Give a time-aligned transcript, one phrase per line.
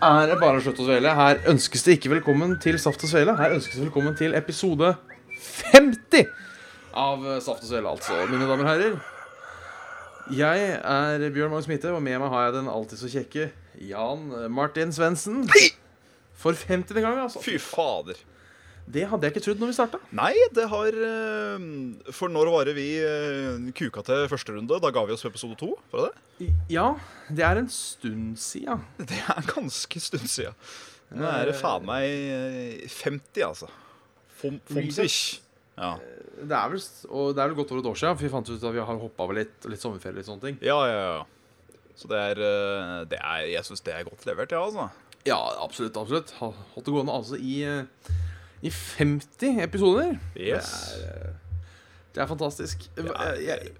[0.00, 1.12] er det bare å slutte å svele.
[1.16, 3.34] Her ønskes det ikke velkommen til Saft og Svele.
[3.38, 4.94] Her ønskes det velkommen til episode
[5.72, 6.30] 50
[6.96, 8.96] av eh, Saft og Svele, altså, mine damer og herrer.
[10.30, 13.48] Jeg er Bjørn Magnus Mitte, og med meg har jeg den alltid så kjekke
[13.90, 15.44] Jan Martin Svendsen.
[16.40, 16.96] For 50.
[17.02, 17.42] gang, altså.
[17.44, 18.16] Fy fader.
[18.90, 20.00] Det hadde jeg ikke trodd når vi starta.
[20.16, 21.66] Nei, det har eh,
[22.16, 24.78] For når var det vi eh, kuka til første runde?
[24.82, 25.74] Da ga vi oss på episode to?
[25.92, 26.54] Var det det?
[26.72, 26.86] Ja,
[27.28, 28.78] det er en stund sia.
[29.10, 30.54] Det er en ganske stund sia.
[31.10, 33.68] Nå er det faen meg eh, 50, altså.
[34.40, 35.40] Fom, Fomsich.
[35.76, 35.96] Ja.
[36.40, 36.80] Det er vel,
[37.12, 38.80] og det er vel godt over et år siden, for vi fant ut at vi
[38.88, 40.58] har hoppa over litt, litt sommerferie litt sånne ting.
[40.64, 41.28] ja, ja, ja.
[42.00, 44.86] Så det er, eh, det er Jeg syns det er godt levert, ja, altså.
[45.28, 45.98] Ja, absolutt.
[46.00, 48.14] absolutt Holdt det gående altså i, eh,
[48.62, 50.16] i 50 episoder.
[50.36, 50.70] Yes.
[50.96, 51.60] Det, er, eh,
[52.14, 52.88] det er fantastisk.
[52.96, 53.72] Er- Jeg,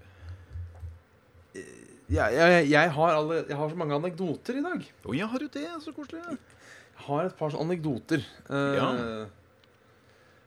[2.11, 4.87] jeg, jeg, jeg, har alle, jeg har så mange anekdoter i dag.
[5.07, 5.67] Å ja, har du det?
[5.83, 6.19] Så koselig.
[6.27, 8.25] Jeg har et par anekdoter.
[8.49, 8.89] Uh, Ja.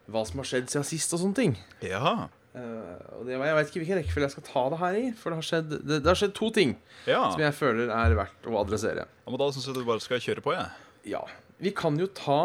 [0.05, 1.55] Hva som har skjedd siden sist og sånne ting.
[1.81, 2.27] Ja.
[2.53, 5.07] Uh, og det, jeg vet ikke hvilken rekkefølge jeg skal ta det her i.
[5.17, 6.75] For det har skjedd, det, det har skjedd to ting
[7.09, 7.23] ja.
[7.33, 9.07] som jeg føler er verdt å adressere.
[9.09, 10.69] ja men da syns jeg du bare skal kjøre på, jeg.
[11.15, 11.23] Ja.
[11.65, 12.39] Vi kan jo ta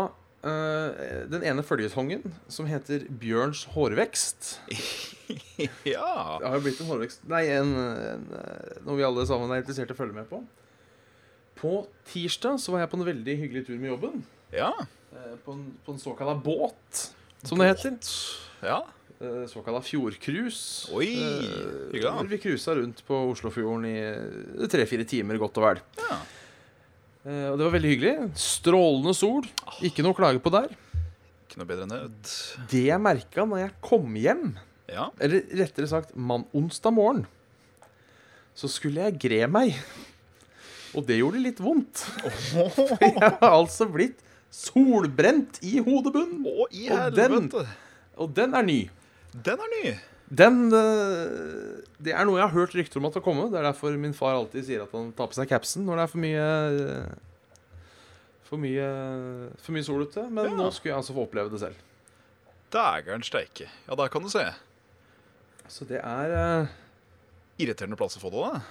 [0.43, 4.59] eh, den ene føljetongen, som heter Bjørns hårvekst.
[5.85, 6.39] Ja.
[6.41, 9.59] Det har jo blitt en hårvekst Nei, en, en, eh, noe vi alle sammen er
[9.61, 10.39] interessert i å følge med på.
[11.59, 11.73] På
[12.09, 14.23] tirsdag så var jeg på en veldig hyggelig tur med jobben.
[14.55, 14.71] Ja.
[15.13, 17.03] eh, På en, på en såkalla båt,
[17.43, 17.99] som det heter.
[18.65, 18.79] Ja.
[19.19, 20.89] Eh, Såkalla fjordcruise.
[20.97, 21.11] Oi,
[21.91, 25.83] hyggelig, Vi cruisa rundt på Oslofjorden i tre-fire timer, godt og vel.
[26.01, 26.19] ja.
[27.25, 28.13] Eh, Og det var veldig hyggelig.
[28.39, 29.43] Strålende sol.
[29.85, 30.69] Ikke noe å klage på der.
[31.49, 32.35] Ikke noe bedre enn det.
[32.71, 34.57] Det jeg merka når jeg kom hjem,
[34.89, 35.09] Ja.
[35.19, 37.25] eller rettere sagt mann onsdag morgen,
[38.55, 39.75] så skulle jeg gre meg.
[40.95, 41.97] Og det gjorde litt vondt.
[42.49, 44.17] For jeg har altså blitt
[44.49, 46.41] solbrent i hodebunnen.
[46.49, 47.51] Oh, i Og den-
[48.17, 48.89] Og den er ny.
[49.33, 49.93] Den er ny.
[50.29, 53.47] Den eh, Det er noe jeg har hørt rykter om at skal komme.
[53.49, 56.05] Det er derfor min far alltid sier at han tar på seg capsen når det
[56.05, 56.47] er for mye
[58.49, 58.89] For mye
[59.61, 60.25] For mye sol ute.
[60.29, 60.57] Men Ja.
[60.57, 61.85] nå skulle jeg altså få oppleve det selv.
[62.73, 63.69] Dægeren steike.
[63.87, 64.45] Ja, der kan du se.
[65.69, 66.67] Så det er uh...
[67.59, 68.61] Irriterende plass å få det, da.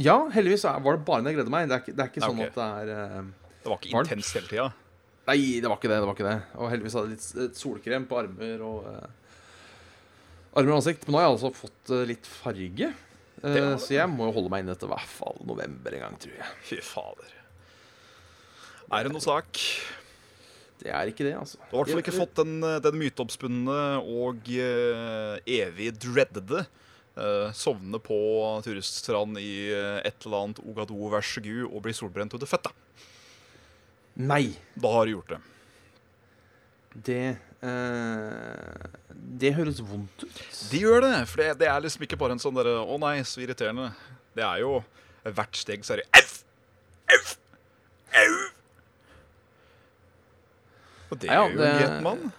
[0.00, 1.66] Ja, heldigvis var det bare når jeg gledde meg.
[1.68, 2.52] Det er det er ikke Nei, sånn okay.
[2.52, 3.26] at det er uh...
[3.62, 4.10] Det var ikke Varmt.
[4.10, 4.68] intenst hele tida.
[5.28, 5.98] Nei, det var ikke det.
[6.02, 9.04] det var ikke det Og heldigvis hadde jeg litt solkrem på armer og eh,
[10.52, 11.06] Armer og ansikt.
[11.06, 12.90] Men nå har jeg altså fått eh, litt farge.
[13.42, 16.20] Eh, Det så jeg må jo holde meg inne til hvert fall november en gang,
[16.22, 16.52] tror jeg.
[16.68, 17.32] Fy fader.
[18.92, 19.60] Er det noe sak?
[20.82, 21.58] Det er ikke det, altså.
[21.70, 26.64] Du har i hvert fall ikke fått den, den myteoppspunne og eh, evig dreadede
[27.16, 28.18] uh, sovne på
[28.64, 32.72] turiststrand i eh, et eller annet Ogado, vær så god og bli solbrent under føtta.
[34.20, 34.52] Nei.
[34.76, 35.40] Da har du gjort det.
[37.08, 40.40] Det eh, Det høres vondt ut.
[40.72, 43.16] De gjør det, for det, det er liksom ikke bare en sånn derre Å nei,
[43.26, 43.90] så irriterende.
[44.36, 44.80] Det er jo
[45.22, 46.26] hvert steg så er det Au!
[47.12, 47.22] Au!
[48.22, 48.36] Au!
[51.12, 52.32] Og det Ja, er jo det- en gjetmann.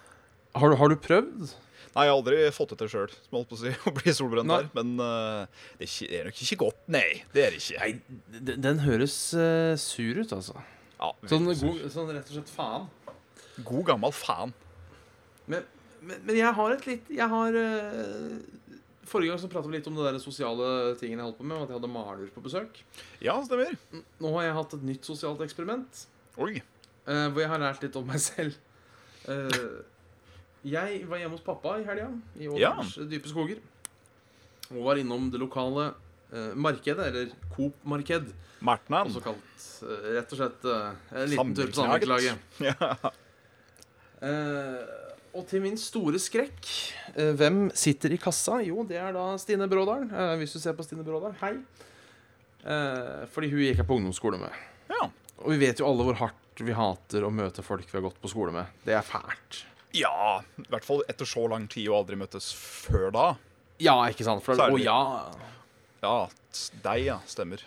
[0.54, 1.52] Har du, har du prøvd?
[1.94, 4.12] Nei, jeg har aldri fått det til sjøl, som holdt på å si, å bli
[4.14, 4.66] solbrent der.
[4.74, 5.46] Men uh,
[5.78, 7.06] det, er ikke, det er nok ikke godt, nei.
[7.34, 7.78] Det er det ikke.
[7.78, 10.56] Nei, den, den høres uh, sur ut, altså.
[10.98, 12.88] Ja, Sånn, god, sånn rett og slett faen.
[13.62, 14.54] God gammel fan.
[15.50, 15.64] Men,
[16.00, 18.36] men, men jeg har et litt Jeg har uh,
[19.04, 20.66] Forrige gang så pratet vi litt om det der sosiale
[21.00, 21.64] tingene jeg holdt på med.
[21.64, 22.78] At jeg hadde maler på besøk.
[23.22, 23.74] Ja, stemmer.
[23.92, 26.06] Nå har jeg hatt et nytt sosialt eksperiment.
[26.40, 26.62] Oi.
[27.04, 28.56] uh, hvor jeg har lært litt om meg selv.
[29.28, 29.84] Uh,
[30.64, 32.08] jeg var hjemme hos pappa i helga,
[32.40, 33.60] i Ålgårds dype skoger.
[34.72, 35.90] Og var innom det lokale
[36.32, 38.32] uh, markedet, eller Coop-marked.
[38.64, 39.12] Martnan.
[39.12, 42.54] Også kalt rett og slett en liten tur på samvirkelaget.
[42.72, 42.94] Ja.
[45.34, 46.68] Og til min store skrekk,
[47.16, 48.60] eh, hvem sitter i kassa?
[48.62, 50.10] Jo, det er da Stine Brådalen.
[50.14, 51.56] Eh, hvis du ser på Stine Brådalen, hei.
[52.64, 54.50] Eh, fordi hun gikk jeg på ungdomsskole med.
[54.90, 55.10] ja.
[55.44, 58.20] Og vi vet jo alle hvor hardt vi hater å møte folk vi har gått
[58.22, 58.66] på skole med.
[58.86, 59.64] Det er fælt.
[59.92, 63.24] Ja, i hvert fall etter så lang tid og aldri møttes før da.
[63.82, 64.42] Ja, ikke sant?
[64.46, 65.32] For, det- ja,
[66.04, 66.28] Ja,
[66.84, 67.18] deg, ja.
[67.26, 67.58] Stemmer.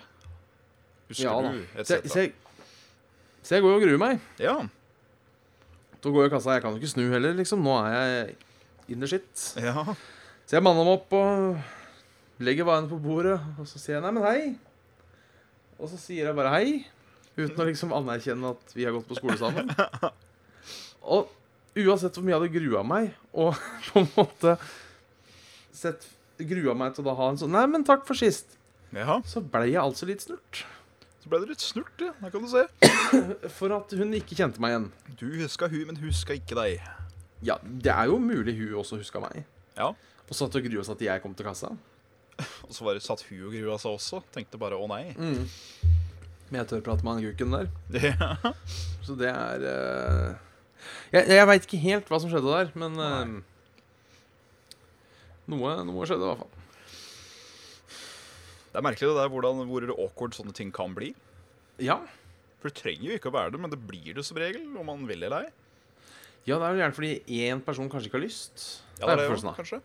[1.09, 2.31] Husker ja du et Så, så, Se,
[3.43, 4.19] så jeg går jo og gruer meg.
[4.39, 4.55] Ja.
[6.03, 6.55] Til går jo kassa.
[6.57, 7.63] Jeg kan jo ikke snu heller, liksom.
[7.65, 8.35] Nå er jeg
[8.93, 9.47] in the shit.
[9.59, 9.83] Ja.
[10.47, 14.13] Så jeg manner meg opp og legger varene på bordet, og så sier jeg nei,
[14.15, 14.41] men hei.
[15.77, 16.69] Og så sier jeg bare hei,
[17.37, 19.69] uten å liksom anerkjenne at vi har gått på skole sammen.
[21.07, 21.33] Og
[21.77, 23.57] uansett hvor mye jeg hadde grua meg, og
[23.89, 24.55] på en måte
[25.77, 26.07] sett
[26.37, 28.57] grua meg til å da ha en sånn Nei, men takk for sist.
[28.93, 29.19] ja.
[29.25, 30.63] Så blei jeg altså litt snurt.
[31.27, 32.13] Så ble det litt snurt, ja.
[32.21, 32.61] Der kan du se.
[33.57, 34.85] For at hun ikke kjente meg igjen.
[35.19, 36.85] Du huska hun, men huska ikke deg.
[37.43, 39.41] Ja, det er jo mulig hun også huska meg.
[39.75, 39.89] Ja.
[40.23, 41.73] Og satt og grua seg til jeg kom til kassa.
[42.63, 44.21] Og så bare satt hun og grua seg også.
[44.31, 45.09] Tenkte bare å nei.
[45.19, 45.43] Mm.
[46.47, 47.67] Men jeg tør prate med han kuken der.
[48.07, 48.55] Ja.
[49.03, 50.31] Så det er uh...
[51.11, 53.35] Jeg, jeg veit ikke helt hva som skjedde der, men uh...
[55.51, 56.56] noe, noe skjedde i hvert fall.
[58.71, 61.13] Det er merkelig det der hvordan, hvor awkward sånne ting kan bli.
[61.81, 62.01] Ja.
[62.61, 64.89] For det trenger jo ikke å være det, men det blir det som regel, om
[64.89, 65.51] man vil eller ei.
[66.47, 68.65] ja, det er jo gjerne fordi én person kanskje ikke har lyst.
[68.97, 69.81] Ja, det er det jo, kanskje.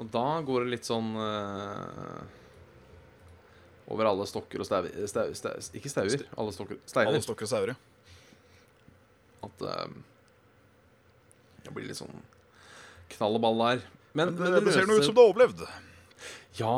[0.00, 2.22] Og da går det litt sånn uh,
[3.92, 6.78] Over alle stokker og stauer stau, stau, Ikke stauer, alle stokker.
[6.88, 7.12] Steiner.
[7.12, 7.74] Alle stokker og sauer.
[9.46, 9.92] At uh,
[11.62, 12.22] det blir litt sånn
[13.12, 13.84] knall og ball der.
[14.16, 15.66] Men, Men men det, det ser nå ut som du har overlevd.
[16.58, 16.76] Ja,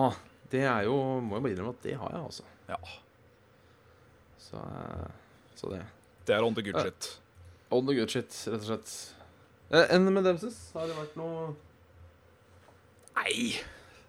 [0.55, 2.47] det er jo Må jo bare innrømme at det har jeg, altså.
[2.71, 2.79] Ja,
[4.45, 5.11] Så, eh,
[5.59, 5.83] så det.
[6.29, 6.87] Det er on the good Ja.
[6.89, 7.11] shit.
[7.75, 8.95] On the good shit, rett og slett.
[9.75, 10.59] Eh, Enn med Demses?
[10.77, 11.55] Har det vært noe
[13.15, 13.55] Nei,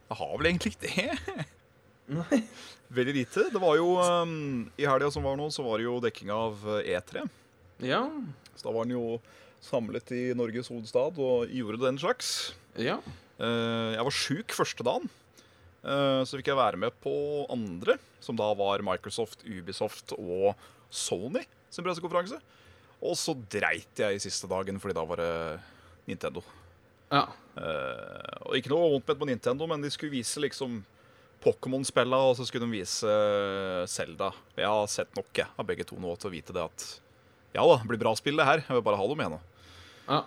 [0.09, 1.45] det har vel egentlig ikke det.
[2.15, 2.39] Nei.
[2.95, 3.43] Veldig lite.
[3.53, 6.61] Det var jo um, I helga som var nå, så var det jo dekking av
[6.79, 7.23] eh, E3.
[7.85, 8.03] Ja.
[8.55, 9.19] Så da var den jo
[9.65, 12.53] samlet i Norges hovedstad og gjorde den slags.
[12.77, 12.97] Ja.
[13.39, 15.09] Uh, jeg var sjuk første dagen.
[15.85, 17.13] Eh, så fikk jeg være med på
[17.53, 20.55] andre, som da var Microsoft, Ubisoft og
[20.89, 22.39] Sony sin pressekonferanse.
[23.05, 25.31] Og så dreit jeg i siste dagen, fordi da var det
[26.09, 26.41] Nintendo.
[27.11, 27.25] Ja.
[27.59, 30.79] Eh, og ikke noe vondt med på Nintendo, men de skulle vise liksom
[31.45, 33.11] Pokémon-spilla, og så skulle de vise
[33.91, 34.31] Selda.
[34.57, 36.85] Jeg har sett nok jeg, av begge to nå til å vite det at
[37.55, 38.63] ja da, det blir bra spill, det her.
[38.65, 39.41] Jeg vil bare ha dem med nå.
[40.09, 40.23] ja.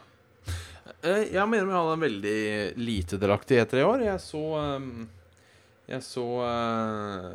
[1.02, 2.38] Eh, Jeg mener jeg hadde en veldig
[2.80, 4.04] lite delaktig etter i år.
[4.06, 4.92] Jeg så ehm,
[5.88, 7.32] Jeg så uh,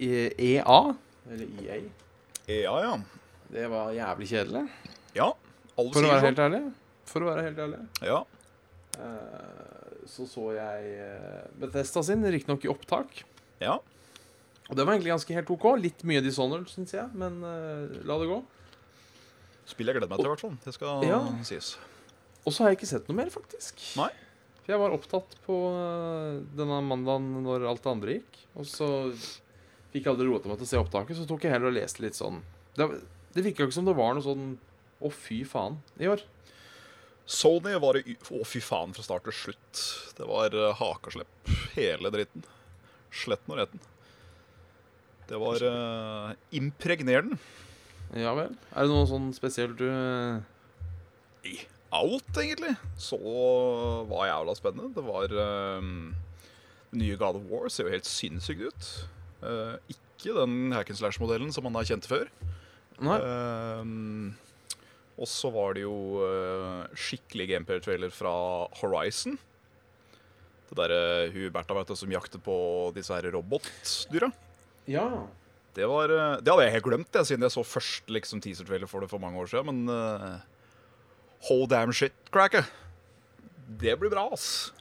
[0.00, 0.78] EA,
[1.28, 1.78] eller EA.
[2.48, 2.94] EA, ja.
[3.52, 4.64] Det var jævlig kjedelig.
[5.16, 5.30] Ja,
[5.78, 6.26] alle For å være sånn.
[6.30, 6.62] helt ærlig.
[7.08, 7.80] For å være helt ærlig.
[8.04, 8.22] Ja.
[8.98, 9.54] Uh,
[10.08, 13.22] Så så jeg eh, Bethesda sin, riktignok i opptak.
[13.60, 13.78] ja.
[14.68, 15.62] Og det var egentlig ganske helt OK.
[15.80, 18.36] Litt mye Dishonored, syns jeg, men uh, la det gå.
[19.68, 20.56] Spill jeg gleder meg til, i hvert fall.
[20.64, 21.20] Det skal Ja.
[21.48, 21.70] sies.
[22.44, 23.80] Og så har jeg ikke sett noe mer, faktisk.
[23.96, 24.10] Nei.
[24.68, 28.34] For jeg var opptatt på eh, denne mandagen når alt det andre gikk.
[28.60, 28.88] Og så
[29.94, 32.02] fikk jeg aldri rota meg til å se opptaket, så tok jeg heller og leste
[32.04, 32.42] litt sånn
[32.76, 32.84] Det,
[33.32, 34.50] det virka ikke som det var noe sånn
[35.00, 36.20] Å, fy faen, i år.
[37.24, 39.80] Sony var i Å, fy faen, fra start til slutt.
[40.20, 41.48] Det var uh, hakaslepp,
[41.78, 42.44] hele dritten.
[43.08, 43.88] Sletten og retten.
[45.32, 47.40] Det var uh, impregnerende.
[48.20, 48.52] Ja vel.
[48.76, 51.56] Er det noe sånn spesielt du Nei.
[51.94, 52.74] Alt, egentlig.
[53.00, 53.18] Så
[54.10, 54.92] var jævla spennende.
[54.96, 55.32] Det var
[55.78, 56.14] um,
[56.90, 58.90] Det nye God of War ser jo helt sinnssykt ut.
[59.42, 62.28] Uh, ikke den hack and slash-modellen som man har kjent før.
[62.98, 64.34] Um,
[65.18, 68.32] og så var det jo uh, skikkelig gameplay-trailer fra
[68.80, 69.38] Horizon.
[70.68, 72.56] Det derre hun Bertha vet du, som jakter på
[72.96, 74.28] disse her robotdyra.
[74.88, 75.06] Ja.
[75.76, 78.90] Det, var, eh, det hadde jeg helt glemt, jeg, siden jeg så først liksom, teaser-trailer
[78.90, 79.68] for det for mange år siden.
[79.70, 80.40] Men uh,
[81.50, 82.66] oh damn shit, cracker.
[83.68, 84.72] Det blir bra, ass.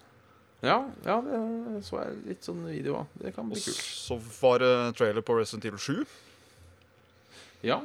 [0.66, 3.10] Ja, ja, det så jeg litt sånn video av.
[3.22, 3.78] Det kan bli kult.
[3.78, 6.06] så var det trailer på Resident Evil 7.
[7.68, 7.82] Ja.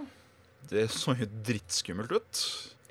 [0.71, 2.43] Det så jo drittskummelt ut.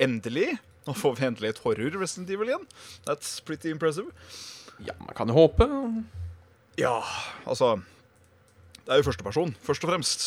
[0.02, 0.60] Endelig.
[0.86, 2.68] Nå får vi endelig et horror Resident Evil igjen.
[3.08, 4.12] That's pretty impressive.
[4.86, 5.68] ja, man kan jo håpe.
[6.80, 7.04] Ja,
[7.46, 7.76] altså
[8.86, 10.24] Det er jo førsteperson, først og fremst.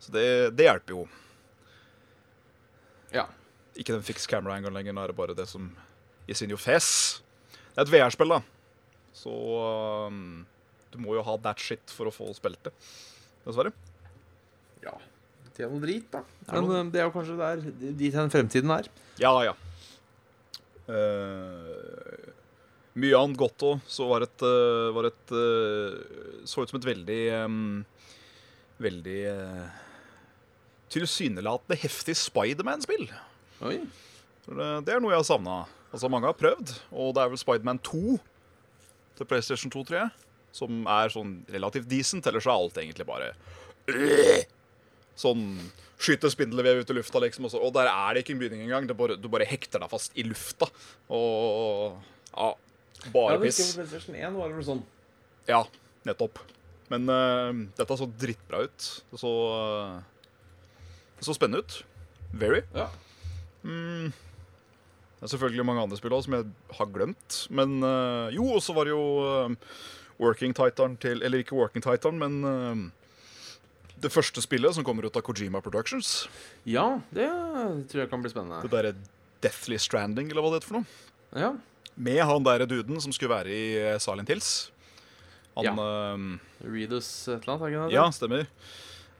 [0.00, 0.24] Så det,
[0.56, 1.02] det hjelper jo.
[3.12, 3.26] Ja.
[3.76, 4.96] Ikke den fixed camera engang lenger.
[4.96, 5.70] Nå er det bare det som
[6.28, 7.22] is in your face.
[7.72, 8.42] Det er et VR-spill, da.
[9.16, 9.32] Så
[10.08, 10.44] um,
[10.92, 12.74] du må jo ha that shit for å få spilt det.
[13.46, 13.72] Dessverre.
[14.84, 14.94] ja.
[15.52, 16.22] Det er noe drit, da.
[16.48, 17.60] Det Men det er jo kanskje der
[18.00, 18.88] dit hen fremtiden er.
[19.20, 19.52] Ja, ja.
[20.88, 22.32] Uh,
[22.96, 23.82] mye annet godt òg.
[23.84, 27.84] Så var et, uh, var et uh, Så ut som et veldig um,
[28.82, 29.68] Veldig uh,
[30.92, 33.06] tilsynelatende heftig Spiderman-spill.
[33.62, 33.78] Oi.
[34.42, 35.62] Det, er noe jeg har savna.
[35.92, 38.16] Altså, mange har prøvd, og det er vel Spiderman 2
[39.18, 40.24] til PlayStation 2, tror jeg,
[40.56, 42.26] som er sånn relativt decent.
[42.26, 43.32] Ellers er alt egentlig bare
[45.18, 45.44] Sånn
[46.02, 47.46] skyter spindelvev ut i lufta, liksom.
[47.46, 48.88] Og, så, og der er det ikke en bygning engang.
[48.88, 50.66] Det bare, du bare hekter deg fast i lufta.
[51.12, 52.00] Og
[52.32, 52.48] ja,
[53.12, 53.60] bare piss.
[53.60, 54.82] Ja, på PlayStation 1 var det vel sånn.
[55.50, 55.62] Ja,
[56.08, 56.40] nettopp.
[56.92, 58.88] Men uh, dette så drittbra ut.
[59.12, 60.42] Det så, uh,
[61.20, 61.78] det så spennende ut.
[62.32, 62.64] Very.
[62.72, 62.88] Ja.
[63.62, 64.12] Mm.
[65.22, 67.36] Det er selvfølgelig mange andre spill også, som jeg har glemt.
[67.54, 69.52] Men uh, jo, og så var det jo uh,
[70.18, 75.16] Working Titan til Eller ikke Working Titan, men uh, det første spillet som kommer ut
[75.16, 76.26] av Kojima Productions.
[76.66, 77.28] ja, det
[77.90, 78.64] tror jeg kan bli spennende.
[78.66, 78.96] Det derre
[79.42, 80.98] Deathly Stranding, eller hva det heter for noe.
[81.38, 81.52] Ja.
[81.94, 84.72] Med han derre duden som skulle være i Silent Hills.
[85.54, 86.16] Han Ja.
[86.66, 87.94] Readus et eller annet, ikke det?
[87.94, 88.46] Ja, stemmer.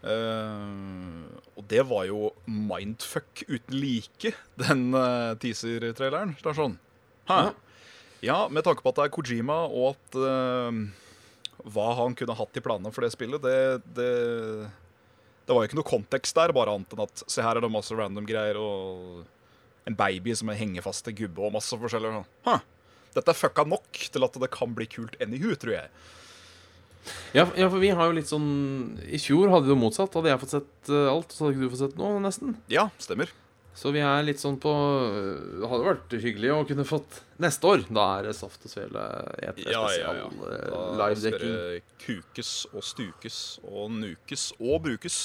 [0.02, 6.35] Eh, og det var jo mindfuck uten like, den uh, teaser-traileren.
[6.40, 6.78] Det er sånn
[7.28, 7.37] Hæ?
[7.37, 7.52] Ja.
[8.23, 10.71] Ja, med tanke på at det er Kojima, og at uh,
[11.75, 14.11] hva han kunne hatt i planene for det spillet, det, det
[15.42, 17.71] Det var jo ikke noe kontekst der, bare annet enn at se her er det
[17.75, 19.25] masse random greier og
[19.90, 22.12] en baby som er hengefast til gubbe og masse forskjellig.
[22.23, 22.62] sånn.
[23.12, 25.90] Dette er fucka nok til at det kan bli kult anywho, tror jeg.
[27.35, 30.14] Ja, ja, for vi har jo litt sånn I fjor hadde vi jo motsatt.
[30.14, 32.56] Hadde jeg fått sett eh, alt, så hadde ikke du fått sett noe, nesten.
[32.71, 33.32] Ja, stemmer.
[33.75, 34.68] Så vi er litt sånn på
[35.62, 39.00] Det hadde vært hyggelig å kunne fått Neste år, da er det Saft og Svele
[39.40, 40.26] E3 Ja, ja, spesial ja.
[40.28, 41.54] eh, Da livedekking.
[41.56, 45.16] det kukes og stukes og nukes og brukes.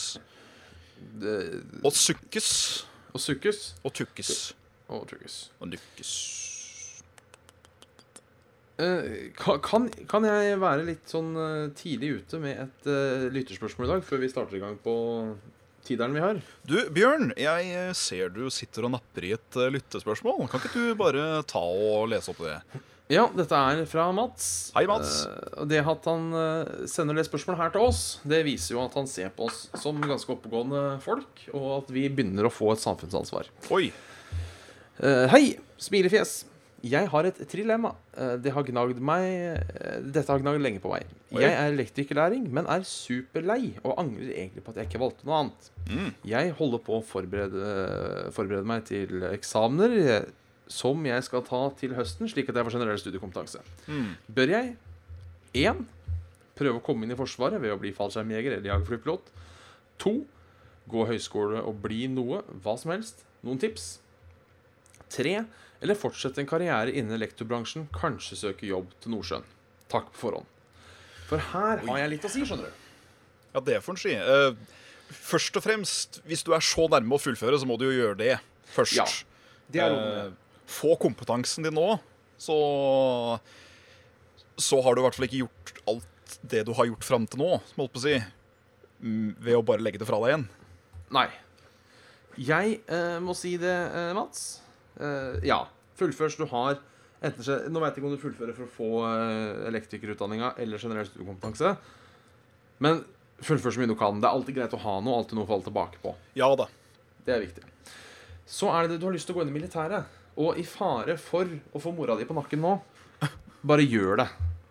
[1.20, 4.54] Det- Og sukkes Og sukkes og tukkes
[4.90, 5.50] og tukkes.
[5.60, 6.14] og nukkes.
[8.78, 13.88] Eh, ka- kan, kan jeg være litt sånn eh, tidlig ute med et uh, lytterspørsmål
[13.88, 14.94] i dag, før vi starter i gang på
[15.88, 16.42] tideren vi har?
[16.70, 20.44] Du, Bjørn, jeg ser du sitter og napper i et uh, lyttespørsmål.
[20.52, 22.60] Kan ikke du bare ta og lese opp det?
[23.10, 24.50] Ja, dette er fra Mats.
[24.76, 25.24] Hei, Mats.
[25.26, 26.28] Uh, det at han
[26.92, 29.98] sender det spørsmålet her til oss, det viser jo at han ser på oss som
[30.06, 33.50] ganske oppegående folk, og at vi begynner å få et samfunnsansvar.
[33.74, 33.88] Oi.
[35.34, 35.44] Hei,
[35.82, 36.44] smilefjes.
[36.88, 37.94] Jeg har et trilemma.
[38.16, 41.10] Eh, det har gnagd meg eh, Dette har gnagd lenge på meg.
[41.36, 45.42] Jeg er elektrikerlæring, men er superlei og angrer egentlig på at jeg ikke valgte noe
[45.42, 45.70] annet.
[45.90, 46.10] Mm.
[46.32, 47.72] Jeg holder på å forberede,
[48.36, 50.30] forberede meg til eksamener eh,
[50.68, 53.62] som jeg skal ta til høsten, slik at jeg får generell studiekompetanse.
[53.88, 54.10] Mm.
[54.36, 54.74] Bør jeg
[55.58, 55.86] 1.
[56.58, 59.32] Prøve å komme inn i Forsvaret ved å bli fallskjermjeger eller jagerflypilot.
[60.04, 60.16] 2.
[60.92, 63.24] Gå høyskole og bli noe, hva som helst.
[63.46, 63.98] Noen tips.
[65.14, 65.40] 3.
[65.82, 69.46] Eller fortsette en karriere innen elektrobransjen, kanskje søke jobb til Nordsjøen.
[69.92, 70.50] Takk på forhånd.
[71.28, 72.84] For her har jeg litt å si, skjønner du.
[73.54, 74.16] Ja, det får en si.
[74.16, 77.96] Uh, først og fremst, hvis du er så nærme å fullføre, så må du jo
[77.96, 78.34] gjøre det
[78.74, 78.98] først.
[78.98, 79.08] Ja,
[79.68, 79.96] Det er.
[79.96, 80.36] Eh,
[80.68, 82.00] få kompetansen din nå,
[82.38, 83.40] så
[84.58, 87.40] Så har du i hvert fall ikke gjort alt det du har gjort fram til
[87.40, 88.16] nå, som holdt på å si,
[89.04, 90.48] mm, ved å bare legge det fra deg igjen.
[91.14, 91.28] Nei.
[92.42, 93.76] Jeg uh, må si det,
[94.18, 94.64] Mats.
[95.00, 95.62] Eh, ja.
[95.98, 96.80] Fullfør så du har
[97.26, 101.08] enten, Nå vet jeg ikke om du fullfører for å få uh, elektrikerutdanninga eller generell
[101.08, 101.72] studiekompetanse,
[102.86, 103.00] men
[103.42, 104.20] fullfør så mye du kan.
[104.22, 106.14] Det er alltid greit å ha noe, alltid noe å falle tilbake på.
[106.38, 106.68] Ja da.
[107.26, 107.66] Det er viktig.
[108.46, 110.66] Så er det det du har lyst til å gå inn i militæret, og i
[110.70, 112.76] fare for å få mora di på nakken nå,
[113.68, 114.28] bare gjør det.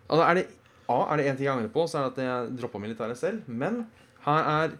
[0.07, 0.47] Altså, er det
[0.87, 3.19] A, er det én ting jeg angrer på, så er det at jeg droppa militæret
[3.19, 3.47] selv.
[3.51, 3.81] Men
[4.23, 4.77] her er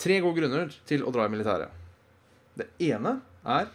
[0.00, 1.74] tre gode grunner til å dra i militæret.
[2.56, 3.68] Det ene er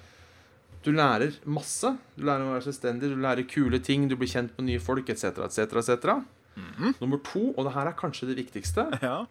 [0.83, 1.93] du lærer masse.
[2.17, 5.09] Du lærer å være selvstendig, du lærer kule ting, du blir kjent med nye folk
[5.13, 5.31] etc.
[5.47, 5.77] etc.
[5.79, 6.15] etc.
[7.01, 9.23] Nummer to, og det her er kanskje det viktigste Ja.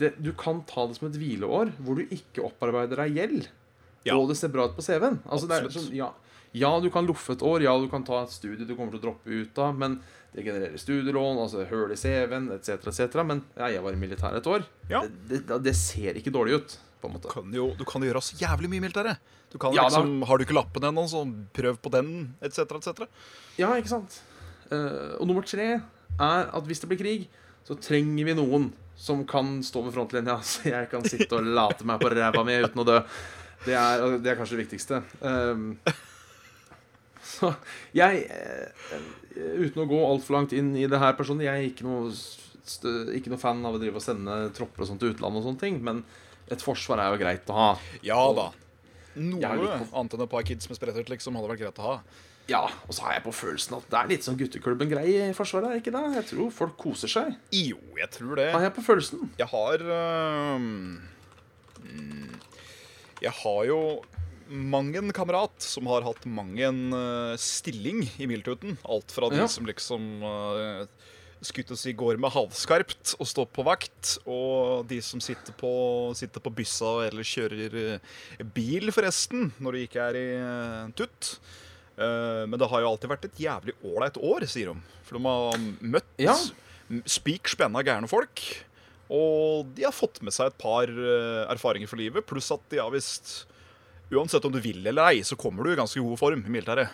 [0.00, 3.48] det, Du kan ta det som et hvileår hvor du ikke opparbeider deg gjeld.
[4.08, 4.16] Ja.
[4.16, 5.20] Og det ser bra ut på CV-en.
[5.28, 6.08] Altså, sånn, ja,
[6.56, 9.02] ja, du kan loffe et år, ja, du kan ta et studie du kommer til
[9.02, 10.00] å droppe ut av, men
[10.32, 13.20] det genererer studielån, altså hull i CV-en etc., etc.
[13.26, 14.64] Men ja, jeg var i militæret et år.
[14.90, 15.02] Ja.
[15.28, 17.30] Det, det, det ser ikke dårlig ut, på en måte.
[17.32, 19.16] Kan jo, du kan jo gjøre oss jævlig mye mildere.
[19.50, 21.24] Du kan Ja, liksom, Har du ikke lappen ennå, så
[21.56, 23.06] prøv på den, etc., etc.
[23.58, 24.20] Ja, ikke sant?
[24.70, 25.72] Uh, og nummer tre
[26.20, 27.26] er at hvis det blir krig,
[27.66, 31.86] så trenger vi noen som kan stå ved frontlinja, så jeg kan sitte og late
[31.88, 33.00] meg på ræva mi uten å dø.
[33.64, 35.02] Det er, det er kanskje det viktigste.
[35.20, 35.74] Um,
[37.34, 37.52] så
[37.96, 41.84] jeg eh, Uten å gå altfor langt inn i det her personlig, jeg er ikke
[41.86, 42.08] noe,
[43.14, 45.62] ikke noe fan av å drive og sende tropper og sånt til utlandet og sånne
[45.62, 46.02] ting, men
[46.50, 47.68] et forsvar er jo greit å ha.
[48.06, 48.48] Ja da.
[49.20, 51.96] Noe litt annet enn et par kids med sprettert liksom, hadde vært greit å ha.
[52.50, 55.76] Ja, og så har jeg på følelsen at det er litt sånn gutteklubben-greie i Forsvaret,
[55.78, 56.00] ikke det?
[56.16, 57.36] Jeg tror folk koser seg.
[57.54, 58.48] Jo, jeg tror det.
[58.54, 59.28] Har jeg på følelsen?
[59.38, 59.84] Jeg har
[60.58, 60.96] mm,
[63.22, 63.78] Jeg har jo
[64.50, 68.74] mang en kamerat som har hatt mang en uh, stilling i miltuten.
[68.82, 69.46] Alt fra de Ja.
[69.46, 70.86] som liksom øh,
[71.42, 74.16] skulle oss i går med halvskarpt og stå på vakt.
[74.28, 75.70] Og de som sitter på,
[76.18, 81.34] sitter på byssa eller kjører eh, bil, forresten, når de ikke er i eh, tutt.
[81.96, 84.98] Eh, Men det har jo alltid vært et jævlig ålreit år, sier de.
[85.08, 85.62] For de har
[85.96, 86.36] møtt Ja.
[87.06, 88.42] spik spenna gærne folk.
[89.10, 90.86] Og de har fått med seg et par
[91.50, 93.46] erfaringer for livet, pluss at de har visst
[94.10, 96.90] Uansett om du vil eller ei, så kommer du i ganske god form i militæret.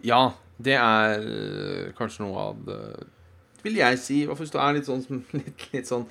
[0.00, 0.32] Ja,
[0.64, 2.80] det er øh, kanskje noe av det
[3.62, 4.22] Vil jeg si.
[4.22, 6.06] i hvert fall Hvis du er litt sånn, litt, litt sånn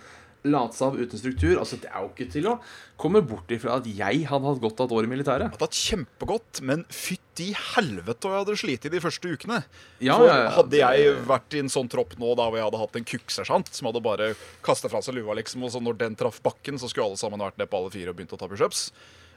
[0.48, 1.60] latsav uten struktur.
[1.62, 2.56] Altså, det er jo ikke til å
[3.02, 5.46] komme bort ifra at jeg hadde hatt godt av et år i militæret.
[5.46, 9.62] Jeg hatt tatt kjempegodt, men fytti helvete og jeg hadde slitt i de første ukene.
[10.02, 13.00] Ja, For hadde jeg vært i en sånn tropp nå da hvor jeg hadde hatt
[13.00, 14.32] en kukksersjant som hadde bare
[14.66, 17.42] kasta fra seg lua, liksom, og så når den traff bakken, så skulle alle sammen
[17.46, 18.88] vært ned på alle fire og begynt å ta pushups,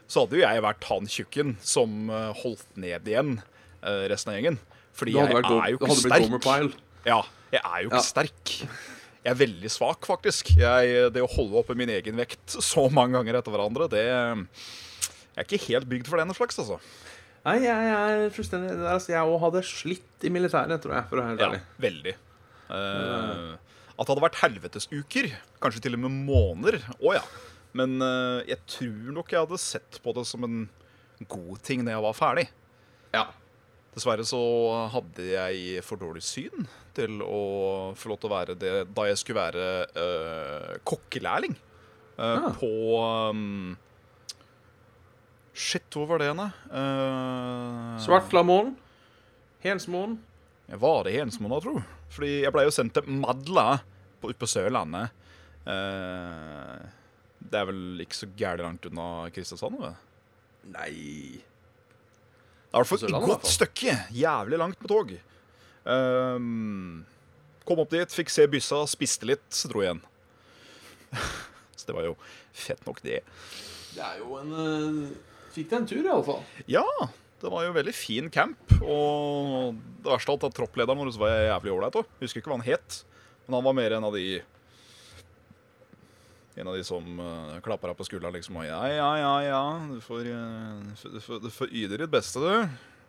[0.08, 4.40] så hadde jo jeg vært han tjukken som eh, holdt ned igjen eh, resten av
[4.40, 4.58] gjengen.
[4.94, 6.76] Fordi jeg er jo ikke sterk.
[7.04, 7.20] Ja,
[7.52, 8.04] jeg er jo ikke Ja.
[8.06, 8.52] sterk.
[9.24, 10.52] Jeg er veldig svak, faktisk.
[10.60, 15.40] Jeg, det å holde oppe min egen vekt så mange ganger etter hverandre, det Jeg
[15.40, 16.78] er ikke helt bygd for den slags, altså.
[17.44, 21.24] Nei, jeg er fullstendig altså, Jeg òg hadde slitt i militæret, tror jeg, for å
[21.24, 22.14] være helt Ja, veldig.
[22.74, 23.56] Eh,
[23.94, 25.28] at det hadde vært helvetesuker,
[25.62, 27.22] kanskje til og med måneder, å ja.
[27.74, 30.64] Men uh, jeg tror nok jeg hadde sett på det som en
[31.30, 32.44] god ting når jeg var ferdig.
[33.14, 33.24] Ja.
[33.94, 34.40] Dessverre så
[34.90, 39.20] hadde jeg for dårlig syn til å få lov til å være det da jeg
[39.20, 39.66] skulle være
[40.02, 42.48] eh, kokkelærling eh, ah.
[42.58, 42.70] på
[43.30, 43.74] um,
[45.54, 46.48] Shit, hvor var det henne?
[46.66, 48.72] Uh, Svartlamoen?
[49.62, 50.16] Hensmoen?
[50.66, 51.78] Jeg Var det Hensmoen, da, tro?
[52.16, 53.76] Fordi jeg ble jo sendt til Madla
[54.18, 55.14] på, ute på Sørlandet.
[55.62, 56.82] Uh,
[57.38, 59.78] det er vel ikke så gærent langt unna Kristiansand?
[59.78, 59.94] vel?
[60.74, 61.44] Nei
[62.74, 63.92] Det er i hvert fall et godt stykke.
[64.18, 65.10] Jævlig langt med tog.
[65.86, 67.04] Um,
[67.62, 70.00] kom opp dit, fikk se byssa, spiste litt, så dro igjen.
[71.78, 72.16] så det var jo
[72.50, 73.20] fett nok, det.
[73.94, 74.98] Det er jo en øh,
[75.54, 76.42] Fikk deg en tur, i alle fall.
[76.66, 76.82] Ja,
[77.44, 78.74] det var jo veldig fin camp.
[78.82, 82.10] Og det verste av alt at tropplederen vår var jævlig ålreit òg.
[82.24, 83.04] Husker ikke hva han het,
[83.46, 84.40] men han var mer en av de
[86.56, 89.62] En av de som uh, klapper deg på skuldra liksom og Ja, ja, ja, ja.
[89.90, 92.68] Du får, uh, du får, du får, yte ditt beste, du.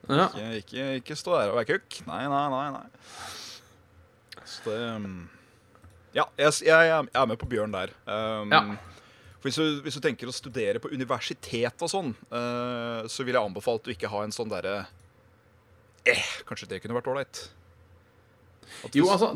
[0.10, 0.28] Ja.
[0.30, 2.00] Ikke, ikke, ikke stå der og være kukk.
[2.10, 2.66] Nei, nei, nei.
[2.80, 4.42] nei.
[4.46, 5.24] Så det um,
[6.16, 7.94] Ja, jeg, jeg, jeg er med på Bjørn der.
[8.10, 8.62] Um, Ja.
[9.46, 13.46] hvis, du, hvis du tenker å studere på universitet og sånn, uh, så vil jeg
[13.46, 14.86] anbefale at du ikke har en sånn derre
[16.06, 17.40] Eh, kanskje det kunne vært ålreit?
[18.94, 19.32] Jo, altså,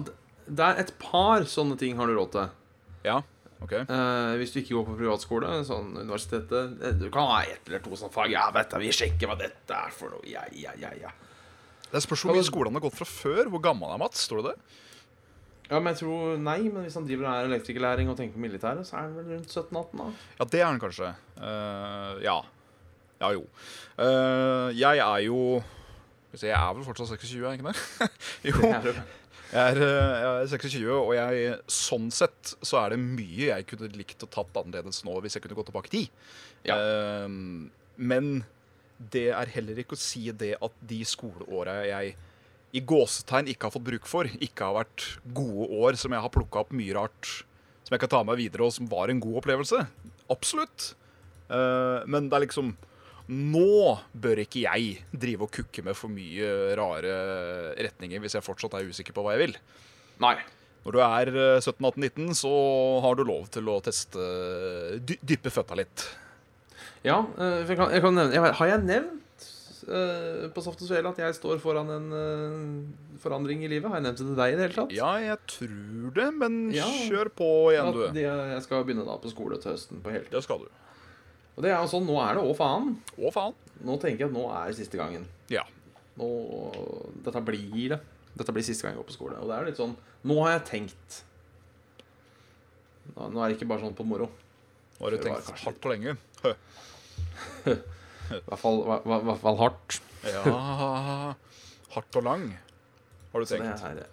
[0.45, 2.51] det er et par sånne ting har du råd til.
[3.07, 3.23] Ja,
[3.65, 3.73] ok.
[3.81, 7.83] Eh, hvis du ikke går på privatskole, sånn universitetet eh, Du kan ha ett eller
[7.85, 8.33] to sånne fag.
[8.33, 10.23] Ja, vet du, vi sjekker hva dette er for noe.
[10.29, 11.13] Ja, ja, ja, ja.
[11.89, 13.49] Det spørs hvor mye skolen har gått fra før.
[13.49, 14.21] Hvor gammel er Mats?
[14.27, 14.77] Står det det?
[15.69, 18.41] Ja, men jeg tror Nei, men hvis han driver og er elektrikerlæring og tenker på
[18.41, 20.07] militæret, så er han vel rundt 17-18, da.
[20.39, 21.11] Ja, det er han kanskje.
[21.37, 22.39] Uh, ja.
[23.19, 23.43] Ja, jo.
[23.99, 25.61] Uh, jeg er jo
[26.33, 28.09] Jeg er vel fortsatt 26, er jeg ikke det?
[28.49, 28.73] jo.
[28.85, 28.95] Det.
[29.49, 33.67] Jeg er, eh, jeg er 26, og jeg, sånn sett så er det mye jeg
[33.71, 36.23] kunne likt å tatt annerledes nå hvis jeg kunne gått tilbake i tid.
[36.69, 36.77] Ja.
[36.77, 37.27] Eh,
[37.99, 38.31] men
[38.99, 42.17] det er heller ikke å si det at de skoleåra jeg
[42.75, 46.33] i gåsetegn ikke har fått bruk for, ikke har vært gode år som jeg har
[46.33, 47.31] plukka opp mye rart
[47.89, 49.81] som jeg kan ta med videre, og som var en god opplevelse.
[50.29, 50.91] Absolutt.
[51.49, 52.75] Uh, men det er liksom
[53.29, 56.47] Nå bør ikke jeg drive og kukke med for mye
[56.79, 57.17] rare
[57.77, 59.59] retninger hvis jeg fortsatt er usikker på hva jeg vil.
[60.23, 60.35] Nei.
[60.85, 62.51] Når du er eh, 17-18-19, så
[63.03, 64.23] har du lov til å teste
[65.05, 66.07] dy dyppe føtta litt.
[67.05, 69.45] Ja, eh, jeg kan, jeg kan nevne jeg, Har jeg nevnt
[69.87, 73.87] uh, på Saft og Svele at jeg står foran en uh, forandring i livet?
[73.91, 74.97] Har jeg nevnt det til deg i det hele tatt?
[74.97, 76.89] Ja, jeg tror det, men Ja.
[77.05, 78.03] kjør på igjen, du.
[78.19, 80.33] Ja, jeg skal begynne da på skole til høsten på heltid.
[80.33, 80.71] Det skal du.
[81.59, 82.93] Og det er jo sånn, nå er det å faen.
[83.19, 83.55] Å, faen.
[83.83, 85.25] Nå tenker jeg at nå er det siste gangen.
[85.51, 85.65] Ja.
[86.15, 86.27] Nå,
[87.25, 87.97] dette blir det.
[88.39, 89.41] Dette blir siste gang jeg går på skole.
[89.43, 89.97] Og det er jo litt sånn
[90.29, 91.17] Nå har jeg tenkt.
[93.11, 94.29] Nå, nå er det ikke bare sånn på moro.
[94.95, 96.15] Nå har du tenkt hardt og lenge.
[97.67, 99.99] I hvert fall, hvert fall hardt.
[100.23, 101.35] Ja
[101.89, 102.43] Hardt og lang,
[103.33, 103.83] har du tenkt.
[103.97, 104.03] det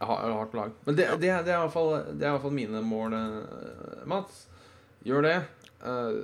[0.00, 0.74] er hardt lag.
[0.86, 3.14] Men det, det, det, er i hvert fall, det er i hvert fall mine mål,
[3.14, 4.46] eh, Mats.
[5.06, 5.34] Gjør det.
[5.84, 6.16] Eh,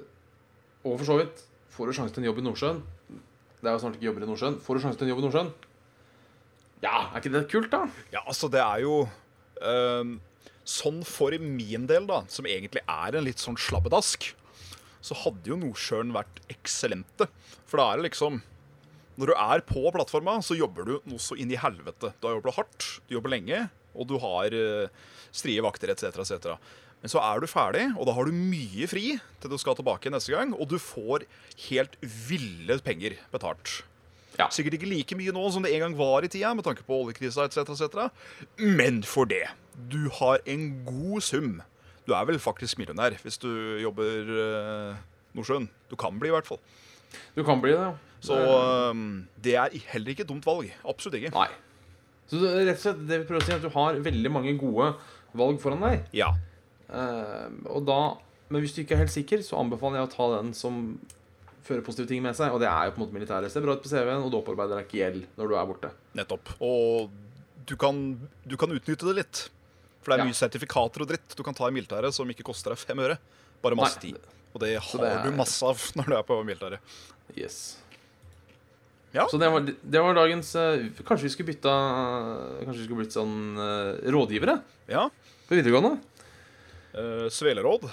[0.83, 2.81] og for så vidt, får du sjanse til en jobb i Nordsjøen
[3.61, 4.59] Det er jo snart ikke jobber i Nordsjøen.
[4.62, 5.51] Får du sjanse til en jobb i Nordsjøen?
[6.83, 7.85] Ja, er ikke det kult, da?
[8.11, 9.05] Ja, altså, det er jo
[9.62, 10.16] um,
[10.66, 14.29] Sånn for min del, da, som egentlig er en litt sånn slabbedask,
[15.03, 17.27] så hadde jo Nordsjøen vært eksellente.
[17.66, 18.42] For da er det liksom
[19.18, 22.14] Når du er på plattforma, så jobber du noe så inn i helvete.
[22.18, 23.59] Du har jobbet hardt, du jobber lenge,
[23.92, 26.55] og du har uh, strie vakter etc., etc.
[27.03, 30.11] Men så er du ferdig, og da har du mye fri til du skal tilbake
[30.12, 31.27] neste gang, og du får
[31.69, 33.81] helt ville penger betalt.
[34.38, 34.47] Ja.
[34.55, 37.03] Sikkert ikke like mye nå som det en gang var i tida, med tanke på
[37.03, 38.07] oljekrisa etc., etc.
[38.62, 39.45] Men for det.
[39.91, 41.59] Du har en god sum.
[42.07, 43.51] Du er vel faktisk millionær hvis du
[43.83, 45.03] jobber uh,
[45.37, 45.69] Nordsjøen.
[45.91, 46.62] Du kan bli, i hvert fall.
[47.37, 47.93] Du kan bli det, ja.
[48.23, 48.99] Så eh,
[49.43, 50.69] det er heller ikke et dumt valg.
[50.87, 51.33] Absolutt ikke.
[51.35, 51.49] Nei.
[52.31, 54.55] Så rett og slett det vi prøver å si, er at du har veldig mange
[54.61, 54.93] gode
[55.37, 56.05] valg foran deg.
[56.17, 56.31] Ja.
[56.93, 58.01] Eh, og da,
[58.53, 60.83] men hvis du ikke er helt sikker, så anbefaler jeg å ta den som
[61.65, 62.53] fører positive ting med seg.
[62.53, 63.51] Og det er jo på en måte militæret.
[63.55, 65.93] Ser bra ut på CV-en, og du opparbeider deg ikke gjeld når du er borte.
[66.19, 66.55] Nettopp.
[66.61, 67.11] Og
[67.71, 68.01] du kan,
[68.45, 69.45] du kan utnytte det litt.
[70.03, 70.31] For det er Ja.
[70.33, 73.19] mye sertifikater og dritt du kan ta i militæret som ikke koster deg fem øre.
[73.63, 74.19] Bare masse tid.
[74.53, 76.81] Og det har det er- du masse av når du er på militæret.
[77.39, 77.77] Yes.
[79.15, 79.27] Ja.
[79.29, 81.73] Så det var, det var dagens eh, Kanskje vi skulle bytta
[82.65, 84.55] Kanskje vi skulle blitt sånn eh, rådgivere
[84.89, 85.07] Ja.
[85.49, 85.99] på videregående?
[86.93, 87.87] Uh, sveleråd.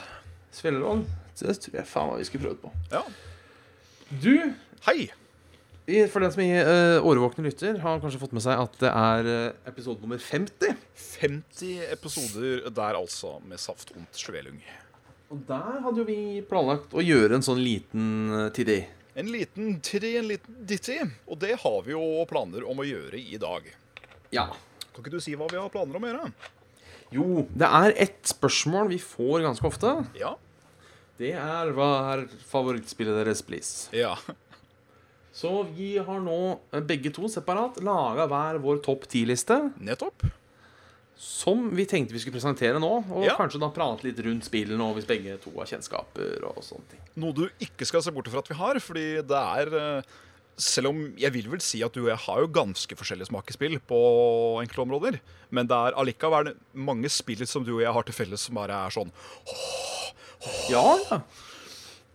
[0.51, 1.05] Sveleråd?
[1.39, 2.71] Det tror jeg faen meg vi skulle prøvd på.
[2.91, 3.05] Ja.
[4.09, 4.33] Du,
[4.89, 5.11] Hei!
[6.11, 9.29] for den som er uh, årvåkne lytter, har kanskje fått med seg at det er
[9.29, 10.75] uh, episode nummer 50.
[11.15, 14.59] 50 episoder der, altså, med saft und svelung.
[15.31, 18.81] Og der hadde jo vi planlagt å gjøre en sånn liten tidé.
[19.19, 20.99] En liten tri, en liten ditti.
[21.29, 23.65] Og det har vi jo planer om å gjøre i dag.
[24.35, 24.49] Ja.
[24.89, 26.31] Kan ikke du si hva vi har planer om å gjøre?
[27.15, 29.93] Jo, det er ett spørsmål vi får ganske ofte.
[30.19, 30.35] Ja.
[31.19, 33.89] Det er hva er favorittspillet deres, please?
[33.95, 34.13] Ja.
[35.35, 36.35] Så vi har nå
[36.73, 39.57] eh, begge to separat laga hver vår topp ti-liste.
[39.83, 40.25] Nettopp.
[41.19, 42.91] Som vi tenkte vi skulle presentere nå.
[43.11, 43.35] Og Ja.
[43.39, 47.01] kanskje da prate litt rundt spillene, og hvis begge to har kjennskaper og sånne ting.
[47.19, 50.01] Noe du ikke skal se bort fra at vi har, fordi det er eh,
[50.59, 53.77] Selv om jeg vil vel si at du og jeg har jo ganske forskjellige smakespill
[53.87, 53.99] på
[54.59, 55.19] enkelte områder,
[55.55, 58.81] men det er allikevel mange spill som du og jeg har til felles som bare
[58.87, 59.13] er sånn
[60.71, 61.21] Ja, ja.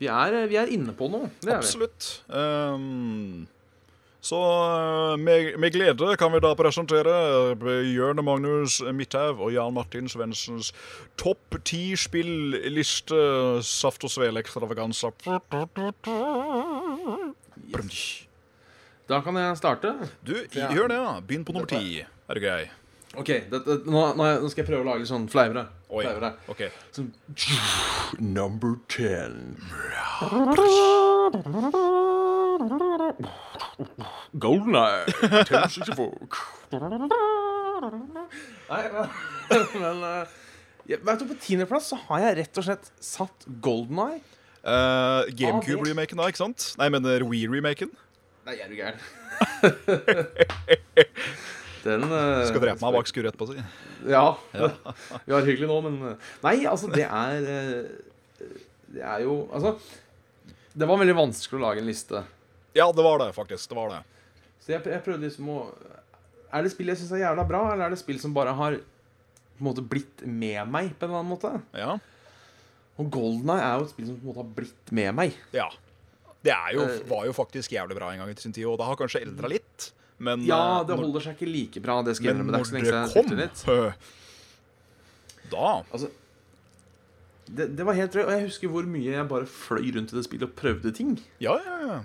[0.00, 1.30] Vi er, vi er inne på noe.
[1.40, 1.62] Det er vi.
[1.62, 2.08] Absolutt.
[2.34, 3.44] Ehm,
[4.24, 7.14] så eh, med, med glede kan vi da presentere
[7.60, 10.72] Bjørn Jørn Magnus Midthaug og Jan Martin Svendsens
[11.20, 13.20] topp ti spilliste
[13.64, 15.12] Saft og Svele Extravaganza.
[19.08, 19.90] Da kan jeg starte.
[20.24, 20.68] Du, Ja.
[20.72, 21.20] gjør det, ja.
[21.20, 22.00] Begynn på nummer ti.
[22.28, 22.70] Er det grei?
[23.16, 25.66] Ok, det, det, nå, nå, skal jeg prøve å lage litt sånn fleivere.
[25.90, 26.02] Oi.
[26.02, 26.32] fleivere.
[26.50, 26.62] OK.
[26.90, 27.12] Som,
[28.18, 29.54] Number ten.
[34.38, 35.04] Golden Eye.
[35.20, 36.10] 1064.
[38.70, 39.08] Nei, men,
[39.80, 40.34] men eh,
[40.88, 44.22] jeg, Vet du, På tiendeplass så har jeg rett og slett satt Golden Eye.
[44.64, 46.70] Uh, Ah, GameCube-remaken, da, ikke sant?
[46.80, 47.90] Nei, jeg mener Wii-remaken.
[48.44, 49.00] Nei, er du gæren?
[51.84, 53.56] Den eh, Skal drepe meg bak skuret etterpå, si.
[54.08, 54.36] Ja.
[55.26, 57.84] Vi har hyggelig nå, men eh, Nei, altså, det er eh,
[58.94, 59.70] Det er jo Altså
[60.74, 62.22] Det var veldig vanskelig å lage en liste.
[62.76, 63.68] Ja, det var det, faktisk.
[63.70, 64.00] Det var det.
[64.64, 65.58] Så jeg, jeg prøvde liksom å
[66.50, 68.72] Er det spill jeg syns er jævla bra, eller er det spill som bare har
[69.54, 71.50] på en måte blitt med meg på en eller annen måte?
[71.78, 71.92] Ja.
[72.98, 75.30] Og Golden Eye er jo et spill som på en måte har blitt med meg.
[75.56, 75.68] ja.
[76.44, 76.98] Det jo, Eh.
[77.08, 79.48] var jo faktisk jævlig bra en gang i sin tid, og det har kanskje eldra
[79.48, 82.46] litt, men Ja, eh, det når- holder seg ikke like bra, det skal jeg Men
[82.46, 82.60] innrømme.
[82.60, 84.02] Er når det kom,
[85.50, 86.08] da Altså,
[87.46, 88.26] det, det var helt drøyt.
[88.26, 91.18] Og jeg husker hvor mye jeg bare fløy rundt i det spillet og prøvde ting.
[91.40, 91.98] Ja, ja, ja.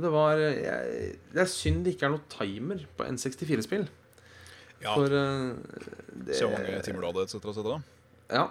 [0.00, 3.88] Det var jeg, Det er synd det ikke er noe timer på N64-spill.
[4.82, 4.94] ja.
[4.94, 5.56] For uh,
[6.26, 7.34] det, Se hvor mange timer du hadde, etc.
[7.50, 7.82] etc.
[8.30, 8.44] Ja.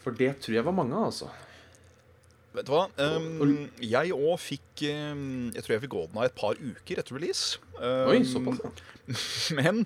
[0.00, 1.28] For det tror jeg var mange, altså.
[2.56, 2.86] Vet du hva?
[2.96, 7.16] Um, jeg òg fikk um, Jeg tror jeg fikk Golden Eye et par uker etter
[7.18, 7.60] release.
[7.76, 8.62] Um, Oi, såpass.
[9.58, 9.84] Men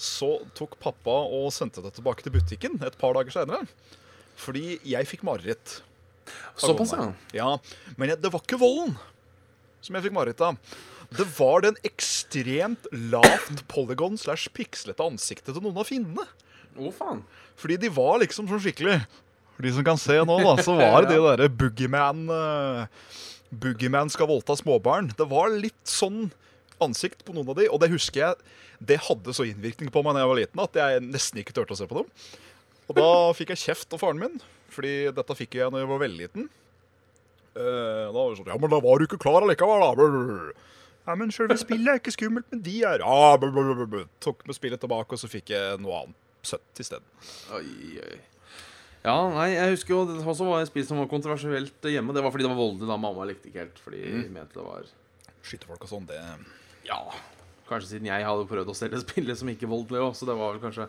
[0.00, 3.64] så tok pappa og sendte det tilbake til butikken et par dager senere.
[4.40, 5.80] Fordi jeg fikk mareritt.
[6.26, 7.08] av Såpass, ja.
[7.36, 7.50] Ja,
[7.96, 8.96] Men jeg, det var ikke volden
[9.84, 10.58] som jeg fikk mareritt av.
[11.14, 16.24] Det var den ekstremt lavt polygon slash pikslete ansiktet til noen av fiendene.
[16.74, 17.22] Oh, faen.
[17.60, 18.96] Fordi de var liksom sånn skikkelig
[19.54, 23.12] For de som kan se nå, da, så var det de derre boogieman uh,
[23.54, 25.12] Boogieman skal voldta småbarn.
[25.14, 26.26] Det var litt sånn
[26.82, 30.16] ansikt på noen av de, og det husker jeg Det hadde så innvirkning på meg
[30.16, 32.10] da jeg var liten at jeg nesten ikke turte å se på dem.
[32.90, 34.36] Og da fikk jeg kjeft av faren min,
[34.74, 36.50] fordi dette fikk jeg da jeg var veldig liten.
[37.54, 40.52] Uh, da var det sånn Ja, men da var du ikke klar allikevel, da.
[41.04, 44.04] Ja, men sjølve spillet er ikke skummelt, men de er ja.
[44.24, 47.06] Tok med spillet tilbake, og så fikk jeg noe annet søtt isteden.
[49.04, 52.14] Ja, nei, jeg husker jo det også var et spill som var kontroversielt hjemme.
[52.16, 52.88] Det var fordi det var voldelig.
[52.88, 54.32] da Mamma likte ikke helt fordi Mm.
[54.32, 54.86] mente det var
[55.44, 56.20] Skytefolk og sånn, det
[56.88, 57.00] Ja.
[57.68, 60.52] Kanskje siden jeg hadde prøvd å selge spillet som ikke voldelig òg, så det var
[60.56, 60.88] vel kanskje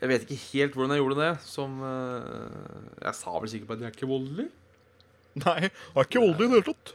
[0.00, 1.32] Jeg vet ikke helt hvordan jeg gjorde det.
[1.44, 4.48] Som eh, Jeg sa vel sikkert på at jeg er ikke voldelig.
[5.44, 6.94] Nei, er ikke voldelig i det hele tatt.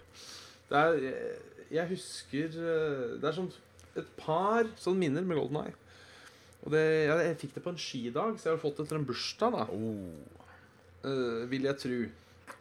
[0.67, 1.35] Det er Jeg,
[1.71, 3.51] jeg husker eh, Det er sånn
[3.95, 5.75] et par sånne minner med Golden Eye.
[6.65, 8.97] Og det, jeg, jeg fikk det på en skidag, så jeg har fått det til
[8.97, 9.65] en bursdag, da.
[9.69, 10.45] Oh.
[11.05, 11.99] Uh, vil jeg tro.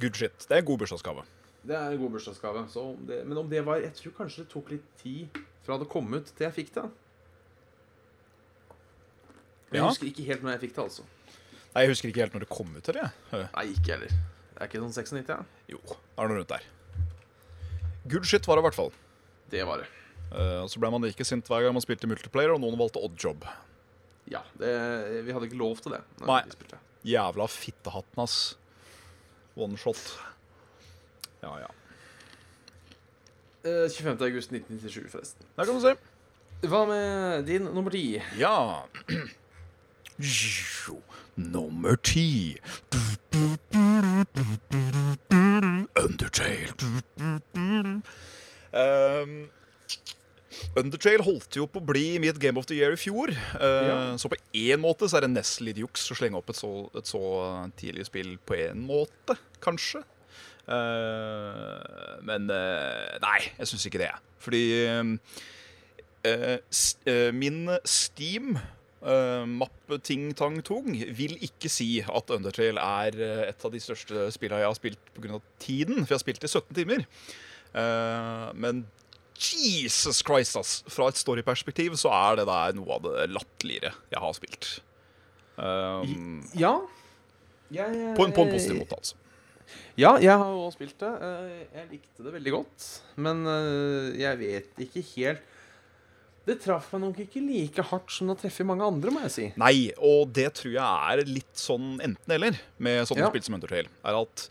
[0.03, 0.45] Good shit.
[0.45, 1.25] Det er en god bursdagsgave.
[1.65, 2.67] Det er en god bursdagsgave.
[3.09, 6.13] Det, men om det var Jeg tror kanskje det tok litt tid fra det kom
[6.13, 6.85] ut til jeg fikk det.
[9.73, 9.89] Jeg Ja.
[9.89, 11.03] husker ikke helt når jeg fikk det, altså.
[11.75, 12.89] Nei, Jeg husker ikke helt når det kom ut.
[12.93, 13.11] Eller?
[13.33, 14.09] Eh, Nei, ikke heller.
[14.55, 15.39] Det er ikke sånn 96, ja?
[15.73, 16.63] Jo, det er noe rundt der.
[18.07, 18.93] Good shit var det i hvert fall.
[19.51, 19.89] Det var det.
[20.31, 23.17] Uh, så ble man like sint hver gang man spilte multiplayer, og noen valgte odd
[23.19, 23.43] job.
[24.31, 24.41] Ja.
[24.59, 24.73] Det,
[25.27, 26.03] vi hadde ikke lov til det.
[26.25, 26.43] Nei.
[26.49, 26.79] De.
[27.05, 28.57] Jævla fittehatten, ass.
[29.57, 30.01] One shot.
[31.43, 31.71] Ja, ja.
[33.65, 34.23] Eh, 25.
[34.23, 35.47] august 1997, forresten.
[35.57, 35.95] Der kan du se.
[36.65, 38.23] Hva med din nummer ti?
[38.39, 38.85] Ja.
[41.37, 42.57] Nummer ti.
[45.97, 46.75] Undertale.
[48.75, 49.51] Um,
[50.79, 53.33] Undertale holdt jo på å bli mitt Game of the Year i fjor.
[53.57, 53.97] Uh, Ja.
[54.21, 56.71] Så på én måte så er det nesten litt juks å slenge opp et så,
[56.97, 57.23] et så
[57.79, 60.05] tidlig spill på én måte, kanskje.
[60.65, 64.13] Uh, men nei, jeg syns ikke det.
[64.45, 64.65] Fordi
[67.37, 73.19] min Steam uh, mappe Ting Tang Tung vil ikke si at Undertale er
[73.51, 75.41] et av de største spillene jeg har spilt pga.
[75.61, 76.03] tiden.
[76.05, 77.05] For jeg har spilt i 17 timer.
[77.75, 78.85] Uh, men
[79.53, 80.73] Jesus Christ, ass!
[80.91, 84.71] Fra et storyperspektiv så er det der noe av det latterligere jeg har spilt.
[85.59, 86.77] Um, Ja.
[87.75, 89.17] Jeg, på, en, på en positiv måte, altså.
[89.99, 91.09] Ja, jeg har òg spilt det.
[91.25, 92.85] Eh, Jeg likte det veldig godt.
[93.25, 95.41] Men eh, jeg vet ikke helt
[96.45, 99.47] Det traff meg nok ikke like hardt som det treffer mange andre, må jeg si.
[99.57, 100.85] Nei, og det tror jeg
[101.17, 103.31] er litt sånn enten-eller med sånne Ja.
[103.33, 103.89] spill som Undertale.
[104.05, 104.45] Er at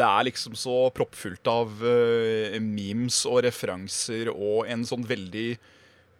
[0.00, 5.50] det er liksom så proppfullt av uh, memes og referanser og en sånn veldig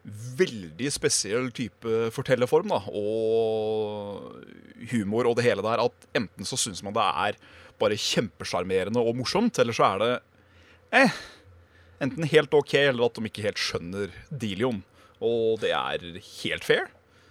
[0.01, 4.31] Veldig spesiell type fortellerform da, og
[4.89, 7.37] humor og det hele der, at enten så syns man det er
[7.81, 10.11] bare kjempesjarmerende og morsomt, eller så er det
[10.97, 11.19] eh,
[12.01, 14.81] enten helt OK, eller at de ikke helt skjønner dealioen.
[15.21, 16.89] Og det er helt fair.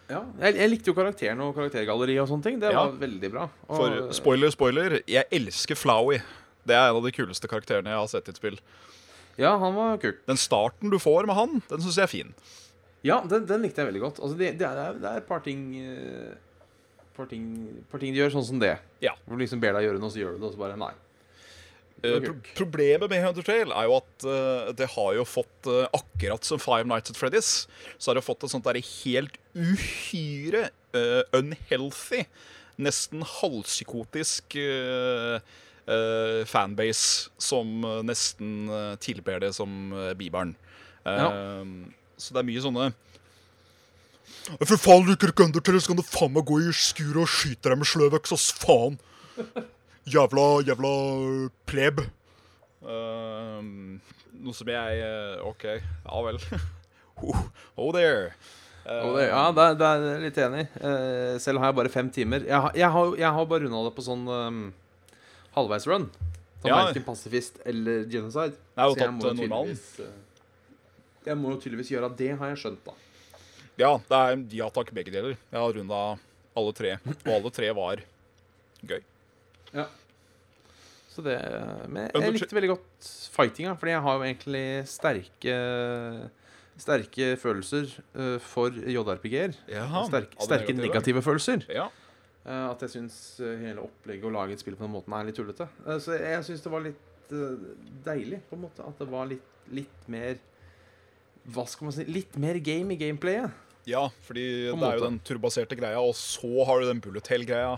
[0.10, 2.60] Ja, jeg, jeg likte jo karakteren og karaktergalleriet og sånne ting.
[2.62, 2.86] Det Ja.
[2.88, 3.44] var veldig bra.
[3.70, 6.18] Og, For spoiler, spoiler, jeg elsker Flowey.
[6.66, 8.58] Det er en av de kuleste karakterene jeg har sett i et spill.
[9.40, 10.20] Ja, han var kult.
[10.28, 12.34] Den starten du får med han, den syns jeg er fin.
[13.06, 14.18] Ja, den, den likte jeg veldig godt.
[14.20, 16.34] Altså, det, det, er, det er et par ting eh,
[17.16, 17.46] par ting,
[17.92, 18.74] par ting de gjør sånn som det.
[19.06, 19.14] Ja.
[19.26, 20.92] Hvor du liksom ber deg gjøre noe, så gjør du det, og så bare nei.
[22.04, 26.46] Eh, pro problemet med Undertale er jo at uh, det har jo fått uh, Akkurat
[26.48, 27.52] som Five Nights at Freddy's,
[27.98, 32.24] så har det fått et sånt der helt uhyre uh, unhealthy,
[32.80, 34.56] nesten halvpsykotisk
[36.46, 38.70] fanbase som nesten
[39.02, 40.52] tilber det som Bibelen.
[41.02, 41.32] Ja.
[42.14, 42.86] Så det er mye sånne
[44.62, 47.34] For faen, liker du ikke Undertale, så kan du faen meg gå i skuret og
[47.34, 49.00] skyte deg med sløvøks, ass faen!
[50.10, 50.92] Jævla, jævla
[51.70, 52.00] pleb.
[52.90, 54.00] Ehm,
[54.40, 56.40] noe som jeg øh, OK, ja vel.
[57.28, 57.42] oh,
[57.78, 58.32] oh there.
[58.90, 60.64] Ja, det, er- det er jeg litt enig.
[60.80, 62.46] Eh, selv har jeg bare fem timer.
[62.48, 64.62] Jeg, har- jeg, har, jeg har bare runda det på sånn um,
[65.58, 66.08] halvveis run.
[66.64, 66.80] Som Ja.
[66.88, 68.56] verken pasifist eller genocide.
[68.76, 69.30] Jeg Så jeg må
[69.68, 70.10] eh, eh,
[71.28, 72.96] Jeg må jo tydeligvis gjøre det, har jeg skjønt, da.
[73.80, 75.38] Ja, det er ja takk, begge deler.
[75.52, 76.02] Jeg har runda
[76.58, 78.02] alle tre, og alle tre var
[78.90, 79.04] gøy.
[81.20, 81.36] Så det,
[81.92, 85.56] men jeg likte veldig godt fightinga, fordi jeg har jo egentlig sterke
[86.80, 89.58] Sterke følelser eh, for JRPG-er.
[89.68, 91.20] Jaha, Sterk, sterke negative.
[91.26, 91.66] følelser.
[91.76, 91.90] Ja.
[92.46, 95.28] Eh, at jeg syns eh, hele opplegget å lage et spill på den måten er
[95.28, 95.68] litt tullete.
[96.00, 97.34] Så jeg, syns det var litt
[98.06, 98.86] deilig, på en måte.
[98.88, 100.40] At det var litt, litt mer
[101.52, 103.52] Hva skal man si Litt mer game i gameplayet.
[103.90, 107.76] ja, fordi det er jo den turbaserte greia, og så har du den bullet hell-greia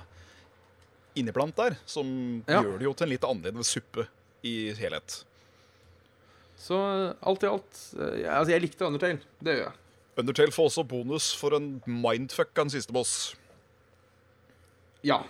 [1.15, 2.61] inniblant der, som Ja.
[2.63, 4.07] gjør det jo til en litt annerledes suppe
[4.43, 5.23] i helhet.
[6.61, 9.19] Så eh, alt i alt eh, ja, Altså, jeg likte Undertale.
[9.41, 9.73] Det gjør jeg.
[10.21, 13.35] Undertale får også bonus for en mindfuck av en siste boss.
[15.03, 15.23] Ja.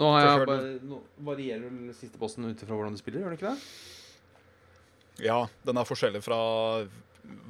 [0.00, 3.34] Nå har jeg bare Nå varierer vel siste bossen ut ifra hvordan du spiller, gjør
[3.34, 5.26] det ikke det?
[5.26, 6.38] Ja, den er forskjellig fra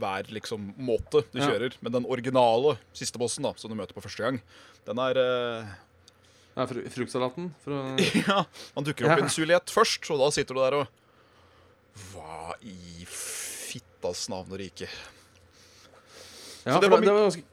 [0.01, 1.47] hver liksom måte du Ja.
[1.47, 1.77] kjører.
[1.81, 4.41] Men den originale siste bossen da, som du møter på første gang,
[4.85, 5.71] den er eh,
[6.61, 7.81] Ja, fru fruktsalaten fra
[8.29, 8.42] Ja,
[8.77, 9.20] Han dukker opp Ja.
[9.23, 10.99] i en suliett først, og da sitter du der og
[12.11, 14.88] Hva i fittas navn og rike?
[16.66, 17.44] Ja, det var det, var ganske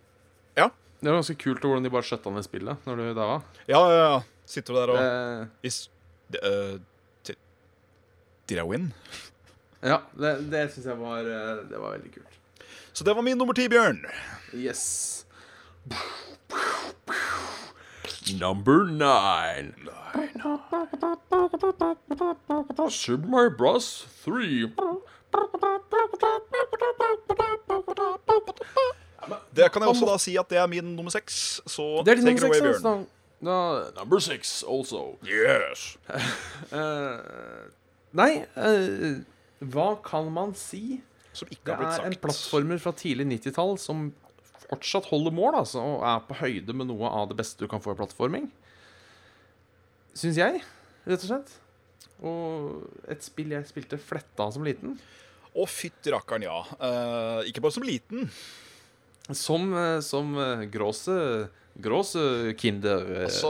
[0.60, 0.68] Ja.
[1.00, 3.38] Det var ganske kult hvordan de bare skjøtta ned spillet når du daua.
[3.70, 4.18] Ja, ja, ja.
[4.50, 5.78] Sitter du der og Det, Is,
[6.34, 6.80] De, uh,
[7.28, 7.38] ti-
[8.50, 8.90] Did I win?
[9.86, 12.40] ja, det, det syns jeg var eh, Det var veldig kult.
[12.98, 14.00] Så det var min nummer ti, Bjørn.
[14.58, 15.24] Yes.
[18.34, 19.74] Number nine.
[22.90, 24.08] Super Mario Bros.
[24.24, 24.72] three.
[29.56, 31.62] Det kan jeg også da si at det er min nummer seks.
[31.66, 32.82] Så Det er din nummer seks.
[32.82, 33.08] Bjørn.
[33.46, 35.18] Da, da, Number six also.
[35.24, 35.98] Yes.
[36.72, 37.70] uh,
[38.20, 39.22] Nei, uh,
[39.60, 41.02] hva kan man si?
[41.34, 42.06] Som ikke Det har blitt sagt.
[42.06, 44.08] Det er en plattformer fra tidlig 90-tall som
[44.68, 47.84] fortsatt holder mål, altså, og er på høyde med noe av det beste du kan
[47.84, 48.50] få i plattforming.
[50.18, 50.62] Syns jeg,
[51.08, 51.56] rett og slett.
[52.26, 54.98] Og et spill jeg spilte fletta som liten.
[55.58, 56.60] Å, fytti rakkeren, ja.
[56.82, 58.28] Uh, ikke bare som liten.
[59.36, 61.14] Som, eh, som eh, gråse
[61.78, 63.26] Gråse kinder.
[63.26, 63.50] Altså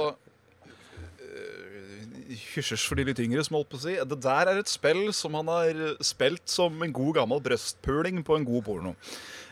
[2.27, 3.95] Hysjers for de litt yngre, som holdt på å si.
[3.97, 8.37] Det der er et spill som han har spilt som en god gammel brøstpuling på
[8.37, 8.93] en god porno.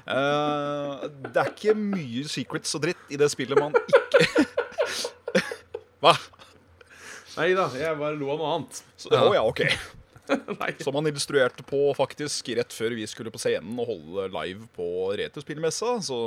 [0.06, 4.44] Uh, det er ikke mye secrets og dritt i det spillet man ikke
[6.04, 6.12] Hva?
[7.40, 8.82] Nei da, jeg bare lo av noe annet.
[9.02, 9.64] Så, Å ja, ok.
[10.86, 14.88] Som han illustrerte på faktisk rett før vi skulle på scenen og holde live på
[15.20, 15.98] Retrospillmessa.
[16.06, 16.20] Så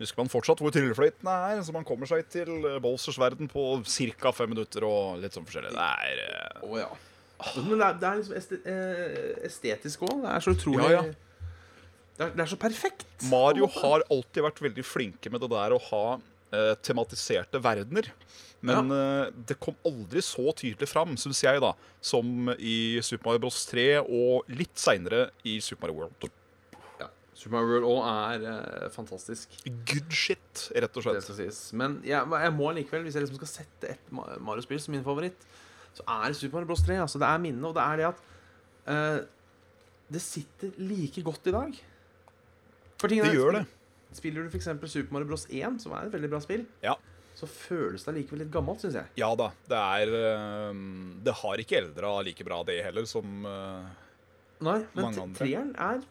[0.00, 2.50] husker man fortsatt hvor tryllefløytene er, så man kommer seg til
[2.82, 4.32] Bolsers verden på ca.
[4.34, 5.74] fem minutter og litt sånn forskjellig.
[5.76, 6.88] Det er eh, Å ja.
[7.58, 10.16] Men det er, det er liksom eh, estetisk òg.
[10.24, 11.04] Det er så utrolig Ja, ja.
[12.14, 13.06] Det, er, det er så perfekt.
[13.26, 18.10] Mario har alltid vært veldig flinke med det der å ha eh, tematiserte verdener.
[18.64, 23.44] Men eh, det kom aldri så tydelig fram, syns jeg, da, som i Super Mario
[23.44, 23.64] Bros.
[23.68, 26.30] 3 og litt seinere i Super Mario World.
[27.34, 29.54] Super Mario World òg er eh, fantastisk.
[29.90, 31.24] Good shit, rett og Det slett.
[31.26, 31.60] skal sies.
[31.74, 35.46] Men jeg, jeg må likevel, hvis jeg liksom skal sette et Mario-spill som min favoritt,
[35.94, 36.84] så er det Super Mario Bros.
[36.86, 37.00] 3.
[37.02, 38.22] Altså, det er minnet, og det er det at
[38.86, 39.18] uh,
[40.14, 41.80] det sitter like godt i dag.
[43.04, 43.64] Det gjør det.
[44.14, 44.70] Spiller du f.eks.
[44.94, 45.48] Super Mario Bros.
[45.50, 46.94] 1, som er et veldig bra spill, Ja.
[47.34, 49.10] så føles det allikevel litt gammelt, syns jeg.
[49.18, 49.50] Ja da.
[49.66, 50.82] Det er eh,
[51.26, 53.86] Det har ikke eldra like bra, det heller, som uh,
[54.64, 56.02] Nei, men treeren er.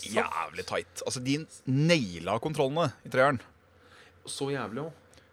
[0.00, 1.02] Jævlig tight.
[1.06, 3.40] Altså, de naila kontrollene i treeren.
[4.26, 4.92] så jævlig òg.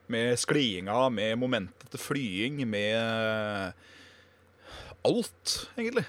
[0.09, 3.73] Med skliinga, med momentet til flying, med
[5.05, 6.05] alt, egentlig.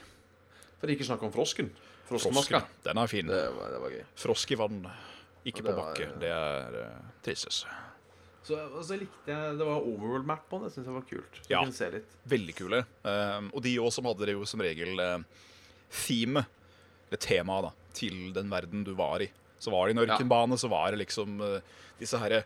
[0.80, 1.68] For ikke snakk om frosken.
[2.08, 2.62] Froskemaska.
[2.84, 3.26] Den er fin.
[3.28, 4.04] Det, var- det var gøy.
[4.18, 4.80] Frosk i vann,
[5.44, 5.76] ikke på bakke.
[5.76, 6.20] var- bakke.
[6.20, 7.66] Det er uh, tristes.
[8.42, 10.64] Så, så likte jeg Det var overworld map på den.
[10.66, 11.36] Det syns jeg var kult.
[11.44, 11.60] Så Ja.
[11.62, 12.16] kunne se litt.
[12.24, 12.80] Veldig kule.
[13.04, 15.20] Um, og de òg som hadde det jo som regel uh,
[15.92, 16.46] theme,
[17.18, 19.30] temaet, da, til den verden du var i.
[19.60, 21.60] Så var det en ørkenbane, så var det liksom uh,
[22.00, 22.44] Disse herre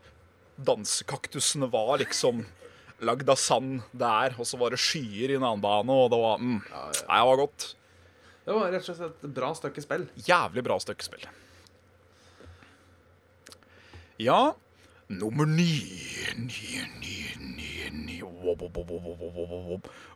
[0.67, 2.41] dansekaktusene var liksom
[3.05, 6.19] lagd av sand der, og så var det skyer i en annen bane, og det
[6.19, 7.07] var mm, Ja, ja.
[7.07, 7.67] Nei, det var godt.
[8.45, 10.09] Det var rett og slett et bra stykke spill.
[10.27, 11.27] Jævlig bra stykke spill.
[14.23, 14.55] Ja
[15.09, 15.83] Nummer ni
[16.39, 18.21] Ni, ni, ni, ni.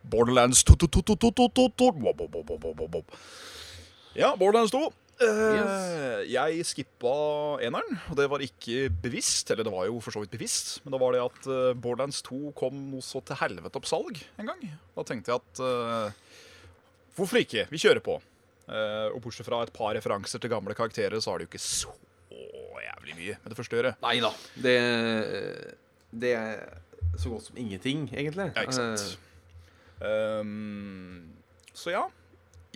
[0.03, 3.03] Borderlands 2 2 2 2 2 2 2 2
[4.19, 4.81] Ja, Borderlands 2.
[5.19, 7.13] Eh, Jeg skippa
[7.63, 9.51] eneren, og det var ikke bevisst.
[9.51, 12.19] Eller det var jo for så vidt bevisst, men da var det at uh, Borderlands
[12.27, 14.65] 2 kom noe så til helvete opp salg en gang.
[14.97, 16.11] Da tenkte jeg at uh,
[17.19, 17.67] Hvorfor ikke?
[17.71, 18.15] Vi kjører på.
[18.69, 21.63] Eh, og bortsett fra et par referanser til gamle karakterer, så har det jo ikke
[21.65, 21.95] så
[22.85, 23.93] jævlig mye med det første å gjøre.
[24.05, 24.31] Nei da.
[24.67, 24.75] Det,
[26.23, 26.61] det er
[27.19, 28.51] så godt som ingenting, egentlig.
[28.53, 29.19] Ja, ikke sant?
[29.99, 31.33] Um,
[31.75, 32.05] så ja.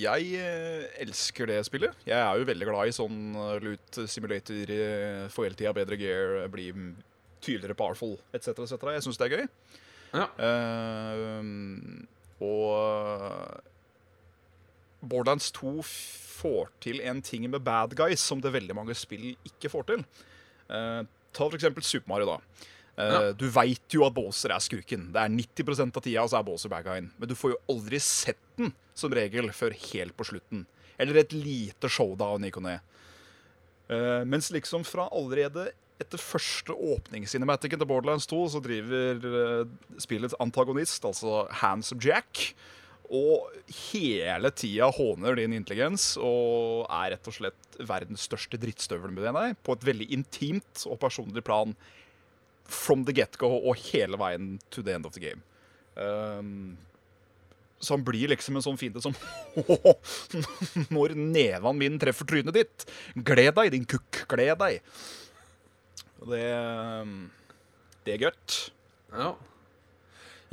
[0.02, 1.96] Jeg eh, elsker det spillet.
[2.08, 5.98] Jeg er jo veldig glad i sånn eh, loot simulator, eh, få hele tida bedre
[6.00, 6.70] gear, bli
[7.42, 8.48] tydeligere powerful etc.
[8.64, 8.88] etc.
[8.96, 9.46] Jeg syns det er gøy.
[10.12, 10.26] Ja.
[10.36, 11.40] Uh,
[12.44, 13.62] og
[15.00, 19.70] Borderlands 2 får til en ting med bad guys som det veldig mange spill ikke
[19.72, 20.05] får til.
[20.68, 21.00] Uh,
[21.32, 22.68] ta for eksempel Super Mario, da.
[22.99, 23.32] Eh, Ja.
[23.32, 25.11] Du veit jo at Båser er skurken.
[25.14, 27.11] Det er 90% av tida så er Båser bad guyen.
[27.18, 30.66] Men du får jo aldri sett den som regel før helt på slutten.
[31.01, 32.80] Eller et lite showdown i Kone.
[33.88, 35.70] Eh, mens liksom fra allerede
[36.03, 39.64] etter første åpningscinematicen til Borderlands 2 så driver eh,
[40.03, 42.55] spillets antagonist, altså Handsome Jack,
[43.12, 43.51] og
[43.93, 49.57] hele tida håner din intelligens og er rett og slett verdens største drittstøvel med deg,
[49.62, 51.74] på et veldig intimt og personlig plan
[52.73, 55.43] from the get-go og hele veien to the end of the game.
[55.97, 56.79] Um,
[57.83, 59.12] Så han blir liksom en sånn fiende som
[60.95, 62.85] Når neven min treffer trynet ditt,
[63.27, 64.81] gled deg, din kukk, gled deg.
[66.23, 66.45] Det
[68.07, 68.59] Det er godt.
[69.12, 69.33] Ja.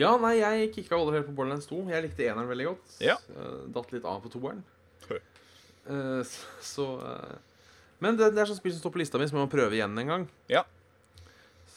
[0.02, 1.84] ja, nei, jeg kicka aldri helt på Borderlands 2.
[1.94, 2.98] Jeg likte eneren veldig godt.
[3.02, 3.16] Ja.
[3.32, 4.60] Eh, Datt litt av på toeren.
[5.90, 7.38] Eh, Så eh,
[8.04, 9.78] Men det, det er sånn spill som står på lista mi, som jeg må prøve
[9.78, 10.28] igjen en gang.
[10.52, 10.66] Ja.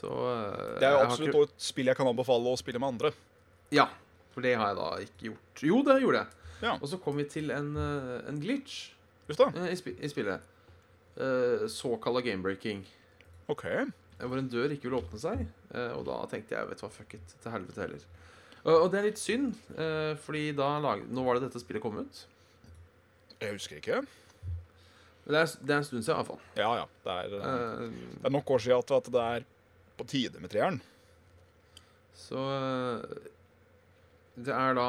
[0.03, 2.89] Så eh, Det er jo absolutt ikke- et spill jeg kan anbefale å spille med
[2.97, 3.13] andre.
[3.71, 3.87] Ja,
[4.35, 5.63] for det har jeg da ikke gjort.
[5.63, 6.29] Jo, det gjorde jeg.
[6.63, 6.73] Ja.
[6.79, 8.91] Og så kom vi til en, eh, en glitch
[9.29, 10.41] eh, i, sp i spillet.
[11.69, 12.85] Såkalla gamebreaking.
[13.53, 13.65] OK.
[14.23, 15.47] Hvor en dør ikke ville åpne seg.
[15.97, 17.35] og da tenkte jeg vet du hva, fuck it.
[17.43, 18.05] Til helvete heller.
[18.65, 19.55] Og, det er litt synd,
[20.23, 22.25] fordi da lag, Nå var det dette spillet kom ut.
[23.43, 24.01] Jeg husker ikke.
[25.27, 26.41] Det er, det er en stund siden, iallfall.
[26.57, 26.87] Ja, ja.
[27.05, 29.45] Det er, det er nok år siden at det er
[29.99, 30.81] på tide med treeren.
[32.15, 33.29] så eh,
[34.35, 34.89] Det er da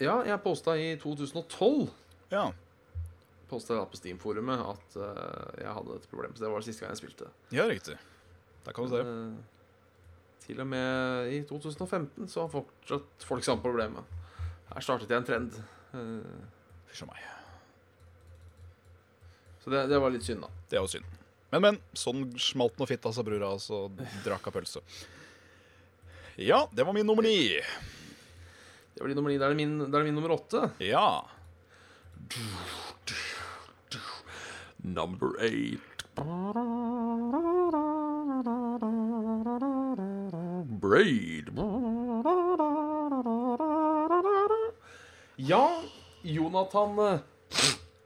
[0.00, 1.88] Ja, jeg posta i 2012
[2.30, 2.52] Ja.
[3.48, 6.32] Posta da på Steam-forumet at uh, jeg hadde et problem.
[6.34, 7.28] Så det var det siste gang jeg spilte.
[7.54, 7.94] ja, riktig.
[8.66, 9.02] Der kan du se.
[9.06, 9.36] Uh,
[10.42, 14.02] til og med i 2015 så har fortsatt folk samme problemet.
[14.72, 15.60] Her startet jeg en trend.
[15.94, 16.42] Uh,
[16.90, 17.22] Fysj meg.
[19.62, 20.50] så det, det var litt synd, da.
[20.70, 21.06] Det er jo synd.
[21.50, 21.78] Men, men.
[21.96, 23.86] Sånn smalt nå fitta, sa brura, og så
[24.24, 24.82] drakk av pølse.
[26.36, 27.56] Ja, det var min nummer ni.
[28.94, 29.38] Det var din nummer ni.
[29.40, 30.70] Da er det min, da er det min nummer åtte.
[30.84, 31.24] Ja.
[34.82, 35.96] Number eight.
[40.80, 41.50] Braid.
[45.36, 45.82] Ja,
[46.22, 47.18] Jonathan eh,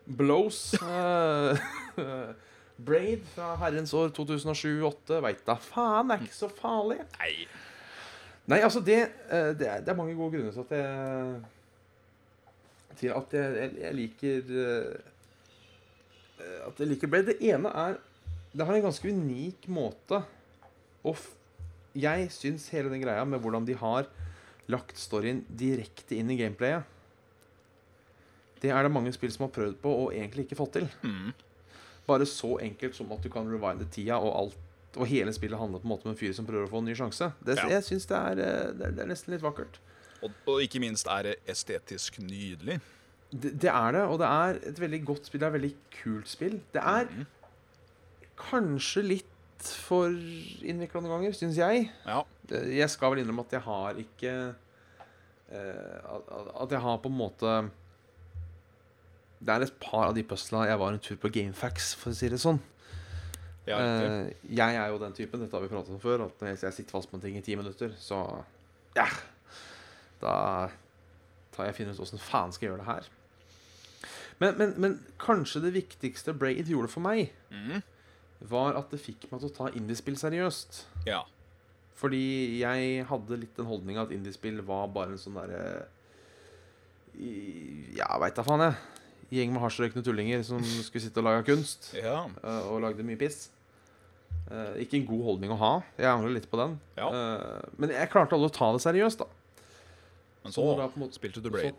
[0.04, 1.56] Blows eh,
[2.86, 5.20] Braid fra herrens år 2007-2008.
[5.24, 7.00] Veit da faen, det er ikke så farlig.
[7.18, 7.34] Nei.
[8.50, 8.98] Nei, altså det,
[9.30, 11.42] eh, det, er, det er mange gode grunner til at jeg
[13.00, 14.94] Til at jeg, jeg, jeg liker eh,
[16.66, 17.28] At jeg liker Braid.
[17.30, 18.00] Det ene er
[18.52, 20.22] Det har en ganske unik måte
[21.06, 21.14] å
[21.94, 24.08] Jeg syns hele den greia med hvordan de har
[24.70, 26.82] lagt storyen direkte inn i gameplayet
[28.62, 30.86] Det er det mange spill som har prøvd på og egentlig ikke fått til.
[31.02, 31.30] Mm.
[32.10, 34.66] Bare så enkelt som at du kan rewinde tida, og alt
[34.98, 36.88] og hele spillet handler på en måte om en fyr som prøver å få en
[36.90, 37.30] ny sjanse.
[37.46, 37.68] Det, Ja.
[37.76, 39.78] Jeg syns det, eh, det, det er nesten litt vakkert.
[40.20, 42.80] Og, og ikke minst er det estetisk nydelig.
[43.30, 45.40] Det, det er det, og det er et veldig godt spill.
[45.40, 46.56] Det er et veldig kult spill.
[46.74, 47.26] Det er mm.
[48.50, 49.26] kanskje litt
[49.60, 51.86] for innvikla noen ganger, syns jeg.
[52.06, 52.24] Ja.
[52.50, 54.32] Jeg skal vel innrømme at jeg har ikke
[55.52, 57.54] eh, at jeg har på en måte
[59.40, 62.16] Det er et par av de pusla jeg var en tur på Gamefax, for å
[62.16, 62.60] si det sånn.
[63.68, 63.78] ja.
[63.78, 66.76] Eh, jeg er jo den typen, dette har vi pratet om før, at når jeg
[66.76, 68.20] sitter fast på en ting i ti minutter, så
[68.96, 69.06] ja,
[70.20, 70.34] da
[71.54, 73.08] tar jeg finner ut åssen faen skal jeg gjøre det her.
[74.40, 77.82] Men, men, men kanskje det viktigste Braid gjorde for meg, mm.
[78.52, 80.84] var at det fikk meg til å ta indiespill seriøst.
[81.08, 81.24] Ja.
[82.00, 85.88] Fordi jeg hadde litt den holdninga at indiespill var bare en sånn derre
[87.96, 88.99] Ja, veit da faen, jeg.
[89.30, 91.92] Gjeng med hasjrøykende tullinger som skulle sitte og lage kunst.
[91.94, 92.24] ja.
[92.42, 93.48] eh, og lagde mye piss.
[94.50, 95.72] Eh, ikke en god holdning å ha.
[95.98, 96.80] Jeg angrer litt på den.
[96.98, 97.06] Ja.
[97.14, 99.26] Eh, men jeg klarte aldri å ta det seriøst, da.
[100.42, 101.74] Men Så så da måte- spilte du Braid.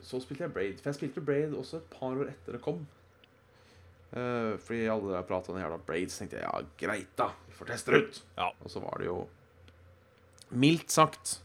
[0.00, 0.80] Så spilte jeg Braid.
[0.80, 2.86] For jeg spilte Braid også et par år etter det kom.
[4.14, 7.30] Fordi alle der prata om den jævla Braid, så tenkte jeg ja, greit, da.
[7.48, 8.20] Vi får teste det ut.
[8.38, 8.50] Ja.
[8.62, 9.16] Og så var det jo
[10.54, 11.40] mildt sagt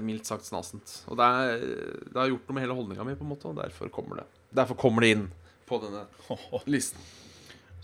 [0.00, 1.02] Mildt sagt snasent.
[1.10, 1.64] Og det, er,
[2.08, 4.28] det har gjort noe med hele holdninga mi, på en måte, og derfor kommer det
[4.56, 5.26] Derfor kommer det inn
[5.68, 6.06] på denne
[6.74, 6.98] listen.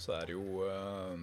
[0.01, 1.21] Så er det jo eh,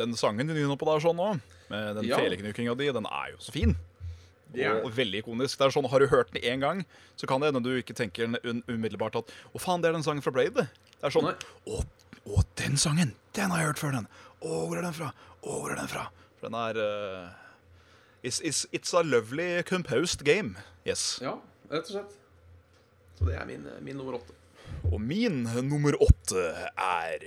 [0.00, 1.28] Den sangen du nynner på der sånn nå,
[1.70, 2.16] med den Ja.
[2.18, 3.76] feleknukinga di, den er jo så fin.
[4.54, 4.80] Yeah.
[4.86, 5.58] Og veldig ikonisk.
[5.58, 6.84] Det er sånn, Har du hørt den én gang,
[7.18, 8.28] så kan det hende du ikke tenker
[8.70, 10.54] umiddelbart at Å, faen, det er den sangen fra Blade.
[10.64, 10.66] det.
[11.02, 11.78] Er sånn Å,
[12.24, 13.14] å, den sangen!
[13.34, 14.06] Den har jeg hørt før, den.
[14.40, 15.08] Å, hvor er den fra?
[15.42, 16.04] Å, hvor er den fra?
[16.38, 17.32] For den er eh,
[18.24, 20.56] it's, it's, it's a lovely composed game.
[20.86, 21.18] Yes.
[21.22, 21.36] Ja,
[21.70, 22.16] rett og slett.
[23.18, 24.32] Så det er min, min nummer åtte.
[24.92, 26.42] Og min nummer åtte
[26.76, 27.22] er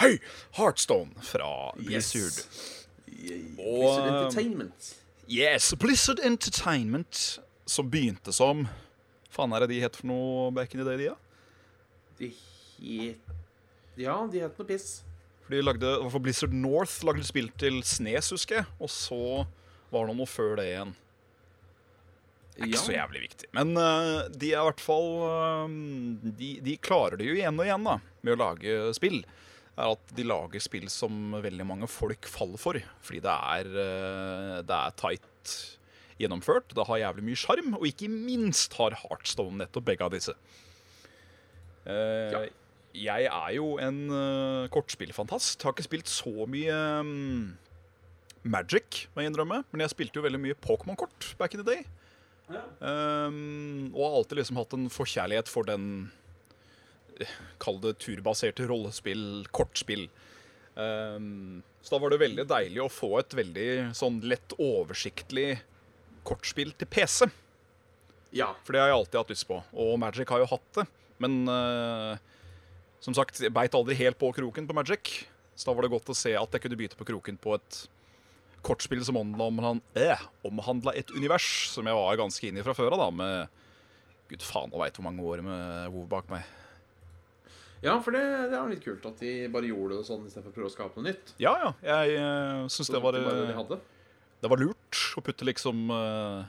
[0.00, 0.18] Hei!
[0.56, 2.40] Heartstone fra Blizzard.
[3.08, 5.03] Og- Blizzard Entertainment.
[5.28, 8.66] Yes, Blizzard Entertainment, som begynte som
[9.34, 11.14] Faen er det de het for noe back in the day, de, ja?
[12.20, 13.32] De het
[13.98, 15.00] Ja, de het noe piss.
[15.44, 18.68] For de lagde, fall Blizzard North lagde spill til Snes, husker jeg.
[18.78, 19.18] Og så
[19.92, 20.94] var det noe før det igjen.
[22.54, 22.84] er ikke Ja.
[22.84, 23.48] så jævlig viktig.
[23.56, 25.66] Men uh, de er i hvert fall uh,
[26.38, 29.24] de, de klarer det jo igjen og igjen da, med å lage spill.
[29.74, 32.78] Er at De lager spill som veldig mange folk faller for.
[33.02, 35.54] Fordi det er, eh, det er tight
[36.20, 40.34] gjennomført, det har jævlig mye sjarm, og ikke minst har Heartstone nettopp begge av disse.
[41.86, 42.44] Eh, Ja.
[42.94, 45.60] Jeg er jo en eh, kortspillfantast.
[45.66, 47.56] Har ikke spilt så mye mm,
[48.44, 49.64] Magic, må jeg innrømme.
[49.72, 51.82] Men jeg spilte jo veldig mye Pokémon-kort back in the day.
[52.78, 56.23] Um, og har alltid liksom hatt en forkjærlighet for den eh,
[57.62, 60.08] Kall det turbaserte rollespill, kortspill.
[60.74, 65.58] Um, så da var det veldig deilig å få et veldig sånn lett oversiktlig
[66.26, 67.28] kortspill til PC.
[68.34, 68.50] Ja.
[68.66, 69.60] For det har jeg alltid hatt lyst på.
[69.78, 70.86] Og Magic har jo hatt det.
[71.22, 72.16] Men uh,
[73.04, 75.16] som sagt, jeg beit aldri helt på kroken på Magic.
[75.54, 77.84] Så da var det godt å se at jeg kunne bite på kroken på et
[78.64, 82.94] kortspill som omhandla eh, omhandla et univers som jeg var ganske inne i fra før
[82.96, 86.48] av, da, med Gud faen og veit hvor mange år med WoW bak meg.
[87.84, 90.56] Ja, for det, det er litt kult at de bare gjorde det sånn istedenfor å
[90.56, 91.34] prøve å skape noe nytt.
[91.42, 91.72] Ja, ja.
[91.84, 93.82] Jeg uh, syns det, var, de det de eh,
[94.44, 96.44] det var lurt å putte liksom uh,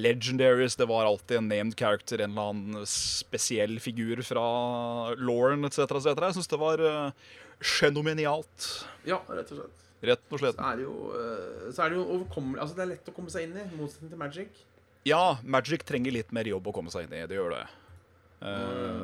[0.00, 4.44] Legendaries, det var alltid en named character, en eller annen spesiell figur fra
[5.18, 5.84] Lauren etc.
[5.86, 6.10] etc.
[6.14, 7.30] Jeg syns det var uh,
[7.80, 8.70] genomenialt,
[9.06, 9.86] Ja, rett og slett.
[10.10, 10.58] rett og slett.
[10.58, 13.14] Så er det jo, uh, så er det jo overkommelig Altså, det er lett å
[13.14, 14.64] komme seg inn i, i motsetning til Magic.
[15.08, 17.26] Ja, Magic trenger litt mer jobb å komme seg inn i.
[17.28, 17.64] Det gjør det.
[18.40, 19.00] Eh,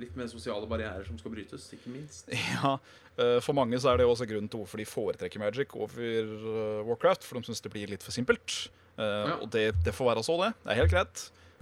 [0.00, 2.30] litt mer sosiale barrierer som skal brytes, ikke minst.
[2.54, 2.76] ja,
[3.20, 6.80] uh, For mange så er det også grunnen til hvorfor de foretrekker Magic over uh,
[6.88, 7.26] Warcraft.
[7.26, 8.62] For de syns det blir litt for simpelt.
[9.00, 9.38] Ja.
[9.40, 10.50] Og det, det får være så, det.
[10.60, 11.20] Det er helt greit.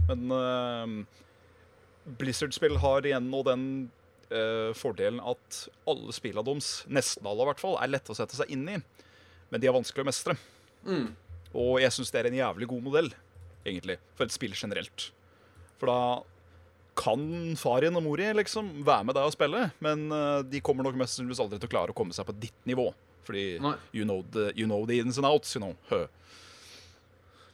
[0.09, 1.05] Men
[2.19, 3.67] Blizzard-spill har igjen nå den
[4.75, 8.51] fordelen at alle spillene deres, nesten alle i hvert fall, er lette å sette seg
[8.57, 8.81] inn i.
[9.53, 10.35] Men de er vanskelig å mestre.
[10.89, 11.13] Mm.
[11.63, 13.13] Og jeg syns det er en jævlig god modell,
[13.63, 15.13] egentlig, for et spill generelt.
[15.79, 16.01] For da
[16.99, 17.23] kan
[17.61, 20.87] far din og mor din liksom være med deg og spille, men uh, de kommer
[20.87, 22.91] nok mest sannsynligvis aldri til å klare å komme seg på ditt nivå.
[23.29, 23.47] Fordi
[23.93, 25.75] you know, the, you know the ins and outs, you know.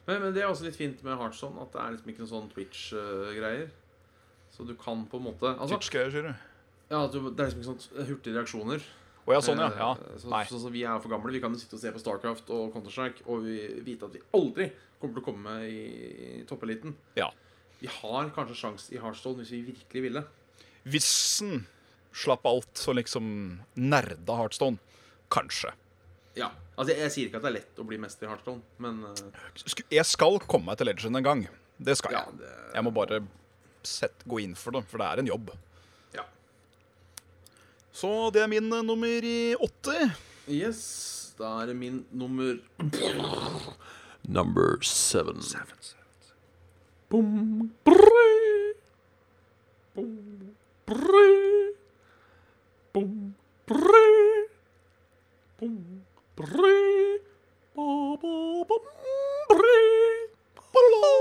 [0.05, 2.31] Men, men det er også litt fint med Heartson, at det er liksom ikke noen
[2.31, 3.71] sånn Twitch-greier.
[4.55, 6.45] Så du kan på en måte altså, Twitch-greier, sier du?
[6.93, 8.85] ja, du, Det er liksom ikke sånn hurtige reaksjoner.
[9.25, 9.71] Å ja, sånn, ja.
[9.73, 9.87] ja.
[9.97, 10.43] Eh, Så, Nei.
[10.45, 11.33] så, så vi er for gamle.
[11.33, 14.21] Vi kan jo sitte og se på Starcraft og Counter-Strike og vi vite at vi
[14.37, 14.69] aldri
[15.01, 16.93] kommer til å komme i toppeliten.
[17.17, 17.31] Ja.
[17.81, 20.21] Vi har kanskje sjans i Heartstone hvis vi virkelig ville.
[20.87, 21.09] Hvis
[21.41, 21.65] den
[22.15, 23.25] slapp alt og liksom
[23.75, 24.79] nerda Heartstone,
[25.33, 25.73] kanskje.
[26.35, 28.63] Ja, altså Jeg, jeg sier ikke at det er lett å bli mester i Heartstone,
[28.83, 29.83] men uh...
[29.91, 31.43] Jeg skal komme meg til Legend en gang.
[31.77, 32.39] Det skal ja, jeg.
[32.43, 33.19] det, Jeg må bare
[33.85, 35.51] sett, gå inn for det, for det er en jobb.
[36.15, 36.23] ja.
[37.95, 40.09] Så det er min uh, nummer i åtte.
[40.51, 40.81] Yes,
[41.39, 42.57] da er det min nummer
[44.25, 45.41] Number seven.
[45.41, 46.04] seven, seven.
[47.15, 48.23] Bom, brø.
[49.95, 50.15] Bom,
[50.83, 51.27] brø.
[52.91, 53.13] Bom,
[53.69, 54.01] brø.
[55.61, 55.77] Bom,
[56.35, 56.73] brø.
[57.77, 57.85] Ba,
[58.19, 58.33] ba,
[58.67, 58.89] bom,
[59.47, 59.77] brø.
[60.75, 61.13] Ba-la.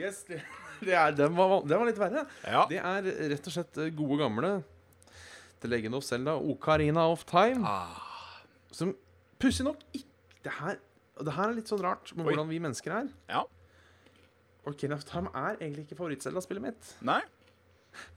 [0.00, 0.40] Yes, det,
[0.80, 2.24] det er, den, var, den var litt verre.
[2.48, 2.64] Ja.
[2.72, 4.54] Det er rett og slett eh, gode gamle
[5.60, 7.60] til Legend hos Selda, Ocarina of Time.
[7.60, 8.40] Ah.
[8.72, 8.96] Som
[9.36, 10.80] pussig nok ikke det her,
[11.20, 12.30] det her er litt sånn rart med Oi.
[12.32, 13.14] hvordan vi mennesker er.
[13.28, 13.44] ja.
[14.68, 16.90] Ocarina of Time er egentlig ikke favorittzelda-spillet mitt.
[17.08, 17.20] Nei.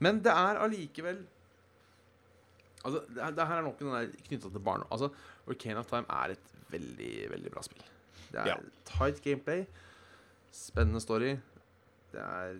[0.04, 1.22] Men det er allikevel
[2.82, 4.82] Altså, det, det her er nok noe knytta til barn.
[4.90, 5.08] Altså,
[5.46, 7.82] of Time er et veldig, veldig bra spill.
[8.32, 8.56] Det er Ja.
[8.88, 9.66] tight gameplay,
[10.50, 11.36] spennende story.
[12.12, 12.56] Det er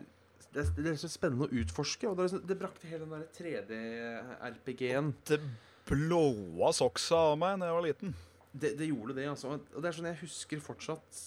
[0.52, 3.26] det, er- det er så spennende å utforske, og det, det brakte hele den der
[3.34, 5.14] 3D-RPG-en.
[5.26, 5.40] Det
[5.88, 8.14] blåa soksa av meg da jeg var liten.
[8.52, 9.54] Det, det gjorde det, altså.
[9.58, 11.22] Og det er sånn jeg husker fortsatt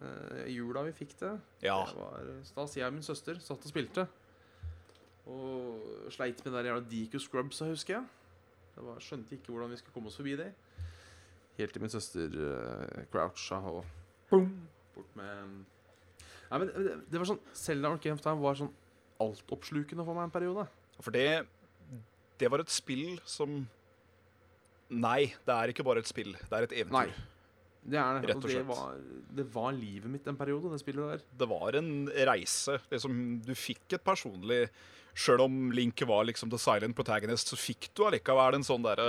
[0.00, 1.32] eh, jula vi fikk det.
[1.64, 1.78] Ja.
[1.88, 2.76] Det var stas.
[2.76, 4.06] Jeg og min søster satt og spilte.
[5.30, 8.04] Og sleit med der jævla Deco Scrubsa, husker jeg.
[8.74, 10.50] Det var, skjønte ikke hvordan vi skulle komme oss forbi det.
[11.58, 13.84] Helt til min søster uh, croucha og
[14.94, 15.60] bort med
[16.50, 18.72] Nei, men det, det var sånn Selda Arcane of Time var sånn
[19.22, 20.66] altoppslukende for meg en periode.
[21.02, 21.46] For det
[22.38, 23.64] Det var et spill som
[24.90, 26.34] Nei, det er ikke bare et spill.
[26.36, 27.08] Det er et eventyr.
[27.08, 27.33] Nei.
[27.84, 28.28] Det er det.
[28.30, 28.66] Rett Og og det slett.
[28.66, 28.96] var,
[29.36, 31.24] det var livet mitt en periode, det spillet der.
[31.42, 31.90] Det var en
[32.30, 32.78] reise.
[32.90, 34.68] Liksom, du fikk et personlig
[35.14, 39.04] Sjøl om Link var liksom the silent protagonist, så fikk du allikevel en sånn derre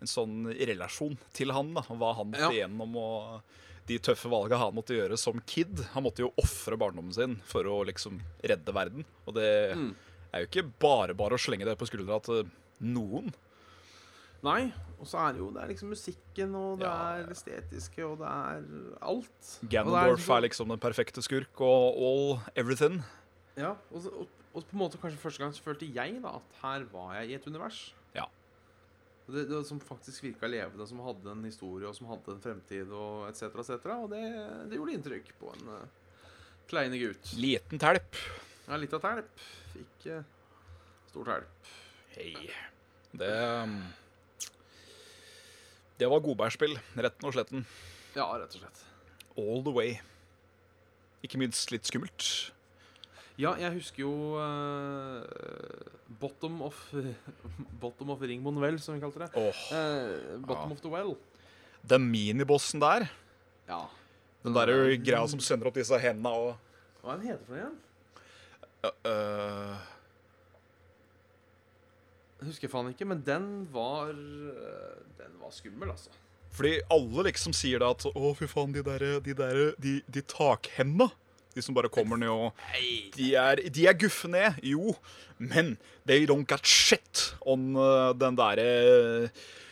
[0.00, 1.82] En sånn relasjon til han, da.
[1.90, 2.50] Hva han måtte Ja.
[2.54, 3.42] igjennom, og
[3.88, 5.80] de tøffe valgene han måtte gjøre som kid.
[5.94, 9.04] Han måtte jo ofre barndommen sin for å liksom redde verden.
[9.26, 9.94] Og det Mm.
[10.32, 12.48] er jo ikke bare bare å slenge det på skuldra til
[12.80, 13.34] noen.
[14.46, 14.72] Nei.
[14.98, 17.34] Og så er det jo det er liksom musikken, og det Ja, er ja.
[17.34, 18.64] estetiske, og det er
[19.06, 19.50] alt.
[19.70, 22.98] Ganondorf er, er liksom den perfekte skurk og all everything.
[23.58, 26.32] Ja, og, så, og, og på en måte kanskje første gang så følte jeg da
[26.40, 27.78] at her var jeg i et univers.
[28.14, 28.26] Ja.
[29.28, 32.90] Det, det Som faktisk virka levende, som hadde en historie og som hadde en fremtid
[32.90, 33.42] og etc.
[33.62, 33.86] etc.
[34.00, 34.22] Og det,
[34.70, 36.26] det gjorde inntrykk på en uh,
[36.70, 37.34] kleine gutt.
[37.38, 38.18] Liten telp.
[38.66, 39.46] Ja, litt av telp.
[39.76, 40.22] Fikk uh,
[41.12, 41.72] stor telp.
[42.16, 42.32] Hei.
[43.18, 43.78] Det um,
[45.98, 47.64] Det var godbærspill, retten og sletten.
[48.14, 48.84] Ja, rett og slett.
[49.38, 49.96] All the way.
[51.26, 52.52] Ikke minst litt skummelt.
[53.38, 55.22] Ja, jeg husker jo uh,
[56.20, 56.78] Bottom of
[57.82, 59.28] Bottom of Ringmond Well, som vi kalte det.
[59.38, 60.76] Oh, uh, bottom Ja.
[60.78, 61.14] of the Well.
[61.88, 63.06] Den minibossen der,
[63.68, 63.84] Ja.
[64.44, 64.72] den der
[65.02, 66.56] greia som sender opp disse hendene og
[67.02, 67.78] Hva er den heter for noe igjen?
[69.06, 69.97] øh, Det
[72.46, 76.10] husker faen ikke, men den var eh, Den var skummel, altså.
[76.54, 80.22] Fordi alle liksom sier det at Å, fy faen, de der, de der De, de
[80.22, 81.10] takhenda.
[81.54, 82.52] De som bare kommer ned og
[83.16, 84.94] De er, de er guffe ned, jo.
[85.38, 85.76] Men
[86.06, 88.68] they don't get shit on øh, den derre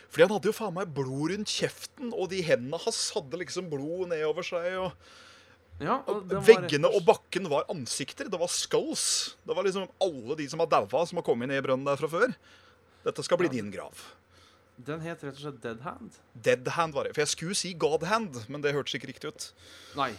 [0.09, 3.67] Fordi han hadde jo faen meg blod rundt kjeften, og de hendene hans hadde liksom
[3.71, 4.67] blod nedover seg.
[4.79, 4.91] og
[5.79, 8.29] Ja, og Veggene og bakken var ansikter.
[8.31, 9.35] Det var skulls.
[9.45, 11.99] Det var liksom alle de som har daua, som har kommet ned i brønnen der
[11.99, 12.33] fra før.
[13.05, 13.53] Dette skal bli Ja.
[13.59, 13.93] din grav.
[14.77, 16.11] Den het rett og slett Dead Hand.
[16.33, 17.13] Dead hand var det.
[17.15, 19.51] For jeg skulle si God hand, men det hørtes ikke riktig ut.
[19.95, 20.11] Nei.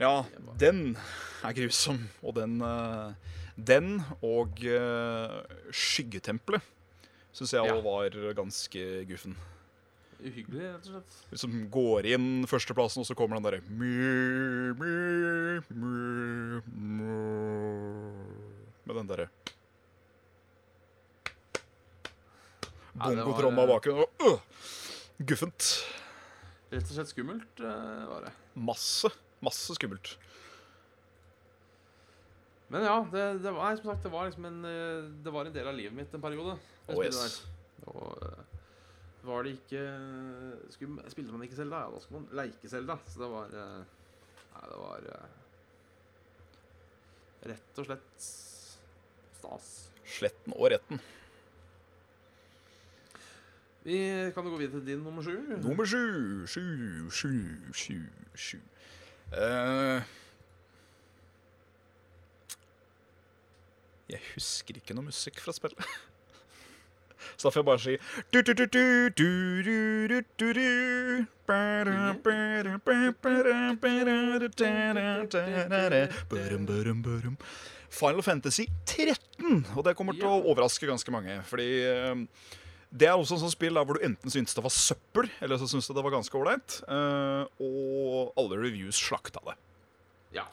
[0.00, 0.24] Ja,
[0.58, 0.96] den
[1.44, 2.08] er grusom.
[2.22, 3.12] Og den eh,
[3.60, 6.62] Den og uh, Skyggetempelet
[7.32, 7.74] syns jeg Ja.
[7.74, 9.36] også var ganske guffen.
[10.20, 11.12] Uhyggelig, rett og slett.
[11.40, 13.60] Som går inn førsteplassen, og så kommer den derre
[18.84, 19.30] Med den derre
[23.00, 24.40] Bongotromma eh, bak og uh,
[25.24, 25.68] Guffent.
[26.70, 28.32] Rett og slett skummelt eh, var det.
[28.60, 29.08] Masse.
[29.40, 30.18] Masse skummelt.
[32.70, 35.54] Men ja, det, det var som sagt Det var liksom en eh, Det var en
[35.54, 36.54] del av livet mitt en periode.
[36.86, 37.40] Oh, yes.
[37.90, 38.20] Og
[39.30, 39.84] var det ikke
[40.74, 42.98] skulle, Spilte man ikke Selda, ja, da skulle man leike Selda.
[43.08, 43.80] Så det var eh,
[44.50, 45.38] Nei, det var eh,
[47.50, 48.28] rett og slett
[49.40, 49.70] stas.
[50.18, 51.00] Sletten og retten.
[53.82, 53.96] Vi
[54.34, 55.38] kan jo gå videre til din nummer sju.
[55.62, 57.32] Nummer sju, sju, sju,
[57.72, 58.00] sju,
[58.34, 58.58] sju.
[59.30, 60.02] Uh,
[64.10, 65.80] jeg husker ikke noe musikk fra spillet.
[67.36, 67.96] Så da får jeg bare si.
[77.90, 79.64] Final Fantasy 13.
[79.74, 81.40] Og det kommer til å overraske ganske mange.
[81.48, 82.22] Fordi eh,
[82.90, 85.58] det er også en sånn spill der hvor du enten syntes det var søppel, eller
[85.60, 86.80] så syntes det var ganske ålreit.
[86.86, 89.56] Eh, og alle reviews slakta det.
[90.38, 90.46] Ja.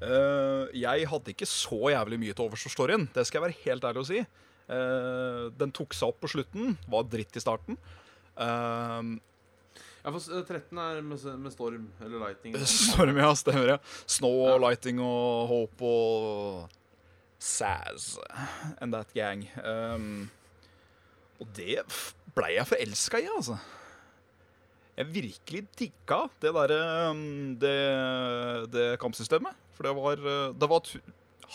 [0.00, 3.62] Eh, jeg hadde ikke så jævlig mye til overs for storyen, det skal jeg være
[3.66, 4.24] helt ærlig å si.
[4.70, 6.76] Eh, den tok seg opp på slutten.
[6.90, 7.76] Var dritt i starten.
[8.36, 9.10] Eh,
[10.04, 12.56] ja, for eh, 13 er med, med storm eller lightning.
[12.68, 13.74] Storm, ja, stemmer.
[13.76, 14.62] ja Snow og Ja.
[14.68, 16.80] lighting og hope og
[17.44, 18.14] Saz
[18.80, 19.42] and that gang.
[19.60, 20.30] Um,
[21.42, 21.82] og det
[22.36, 23.58] blei jeg forelska i, altså.
[24.96, 26.78] Jeg virkelig digga det derre
[27.10, 27.74] um, det,
[28.72, 29.52] det kampsystemet.
[29.76, 30.96] For det var, uh, det var tu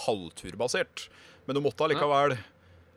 [0.05, 1.07] halvturbasert.
[1.47, 2.43] Men du måtte allikevel uh,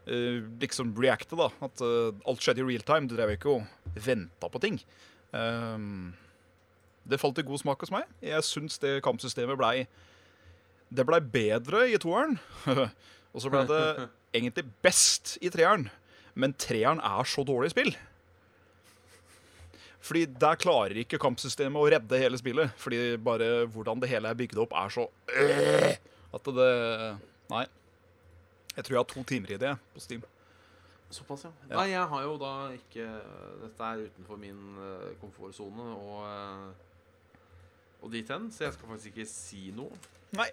[0.06, 1.48] liksom reacte, da.
[1.62, 3.08] At uh, alt skjedde i real time.
[3.08, 4.80] Du drev ikke og venta på ting.
[5.32, 6.12] Um,
[7.08, 8.06] det falt i god smak hos meg.
[8.22, 9.86] Jeg syns det kampsystemet blei
[10.92, 12.38] Det blei bedre i toeren.
[13.32, 13.82] og så ble det
[14.36, 15.88] egentlig best i treeren.
[16.34, 17.92] Men treeren er så dårlig spill.
[20.02, 22.72] Fordi der klarer ikke kampsystemet å redde hele spillet.
[22.80, 25.92] Fordi bare hvordan det hele er bygd opp, er så øh,
[26.34, 26.72] at det
[27.52, 27.66] Nei.
[28.76, 30.22] Jeg tror jeg har to timer i det på Steam.
[31.12, 31.52] Såpass, ja.
[31.68, 31.76] Ja.
[31.76, 33.06] Nei, jeg har jo da ikke
[33.60, 37.40] Dette er utenfor min uh, komfortsone og, uh,
[38.00, 39.92] og dit hen, så jeg skal faktisk ikke si noe.
[40.38, 40.48] Nei.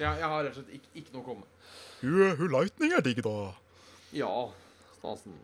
[0.00, 2.44] Jeg, jeg har rett og slett ikke, ikke noe å komme med.
[2.52, 3.36] Lightning er digg, da.
[4.16, 4.34] Ja,
[4.98, 5.36] Stasen.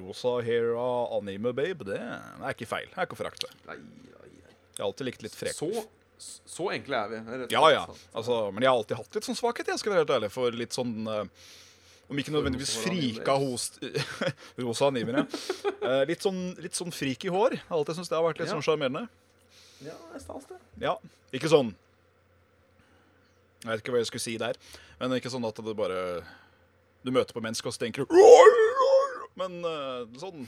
[0.00, 1.84] Rosa hair av anime, babe.
[1.86, 2.88] Det er ikke feil.
[2.90, 3.50] Det er ikke å forakte.
[3.66, 5.58] Jeg har alltid likt litt frekt.
[5.58, 5.84] Så,
[6.18, 7.16] så enkle er vi.
[7.26, 7.74] rett og Ja, slett.
[7.74, 8.10] ja.
[8.14, 10.50] Altså, men jeg har alltid hatt litt sånn svakhet, jeg skal være helt ærlig, for
[10.54, 11.24] litt sånn uh,
[12.12, 13.78] Om ikke nødvendigvis frika host
[14.60, 15.70] Rosa animer, ja.
[15.80, 17.56] Eh, litt, sånn, litt sånn frik i hår.
[17.72, 18.54] Alltid syntes det har vært litt Ja.
[18.54, 19.06] sånn sjarmerende.
[19.80, 20.58] Ja, det er stas, det.
[20.84, 20.94] Ja.
[21.32, 21.74] Ikke sånn
[23.64, 24.58] Jeg vet ikke hva jeg skulle si der,
[25.00, 26.00] men ikke sånn at det bare
[27.04, 28.14] Du møter på mennesker, og så tenker du
[29.36, 30.44] men uh, sånn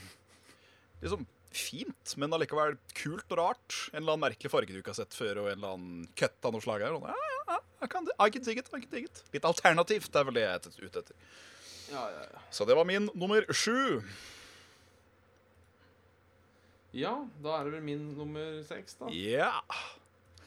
[1.03, 1.25] Liksom
[1.57, 3.77] fint, men allikevel kult og rart.
[3.93, 6.37] En eller annen merkelig farge du ikke har sett før, og en eller annen cut
[6.47, 6.93] av noe slag her.
[6.97, 9.23] Og, ja, ja, ja, I can, I can dig it, I can dig it.
[9.35, 11.17] Litt alternativt, det er vel det jeg er ute etter.
[11.93, 12.41] Ja, ja, ja.
[12.51, 14.03] Så det var min nummer sju.
[16.97, 17.13] ja,
[17.45, 19.11] da er det vel min nummer seks, da.
[19.13, 19.53] Ja.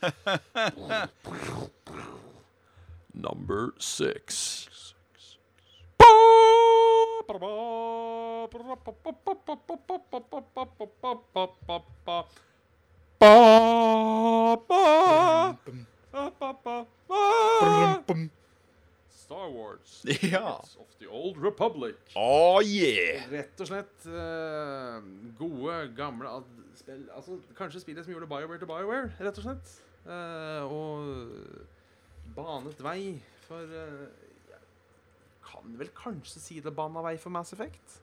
[3.12, 4.68] Number six.
[19.10, 20.04] Star Wars.
[20.32, 20.56] Ja.
[20.58, 21.96] Of the Old Republic.
[22.16, 23.22] Oh yeah.
[23.30, 24.98] Rett og slett uh,
[25.38, 29.76] gode, gamle ad- spill Altså kanskje spillet som gjorde BioWare til BioWare, rett og slett.
[30.06, 31.04] Uh, og
[32.34, 33.02] banet vei
[33.46, 34.08] for jeg
[35.50, 37.98] Kan vel kanskje si det bana vei for Mass Effect?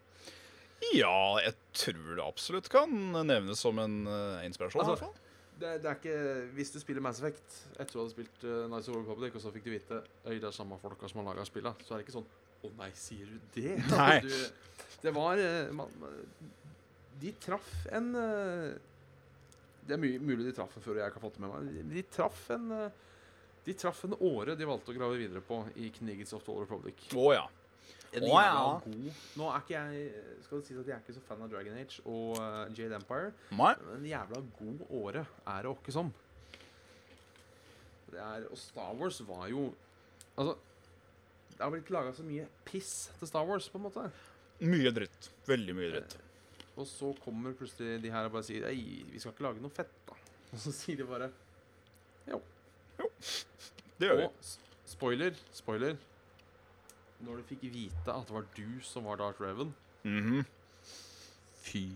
[0.93, 2.91] Ja, jeg tror det absolutt kan
[3.25, 4.83] nevnes som en uh, inspirasjon.
[4.83, 5.09] Altså.
[5.57, 6.17] Det, det er ikke
[6.53, 9.41] Hvis du spiller Mass Effect etter du hadde spilt uh, Nice of the Republic, og
[9.41, 12.01] så fikk du vite Øy, det er samme folka som har laga spillet, så er
[12.01, 12.27] det ikke sånn
[12.67, 13.73] Å nei, sier du det?
[13.95, 14.19] Nei.
[14.21, 15.97] Du, det var uh, man,
[17.21, 18.77] De traff en eh,
[19.87, 21.91] Det er mulig de traff en før jeg ikke har fått det med meg.
[21.95, 23.03] De traff en eh,
[23.67, 26.63] De traff en åre de valgte å grave videre på i Kniggets of the Old
[26.63, 27.01] Republic.
[27.11, 27.43] Oh, ja.
[28.15, 28.59] En jævla ja.
[28.85, 31.49] god Nå er ikke jeg Skal det sies at jeg er ikke så fan av
[31.51, 33.33] Dragon Age og uh, Jade Empire.
[33.51, 33.73] Nei.
[33.81, 36.13] Men en jævla god åre er det åkke som.
[38.07, 39.65] Det er, og Star Wars var jo
[40.37, 40.53] Altså
[41.51, 44.05] Det har blitt laga så mye piss til Star Wars, på en måte.
[44.63, 45.31] Mye dritt.
[45.49, 46.15] Veldig mye dritt.
[46.77, 49.75] Og så kommer plutselig de her og bare sier Ei, vi skal ikke lage noe
[49.75, 50.15] fett, da.
[50.53, 51.33] Og så sier de bare
[53.99, 54.23] Det gjør vi.
[54.23, 54.33] Og
[54.85, 55.95] spoiler, spoiler
[57.19, 60.45] Når du fikk vite at det var du som var Darth mm Mhm.
[61.61, 61.89] Fy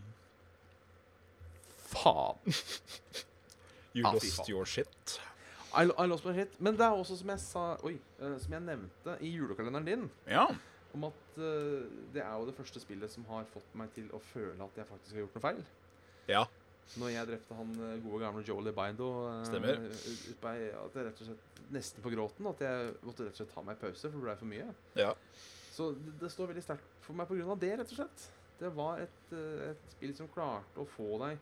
[1.92, 2.38] faen.
[3.96, 4.50] You ah, lost faen.
[4.50, 5.20] your shit.
[5.76, 6.60] I, I lost my shit.
[6.62, 10.06] Men det er også som jeg sa Oi, uh, som jeg nevnte i julekalenderen din,
[10.28, 10.46] Ja.
[10.94, 11.44] om at uh,
[12.14, 14.88] det er jo det første spillet som har fått meg til å føle at jeg
[14.88, 15.62] faktisk har gjort noe feil.
[16.28, 16.46] Ja.
[17.00, 19.80] Når jeg drepte han eh, gode gamle Joel Libido eh, Stemmer.
[19.88, 22.48] ut- på At jeg rett og slett nesten på gråten.
[22.52, 24.68] At jeg måtte rett og slett ta meg pause, for det ble for mye.
[25.00, 25.14] Ja.
[25.72, 27.56] Så det, det står veldig sterkt for meg pga.
[27.64, 28.28] det, rett og slett.
[28.60, 31.40] Det var et, eh, et spill som klarte å få deg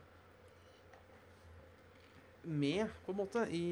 [2.44, 3.64] med, på en måte, i,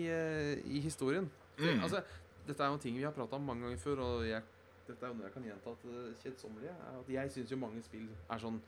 [0.68, 1.30] i historien.
[1.58, 1.78] Mm.
[1.86, 2.02] Altså,
[2.46, 4.42] dette er jo ting vi har prata om mange ganger før, og jeg,
[4.88, 7.82] dette er jo noe jeg kan gjenta til det er at Jeg syns jo mange
[7.86, 8.60] spill er sånn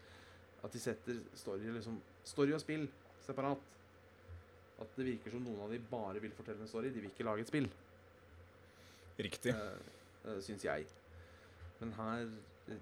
[0.65, 1.99] at de setter story, liksom,
[2.29, 2.87] story og spill
[3.25, 3.63] separat.
[4.81, 6.89] At det virker som noen av de bare vil fortelle en story.
[6.93, 7.67] De vil ikke lage et spill,
[9.21, 9.53] Riktig.
[9.53, 10.87] uh, syns jeg.
[11.81, 12.23] Men her
[12.69, 12.81] eh,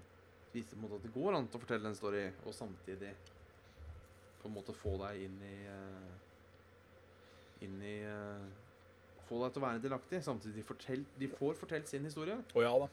[0.53, 3.11] viser det på en måte at det går an å fortelle en story, og samtidig
[4.39, 6.09] på en måte få deg inn i eh,
[7.67, 8.45] Inn i eh,
[9.27, 10.21] Få deg til å være delaktig.
[10.25, 12.87] Samtidig fortell, de får fortalt sin historie, Å ja da.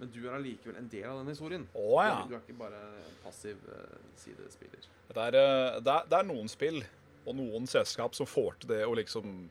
[0.00, 1.66] Men du er allikevel en del av den historien.
[1.76, 2.16] Å ja.
[2.26, 4.86] Du er ikke bare en passiv eh, sidespiller.
[5.10, 6.80] Det er, eh, det, er, det er noen spill
[7.28, 9.50] og noen selskap som får til det å liksom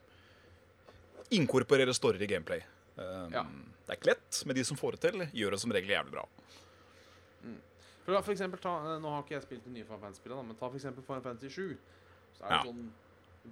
[1.30, 2.62] inkorporere story i gameplay.
[2.96, 3.44] Um, Ja.
[3.86, 6.12] Det er ikke lett, men de som får det til, gjør det som regel jævlig
[6.14, 6.24] bra.
[8.04, 10.44] For, da, for eksempel, ta, eh, Nå har ikke jeg spilt det nye Final Fantasy-spillet,
[10.46, 11.76] men ta for eksempel Final Fantasy 7.
[12.38, 12.62] Så er det Ja.
[12.70, 12.90] sånn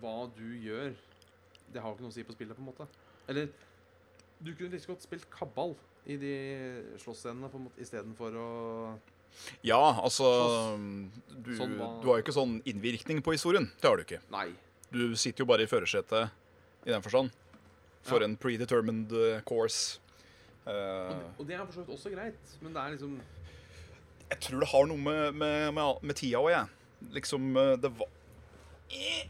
[0.01, 0.95] Hva du gjør,
[1.73, 2.87] det har ikke noe å si på spillet, på en måte.
[3.29, 3.49] Eller
[4.45, 5.75] du kunne like godt spilt kabal
[6.07, 6.35] i de
[7.03, 8.49] slåssscenene istedenfor å
[9.63, 10.25] Ja, altså
[11.29, 13.71] du, Sånn var- du har jo ikke sånn innvirkning på historien.
[13.81, 14.21] Det har du ikke.
[14.33, 14.49] Nei.
[14.91, 16.31] Du sitter jo bare i førersetet
[16.87, 17.31] i den forstand.
[18.03, 18.25] For Ja.
[18.25, 19.11] en predetermined
[19.45, 19.45] course.
[19.45, 19.99] course.
[20.67, 23.21] Og, det, og det er for så vidt også greit, men det er liksom
[24.31, 26.69] jeg tror det har noe med, med, med, med tida òg, jeg.
[27.15, 28.09] Liksom, eh, det var
[28.91, 29.29] Eh,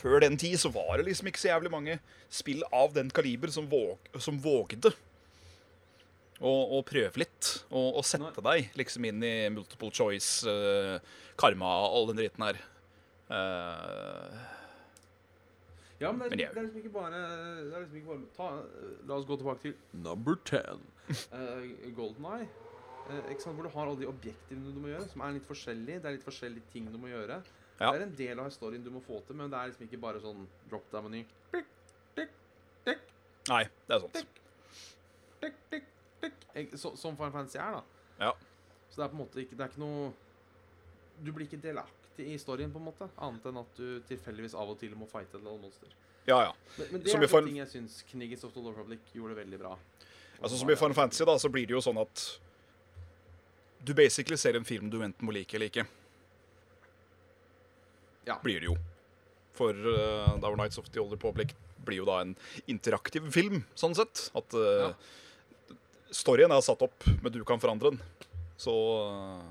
[0.00, 1.98] Før den tid så var det liksom ikke så jævlig mange
[2.32, 4.94] spill av den kaliber som, våg, som vågde
[6.40, 7.50] å, å prøve litt.
[7.68, 10.96] Og, og sette deg liksom inn i multiple choice, uh,
[11.40, 12.62] karma, all den dritten her.
[13.30, 14.48] Uh,
[16.00, 17.18] Ja, men det er, Men det er liksom ikke bare,
[17.60, 18.46] det er liksom ikke bare ta,
[19.04, 20.80] La oss gå tilbake til Number ten.
[21.36, 22.46] uh, Golden Eye.
[23.36, 26.00] sant, hvor du har alle de objektivene du må gjøre, som er litt forskjellige.
[26.00, 27.42] Det er litt forskjellige ting du må gjøre.
[27.80, 27.92] Ja.
[27.92, 30.00] Det er en del av historien du må få til, men det er liksom ikke
[30.02, 31.22] bare sånn drop down-meny.
[33.50, 34.26] Nei, det er sant.
[36.54, 37.82] Ikke- så- Som Final Fantasy er, da.
[38.20, 38.32] Ja.
[38.90, 40.12] Så det er på en måte ikke Det er ikke noe
[41.24, 43.08] Du blir ikke delaktig i storyen, på en måte.
[43.18, 45.88] Annet enn at du tilfeldigvis av og til må fighte et eller annet monster.
[46.26, 46.52] Ja, ja.
[46.78, 49.36] Men, men det Som er i ting jeg syns Kniggets of the Lord Republic gjorde
[49.36, 49.78] veldig bra.
[50.42, 52.38] Altså Som i Final Fantasy da, så blir det jo sånn at
[53.82, 55.86] du basically ser en film du enten må like eller ikke.
[58.28, 58.38] Ja.
[58.44, 58.76] Blir det jo.
[59.56, 61.54] For uh, Dower Nights of the Older Public
[61.84, 62.34] blir jo da en
[62.70, 64.28] interaktiv film, sånn sett.
[64.36, 64.92] At uh,
[66.14, 68.02] storyen er satt opp, men du kan forandre den.
[68.60, 68.74] Så
[69.08, 69.48] uh,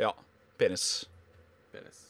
[0.00, 0.14] ja.
[0.60, 1.08] Penis.
[1.72, 2.06] Penis.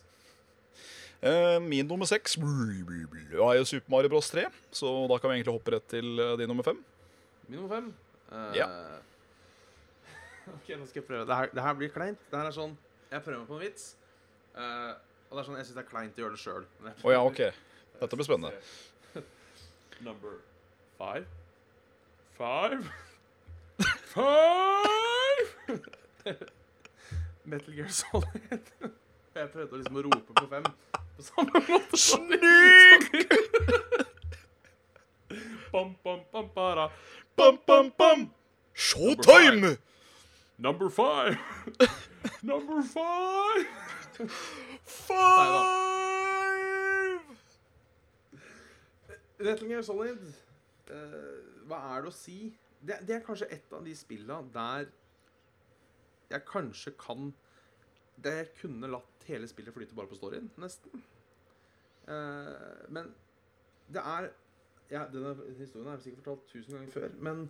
[1.21, 5.53] Eh, min nummer seks er jo Super Mario Bros 3, så da kan vi egentlig
[5.53, 6.79] hoppe rett til eh, din nummer fem.
[7.47, 7.91] Min nummer fem.
[8.33, 8.69] Eh, Ja.
[10.57, 11.27] ok, nå skal jeg prøve.
[11.29, 12.23] Det her, blir kleint.
[12.31, 12.73] Det her er sånn
[13.11, 13.85] Jeg prøver meg på en vits.
[14.57, 14.93] Eh,
[15.31, 16.65] og det er sånn, jeg syns det er kleint å gjøre det sjøl.
[17.07, 17.41] Å ja, OK.
[18.01, 18.51] Dette blir spennende.
[20.07, 20.41] Number
[20.99, 21.23] five.
[22.35, 22.91] Five.
[24.11, 25.47] Five!
[27.45, 28.73] Metal Gear Solid.
[29.39, 30.67] jeg prøvde liksom å rope på fem
[31.15, 32.01] på samme måte.
[32.01, 33.07] Snik!
[35.71, 36.91] bam, bam, bam, bara.
[37.39, 38.27] Bam, bam, bam!
[38.75, 39.77] Showtime!
[40.59, 41.39] Number five.
[42.43, 43.67] Number five.
[43.71, 44.00] Five!
[49.41, 50.21] Metal Gear Solid,
[50.91, 52.53] uh, hva er det å si?
[52.81, 54.91] Det, det er kanskje et av de spilla der
[56.31, 57.33] jeg kanskje kan
[58.21, 61.03] Der jeg kunne latt hele spillet flyte bare på storyen, nesten.
[62.05, 63.11] Uh, men
[63.89, 64.31] det er
[64.91, 67.45] ja, Denne historien har jeg sikkert fortalt tusen ganger før, men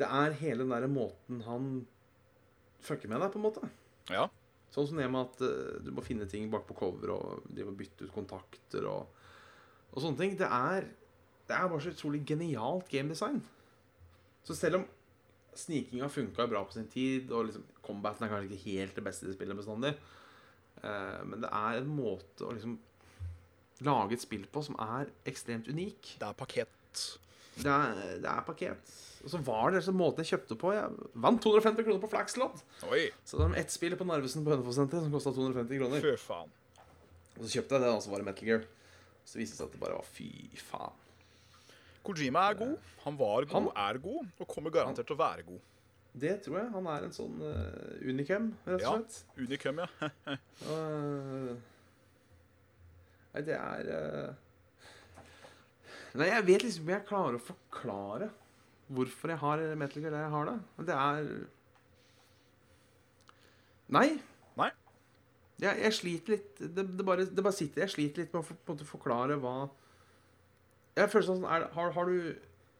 [0.00, 1.72] det er hele den der måten han
[2.82, 3.68] fucker med deg, på en måte.
[4.10, 4.26] Ja.
[4.72, 7.66] Sånn som det med at eh, du må finne ting bak på cover og de
[7.66, 9.22] må bytte ut kontakter og,
[9.92, 10.36] og sånne ting.
[10.40, 10.88] Det er,
[11.48, 13.42] det er bare så utrolig genialt gamedesign.
[14.46, 14.86] Så selv om
[15.54, 19.28] snikinga funka bra på sin tid, og liksom combaten er kanskje ikke helt det beste
[19.28, 19.92] i spillet bestandig,
[20.80, 22.78] eh, men det er en måte å liksom
[23.84, 26.14] lage et spill på som er ekstremt unik.
[26.22, 27.04] Det er pakett.
[27.58, 28.92] Det er, det er parkert.
[29.22, 30.72] Og så var det altså måten jeg kjøpte på.
[30.74, 32.62] Jeg vant 250 kroner på Flaxlodd.
[33.24, 36.00] Så det var ett spill på Narvesen på Hønefoss-senteret som kosta 250 kroner.
[36.02, 36.50] fy faen.
[37.38, 38.64] Og så kjøpte jeg det, og så var det Metal Gear.
[39.24, 40.98] Så viste det seg at det bare var fy faen.
[42.02, 42.74] Kojima er god.
[43.04, 45.60] Han var god, Han- er god, og kommer garantert til å være god.
[46.18, 46.70] Det tror jeg.
[46.74, 48.90] Han er en sånn uh, unikum, rett Ja.
[48.90, 49.22] og slett.
[49.38, 49.86] Ja.
[50.68, 51.54] Og, eh,
[53.32, 54.34] nei, det er eh,
[56.20, 58.28] Nei, jeg vet liksom jeg klarer å forklare
[58.92, 60.58] hvorfor jeg har Metal Gear der jeg har det.
[60.76, 61.32] Men det er
[63.92, 64.06] Nei.
[64.56, 64.70] Nei.
[65.62, 68.46] Jeg, jeg sliter litt det, det, bare, det bare sitter Jeg sliter litt med å
[68.46, 69.52] for, på en måte forklare hva
[70.96, 72.32] Jeg føler sånn er, har, har, du,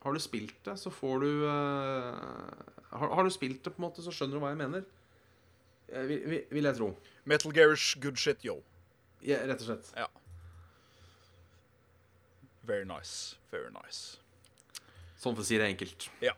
[0.04, 3.86] har du spilt det, så får du uh, har, har du spilt det, på en
[3.86, 4.84] måte, så skjønner du hva jeg mener.
[5.88, 6.90] Eh, vil, vil jeg tro.
[7.28, 8.58] Metal Gears good shit, yo.
[9.24, 9.92] Ja, rett og slett.
[9.96, 10.08] Ja.
[12.66, 13.36] Very nice.
[13.52, 14.18] Very nice.
[15.22, 16.08] Sånn for å si det enkelt.
[16.22, 16.34] Ja.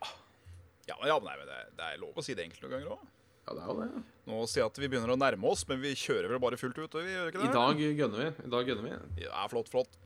[0.88, 3.04] Ja, ja, nei, men det, det er lov å si det enkelt noen ganger òg.
[3.44, 4.02] Ja, det er jo det.
[4.28, 6.78] Nå sier jeg at vi begynner å nærme oss, men vi kjører vel bare fullt
[6.80, 6.94] ut?
[6.96, 7.48] Vi gjør ikke det?
[7.50, 8.28] I dag gønner vi.
[8.48, 9.24] I dag gønner vi.
[9.26, 9.98] Ja, flott, flott.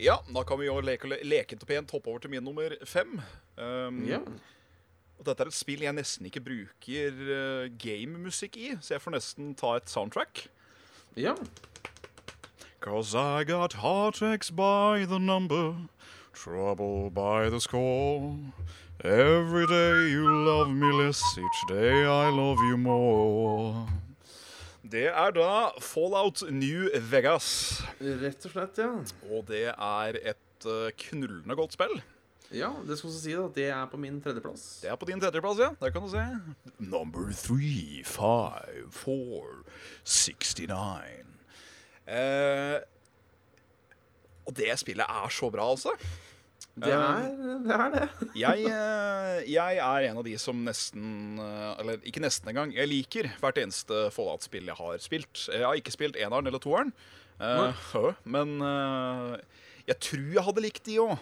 [0.00, 3.18] Ja, da kan vi jo leke, leke pent hoppe over til min nummer fem.
[3.60, 4.20] Um, Ja.
[5.16, 9.16] og Dette er et spill jeg nesten ikke bruker uh, gamemusikk i, så jeg får
[9.16, 10.46] nesten ta et soundtrack.
[11.20, 11.36] ja.
[12.86, 15.74] Cause I got heartaches by the number,
[16.32, 18.38] trouble by the score.
[19.02, 23.88] Every day you love me less, each day I love you more.
[24.84, 27.82] Det er da Fallout New Vegas.
[27.98, 28.92] Rett og slett, ja.
[29.34, 31.98] Og det er et eh, knullende godt spill.
[32.54, 34.78] Ja, Det skal også si at det er på min tredjeplass.
[34.86, 35.72] Det er på din tredjeplass, ja.
[35.82, 36.22] Der kan du se.
[36.78, 39.66] Number three, five, four,
[40.04, 41.25] 69.
[42.06, 42.78] Eh,
[44.46, 45.94] og det spillet er så bra, altså.
[46.76, 47.28] Det er
[47.64, 47.72] det.
[47.72, 48.06] Er det.
[48.44, 52.74] Jeg, eh, jeg er en av de som nesten eh, Eller ikke nesten engang.
[52.76, 55.46] Jeg liker hvert eneste Fallout-spill jeg har spilt.
[55.48, 56.92] Jeg har ikke spilt eneren eller toeren,
[57.40, 57.72] uh,
[58.36, 59.40] men uh,
[59.88, 61.16] jeg tror jeg hadde likt de òg.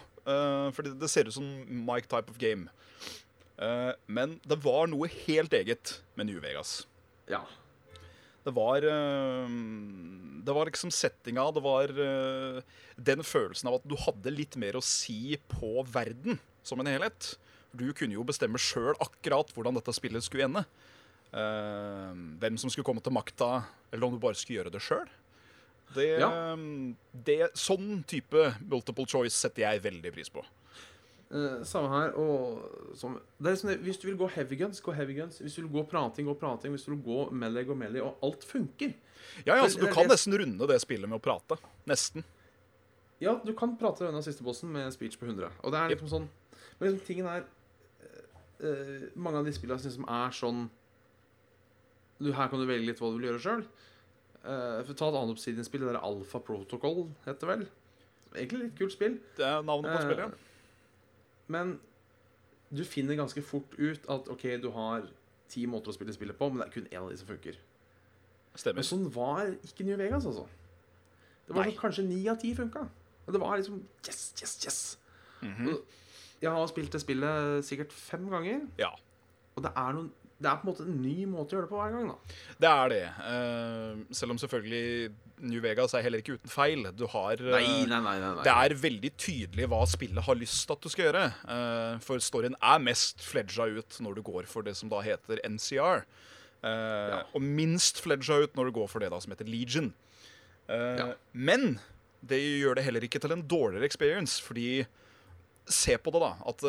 [0.75, 2.67] fordi det ser ut som Mike type of game.
[4.09, 6.87] Men det var noe helt eget med New Vegas.
[7.29, 7.43] Ja.
[8.45, 9.47] Det var eh,
[10.45, 12.59] Det var liksom settinga, det var eh,
[12.95, 17.33] den følelsen av at du hadde litt mer å si på verden som en helhet.
[17.75, 20.65] Du kunne jo bestemme sjøl akkurat hvordan dette spillet skulle ende.
[21.35, 25.09] Eh, hvem som skulle komme til makta, eller om du bare skulle gjøre det sjøl.
[25.95, 26.29] Det, Ja.
[27.13, 30.41] det, sånn type multiple choice setter jeg veldig pris på.
[31.31, 32.13] Eh, samme her.
[32.21, 35.39] Og som, det er liksom det, hvis du vil gå heavy guns, gå heavy guns.
[35.41, 36.75] Hvis du vil gå prating, gå prating.
[36.75, 38.03] Hvis du vil gå melee, gå melee.
[38.03, 38.93] Og alt funker.
[39.45, 41.57] Ja, ja, altså, Du kan nesten runde det spillet med å prate.
[41.89, 42.25] Nesten.
[43.23, 45.49] Ja, du kan prate unna siste bossen med speech på 100.
[45.63, 46.25] Og det er liksom sånn
[46.77, 47.45] Men liksom, tingen er
[48.59, 50.65] eh, Mange av de spillene jeg synes som er sånn
[52.19, 53.63] du, her kan du velge litt hva du vil gjøre sjøl.
[54.39, 57.65] for ta et annet Obsidian-spill, det der Alfa Protocol heter det vel.
[58.35, 59.17] Egentlig litt kult spill.
[59.35, 60.44] Det er navnet på uh, spillet.
[61.47, 61.77] Men
[62.75, 65.07] du finner ganske fort ut at OK, du har
[65.51, 67.57] ti måter å spille spillet på, men det er kun én av de som funker.
[68.55, 68.79] Stemmer.
[68.79, 70.45] Men sånn var ikke New Vegas, altså.
[71.45, 72.85] Det var sånn, kanskje ni av ti funka.
[73.25, 74.79] Og det var liksom yes, yes, yes.
[75.41, 75.81] Mm -hmm.
[76.41, 78.91] Jeg har spilt det spillet sikkert fem ganger, Ja,
[79.55, 81.71] og det er, noen, det er på en måte en ny måte å gjøre det
[81.71, 82.09] på hver gang.
[82.11, 82.15] da
[82.59, 83.03] det er det.
[83.23, 85.13] Uh, selv om selvfølgelig
[85.47, 86.83] New Vegas er heller ikke uten feil.
[86.91, 88.31] Du har uh, nei, nei, nei.
[88.43, 91.23] Det er veldig tydelig hva spillet har lyst til at du skal gjøre.
[91.47, 95.39] Uh, for storyen er mest fledga ut når du går for det som da heter
[95.47, 96.03] NCR.
[96.65, 97.19] Ja.
[97.37, 99.91] Og minst fledga ut når du går for det da som heter Legion.
[100.65, 101.11] Ja.
[101.29, 101.75] Men
[102.25, 104.87] det gjør det heller ikke til en dårligere experience, fordi
[105.65, 106.31] Se på det, da.
[106.45, 106.61] At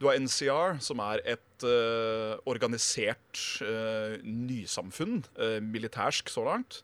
[0.00, 6.82] du har NCR, som er et uh, organisert uh, nysamfunn, uh, militærsk så langt,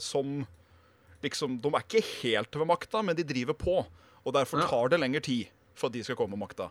[0.00, 0.44] som
[1.20, 3.74] liksom De er ikke helt ved makta, men de driver på.
[4.24, 6.68] Og derfor tar det lengre tid for at de skal komme med makta.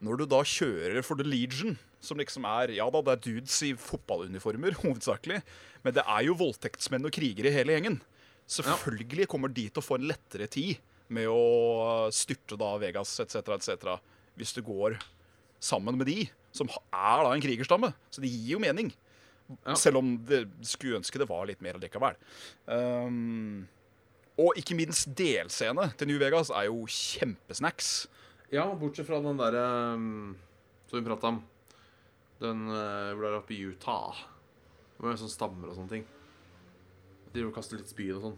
[0.00, 3.58] Når du da kjører for The Legion, som liksom er Ja da, det er dudes
[3.66, 5.42] i fotballuniformer, hovedsakelig,
[5.84, 8.00] men det er jo voldtektsmenn og krigere i hele gjengen.
[8.46, 10.78] Selvfølgelig kommer de til å få en lettere tid
[11.12, 13.98] med å styrte da Vegas etc., etc.,
[14.36, 14.98] hvis du går
[15.62, 17.92] sammen med de, som er da en krigerstamme.
[18.12, 18.92] Så det gir jo mening.
[19.62, 19.76] Ja.
[19.78, 22.16] Selv om det skulle ønske det var litt mer likevel.
[22.66, 23.66] Um,
[24.36, 28.08] og ikke minst delscene til New Vegas er jo kjempesnacks.
[28.52, 29.66] Ja, bortsett fra den derre
[29.96, 30.34] um,
[30.90, 31.40] som vi prata om.
[32.42, 34.26] Den uh, hvor det er oppe i Utah.
[34.96, 36.04] Det var sånn stammer og sånne ting.
[37.32, 38.36] De kaster litt spyd og sånn.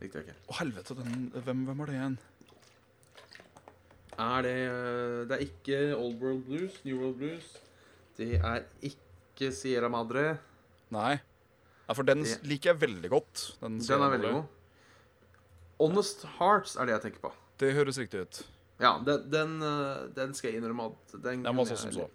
[0.00, 0.40] Likte jeg ikke.
[0.50, 2.16] Å, helvete, den, hvem, hvem var det igjen?
[4.18, 7.48] Er det uh, Det er ikke Old World Blues, New World Blues.
[8.16, 10.38] Det er ikke Sierra Madre.
[10.94, 11.18] Nei.
[11.86, 13.42] Ja, for den Det- liker jeg veldig godt.
[13.60, 14.44] Den, Den er veldig god.
[15.78, 17.32] Honest Hearts er det jeg tenker på.
[17.60, 18.42] Det høres riktig ut.
[18.80, 22.08] Ja, den, den, uh, den skal jeg innrømme at den, Den var sånn som så.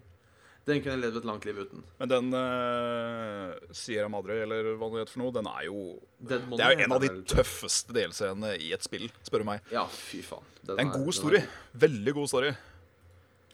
[0.62, 1.80] Den kunne jeg levd et langt liv uten.
[1.98, 5.80] Men den uh, Sierra Madre, eller hva det heter for noe, den er jo
[6.22, 9.64] Dead Det er jo en av de tøffeste delscenene i et spill, spør du meg.
[9.74, 10.46] Ja, fy faen.
[10.62, 11.42] Den Det en god story.
[11.86, 12.52] Veldig god story.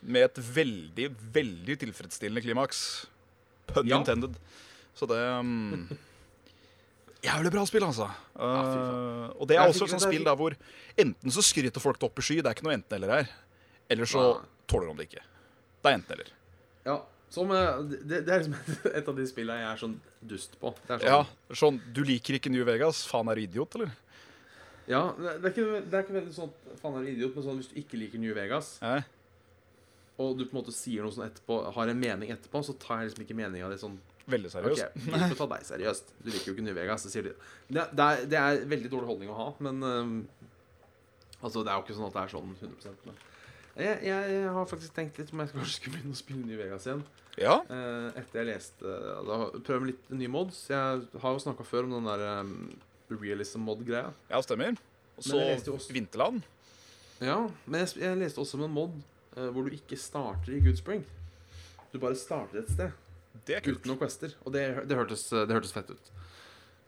[0.05, 2.83] Med et veldig, veldig tilfredsstillende klimaks.
[3.73, 4.03] Pun Ja.
[4.03, 4.37] intended.
[4.95, 5.89] Så det um,
[7.25, 8.13] Jævlig bra spill, altså.
[8.13, 8.97] fy faen.
[9.01, 10.53] Uh, og det er også et sånt spill der hvor
[11.01, 13.33] enten så skryter folk det opp i sky, det er ikke noe enten-eller her.
[13.89, 14.35] Eller så
[14.69, 15.25] tåler de det ikke.
[15.81, 16.35] Det er enten-eller.
[16.89, 18.57] Ja, som, eh, det, det er liksom
[18.99, 19.97] et av de spillene jeg er sånn
[20.33, 20.73] dust på.
[20.87, 23.05] Det er sånn, Ja, sånn, Du liker ikke New Vegas?
[23.11, 23.93] Faen, er du idiot, eller?
[24.89, 27.59] ja det, er ikke, det er ikke veldig sånn faen er du idiot, men sånn
[27.61, 29.05] hvis du ikke liker New Vegas, eh?
[30.19, 33.03] og du på en måte sier noe sånn etterpå, har en mening etterpå, så tar
[33.03, 34.97] jeg liksom ikke meninga di sånn Veldig seriøst.
[35.07, 36.11] vi skal ta deg seriøst.
[36.21, 37.05] Du liker jo ikke New Vegas.
[37.07, 37.31] Det, sier de.
[37.73, 40.19] det, det, er, det er veldig dårlig holdning å ha, men um,
[41.39, 43.21] Altså, det er jo ikke sånn at det er sånn 100 men
[43.79, 46.87] jeg, jeg har faktisk tenkt litt om jeg kanskje skulle begynne å spille New Vegas
[46.89, 47.03] igjen.
[47.39, 47.57] Ja.
[47.71, 48.95] Eh, etter jeg leste
[49.29, 50.65] da, Prøve med litt nye mods.
[50.73, 52.55] Jeg har jo snakka før om den der um,
[53.15, 54.11] realism mod-greia.
[54.31, 54.79] ja, stemmer.
[55.19, 55.39] Og så
[55.75, 56.43] også- Vinterland.
[57.21, 58.99] Ja, men jeg, jeg leste også om en mod
[59.37, 61.05] eh, hvor du ikke starter i Goodspring.
[61.93, 62.93] Du bare starter et sted
[63.47, 63.81] Det er kult.
[63.81, 64.35] uten noen quester.
[64.45, 66.11] Og det, det, hørtes, det hørtes fett ut.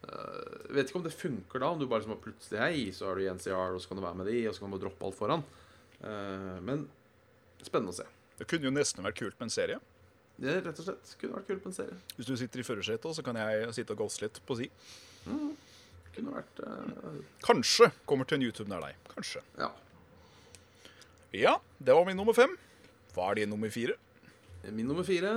[0.01, 3.18] Uh, vet ikke om det funker da, om du bare liksom plutselig Hei, så er
[3.18, 4.84] du i NCR, og så kan du være med de, og så kan du bare
[4.86, 5.43] droppe alt foran.
[6.05, 6.86] Eh, men
[7.62, 8.07] spennende å se.
[8.40, 9.80] Det kunne jo nesten vært kult med en serie.
[10.40, 11.96] Det rett og slett kunne vært kult på en serie.
[12.16, 14.70] Hvis du sitter i førersetet, så kan jeg sitte og ghoste litt på si.
[16.16, 17.18] Kunne vært uh...
[17.44, 18.96] Kanskje kommer til en YouTube nær deg.
[19.12, 19.44] Kanskje.
[19.61, 19.68] Ja.
[21.36, 22.57] Ja, det var min nummer fem.
[23.14, 23.98] Hva er din nummer fire?
[24.64, 25.30] Min nummer fire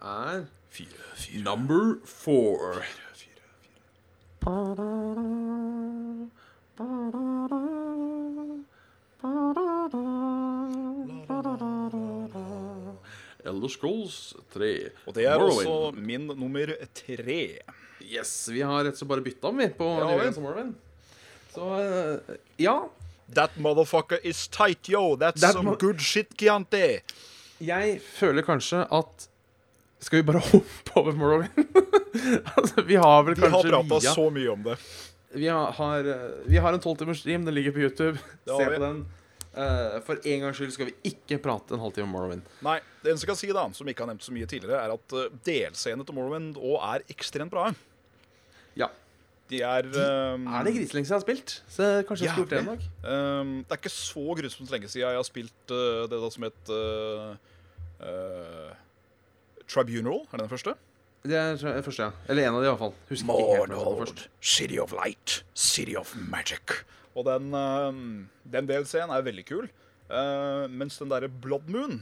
[0.00, 0.46] er
[0.76, 2.82] Fire, fire, Number four.
[3.14, 3.42] fire, fire.
[13.46, 14.70] Elder Scrolls 3.
[15.06, 15.70] Og det er Morrowind.
[15.70, 17.40] også min nummer tre.
[18.02, 19.86] Yes, vi har rett og slett bare bytta om, vi, på
[20.42, 20.74] Morrowind.
[21.54, 22.76] Så eh, ja.
[23.34, 25.16] That motherfucker is tight, yo.
[25.16, 27.00] That's That some good shit, Chianti.
[27.62, 29.28] Jeg føler kanskje at
[30.04, 31.76] Skal vi bare hoppe over Morrowind?
[32.56, 34.76] altså, vi har vel kanskje Vi har prata via så mye om det.
[35.36, 37.44] Vi har, har, eh, vi har en tolvtimers stream.
[37.44, 38.18] Den ligger på YouTube.
[38.44, 39.06] Se på den.
[39.56, 42.44] Eh, for en gangs skyld skal vi ikke prate en halvtime om Morrowind.
[42.64, 44.92] Nei, det eneste jeg kan si, da, som ikke har nevnt så mye tidligere, er
[44.92, 47.70] at uh, delscenene til Morrowind òg er ekstremt bra.
[48.76, 48.90] Ja.
[49.48, 51.54] De er um, Er det griselengst jeg har spilt?
[51.70, 52.84] Så kanskje jeg skulle gjort det en dag.
[53.06, 56.48] Um, det er ikke så grusomt lenge siden jeg har spilt uh, det da som
[56.50, 56.72] het
[59.70, 60.20] Tribunal.
[60.26, 60.76] Er det den første?
[61.24, 62.10] Det er jeg, første, ja.
[62.28, 62.92] Eller en av de, i hvert fall.
[63.08, 64.20] Husker ikke helt hva som var først.
[64.40, 66.76] City of Light, City of Magic.
[67.16, 67.90] Og den, uh,
[68.52, 69.70] den DLC-en er veldig kul.
[70.10, 71.96] uh, mens den derre Blood Moon,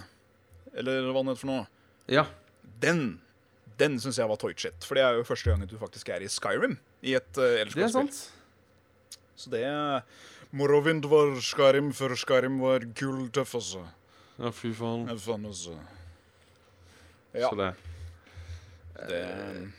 [0.74, 1.66] eller hva den heter for noe,
[2.12, 2.26] Ja.
[2.82, 3.20] den
[3.78, 4.84] den syns jeg var toy shit.
[4.86, 6.76] For det er jo første gangen du faktisk er i Skyrim.
[7.02, 8.20] I et uh, Det er sant.
[9.36, 9.64] Så det
[10.54, 13.80] Morrowind var Skyrim før Skyrim var kul tøff, altså.
[14.38, 15.08] Ja, fy faen.
[15.10, 15.74] Ja, faen, altså.
[17.34, 17.72] Ja, Så det.
[18.95, 19.70] Det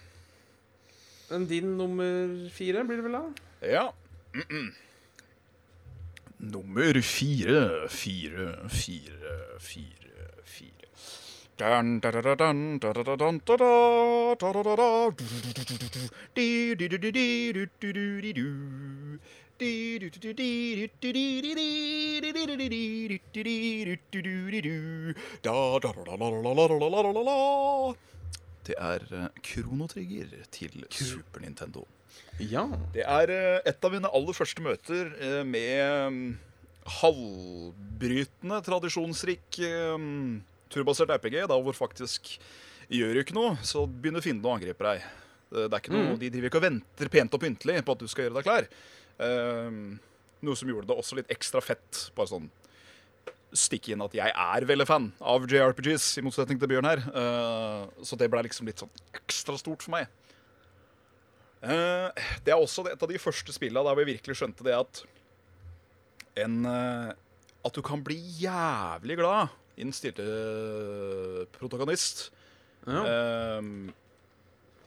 [1.30, 3.24] Men din nummer fire blir det vel, da?
[3.62, 3.94] Ja.
[4.34, 4.74] Mm -mm.
[6.38, 10.88] Nummer fire, fire, fire, fire, fire.
[11.58, 16.98] Dun, da, da, dun, da, da, dun, da, da, da, da, da, du, du, du,
[17.00, 17.12] du.
[19.58, 21.16] Du, du, du, du, du,
[25.42, 28.15] da, da, da, da, da, da, da, da, da, da.
[28.66, 31.86] Det er eh, Kronotrigger til Super Nintendo.
[32.42, 32.66] Ja.
[32.96, 36.24] Det er eh, et av mine aller første møter eh, med mm,
[37.00, 40.08] halvbrytende, tradisjonsrik eh,
[40.74, 42.36] turbasert RPG, da hvor faktisk
[42.92, 45.06] gjør du ikke noe, så begynner fienden å angripe deg.
[45.56, 48.10] Det er ikke noe, De driver ikke og venter pent og pyntelig på at du
[48.12, 48.68] skal gjøre deg klar.
[49.26, 49.80] Eh,
[50.46, 52.08] noe som gjorde det også litt ekstra fett.
[52.18, 52.50] Bare sånn
[53.60, 57.02] stikke inn at jeg er veldig fan av JRPGs, i motsetning til Bjørn her.
[57.10, 60.10] Eh, så det ble liksom litt sånn ekstra stort for meg.
[61.66, 65.06] Eh, det er også et av de første spillene der vi virkelig skjønte det at
[66.44, 67.14] en eh,
[67.66, 72.30] At du kan bli jævlig glad i den stille protagonist.
[72.86, 73.62] ja.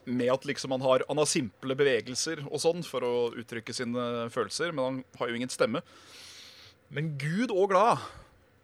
[0.09, 4.29] Med at liksom han har, han har simple bevegelser og sånn for å uttrykke sine
[4.33, 5.83] følelser, men han har jo ingen stemme.
[6.89, 8.01] Men gud og glad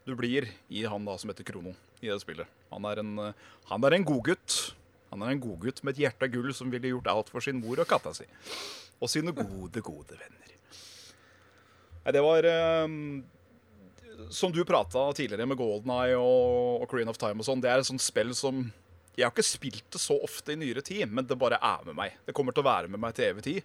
[0.05, 2.47] du blir i han da som heter Krono i det spillet.
[2.71, 3.33] Han er en, eh,
[3.71, 4.73] han er en godgutt.
[5.11, 7.59] Han er en godgutt med et hjerte av gull som ville gjort alt for sin
[7.61, 8.25] mor og katta si.
[9.01, 10.51] Og sine gode, gode venner.
[12.05, 12.45] Nei, det var
[12.85, 13.23] um,
[14.29, 17.71] Som du prata tidligere med Golden Eye og, og Creen of Time og sånn, det
[17.71, 18.61] er et sånt spill som
[19.17, 21.95] Jeg har ikke spilt det så ofte i nyere tid, men det bare er med
[21.97, 22.17] meg.
[22.27, 23.63] Det kommer til å være med meg til evig tid.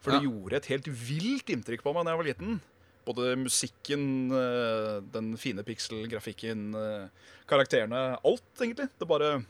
[0.00, 0.28] For det Ja.
[0.30, 2.60] gjorde et helt vilt inntrykk på meg da jeg var liten.
[3.06, 8.18] Både musikken, eh, den fine pixel-grafikken, eh, karakterene.
[8.24, 8.88] Alt, egentlig.
[8.98, 9.44] Det bare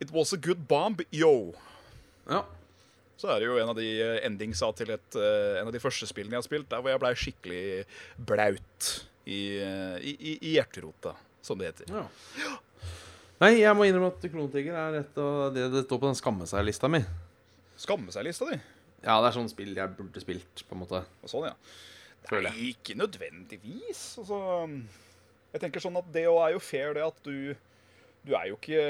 [0.00, 1.54] It was a good bomb, yo.
[2.28, 2.44] ja.
[3.16, 6.08] Så er det jo en av de eh, endingsa til et, en av de første
[6.08, 7.64] spillene jeg har spilt, der hvor jeg blei skikkelig
[8.18, 8.88] blaut
[9.26, 11.14] i, i, i, hjerterota,
[11.44, 11.92] som det heter.
[11.92, 12.56] ja.
[13.42, 16.46] Nei, jeg må innrømme at Kronotrigger er et av det det står på den skamme
[16.46, 17.00] seg-lista mi.
[17.80, 18.58] Skamme seg-lista di.
[19.02, 21.00] Ja, det er sånn spill jeg burde spilt, på en måte.
[21.22, 21.56] Og sånn, ja.
[22.28, 24.02] Føler Nei, ikke nødvendigvis.
[24.22, 24.38] Altså,
[25.52, 27.54] jeg tenker sånn at det òg er jo fair, det at du
[28.22, 28.84] Du er jo ikke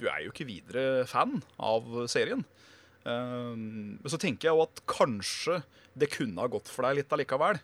[0.00, 2.42] Du er jo ikke videre fan av serien.
[3.04, 5.60] Um, Men så tenker jeg jo at kanskje
[5.94, 7.60] det kunne ha gått for deg litt allikevel.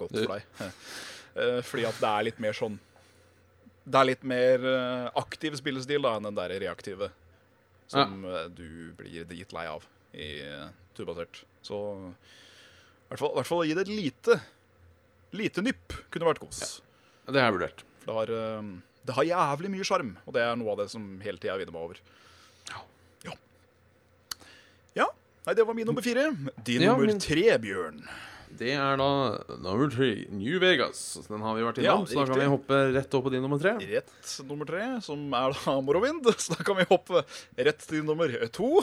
[0.00, 0.70] Gått for deg.
[1.32, 2.74] Eh, Fordi at det er litt mer sånn
[3.86, 7.08] Det er litt mer eh, aktiv spillestil da enn den der reaktive
[7.88, 8.42] som ja.
[8.52, 10.28] du blir dritlei av i
[10.96, 11.42] turbasert.
[11.64, 11.78] Så
[13.12, 14.40] hvert fall, fall gi det et lite
[15.32, 16.82] Lite nypp kunne vært kos.
[17.24, 17.84] Det har jeg vurdert.
[18.04, 18.66] Det har, eh,
[19.08, 21.72] det har jævlig mye sjarm, og det er noe av det som hele tida vinner
[21.72, 22.02] meg over.
[22.68, 22.82] Ja.
[24.98, 25.06] Ja.
[25.46, 26.26] Nei, det var min nummer fire.
[26.62, 28.04] Din Ja, nummer tre, Bjørn.
[28.52, 29.08] Det er da
[29.64, 31.00] nummer tre, New Vegas.
[31.24, 33.40] Den har vi vært innom, Ja, så da kan vi hoppe rett opp på din
[33.40, 33.72] nummer tre.
[33.80, 36.28] Rett nummer tre, som er da Morrowind.
[36.42, 37.24] Så da kan vi hoppe
[37.56, 38.82] rett til nummer to.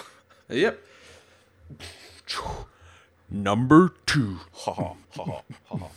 [0.49, 0.81] Yep.
[3.31, 4.39] Number two.
[4.65, 5.89] Ha-ha, ha-ha, ha-ha.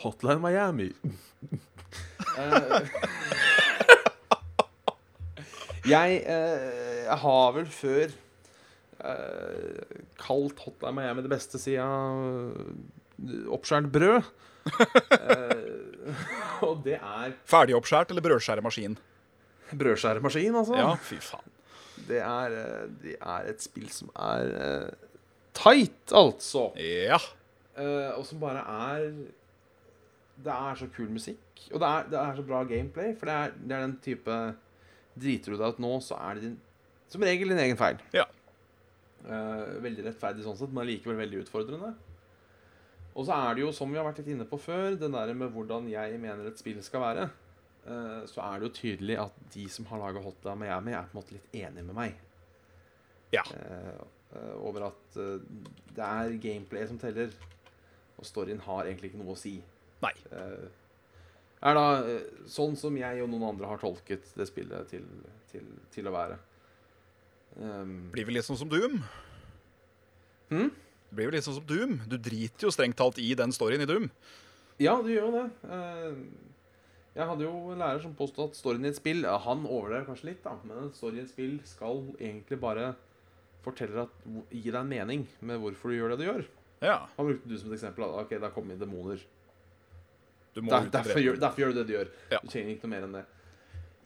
[0.00, 0.92] Hotline Miami.
[2.38, 2.80] Eh,
[5.94, 8.14] jeg, eh, har vel før
[9.04, 14.30] eh, kalt Hotline Miami det beste siden uh, oppskjært brød.
[15.16, 16.16] Eh,
[16.66, 18.96] og det er Ferdig oppskjært eller brødskjæremaskin?
[19.76, 20.76] brødskjæremaskin, altså.
[20.78, 21.55] Ja, fy faen.
[22.08, 25.08] Det, er, eh, det er et spill som er uh,
[25.56, 26.68] tight, altså.
[26.80, 27.18] Ja.
[27.76, 29.10] Uh, og som bare er
[30.36, 31.42] Det er så kul musikk.
[31.72, 33.14] Og det er, det er så bra gameplay.
[33.16, 34.38] For det er, det er den type
[35.16, 36.56] Driter du deg ut nå, så er det din,
[37.08, 37.96] som regel din egen feil.
[38.12, 38.26] Ja.
[39.24, 41.94] Uh, veldig rettferdig sånn sett, men likevel veldig utfordrende.
[43.16, 45.32] Og så er det jo, som vi har vært litt inne på før, den der
[45.32, 47.30] med hvordan jeg mener et spill skal være.
[47.86, 51.16] Eh, så er det jo tydelig at de som har laga Hotline Miami, er på
[51.16, 52.16] en måte litt enige med meg.
[53.34, 53.44] Ja.
[53.56, 54.00] Eh,
[54.36, 57.32] eh, over at det er gameplay som teller.
[58.16, 59.58] Og storyen har egentlig ikke noe å si.
[60.02, 60.12] Nei.
[61.66, 61.86] Er da
[62.48, 65.04] sånn som jeg og noen andre har tolket det spillet til,
[65.50, 66.36] til, til å være.
[67.56, 68.98] Um, Blir vel litt sånn som Doom.
[70.50, 70.68] Hm?
[71.06, 71.96] Det blir vel litt sånn som Doom.
[72.10, 74.10] Du driter jo strengt talt i den storyen i Doom.
[74.82, 75.46] ja, du gjør jo det.
[75.72, 76.18] Eh,
[77.16, 80.30] jeg hadde jo en lærer som påstod at storyen i et spill Han overdrev kanskje
[80.30, 82.90] litt, da, men storyen story i et spill skal egentlig bare
[83.64, 84.18] fortelle at,
[84.52, 86.44] gi deg en mening med hvorfor du gjør det du gjør.
[86.84, 88.04] Ja, Han brukte du som et eksempel.
[88.04, 88.22] da.
[88.22, 89.24] Ok, der kommer demoner.
[90.56, 92.12] Der, derfor, gjør, derfor gjør du det du gjør.
[92.30, 92.38] Ja.
[92.42, 93.24] Du trenger ikke noe mer enn det.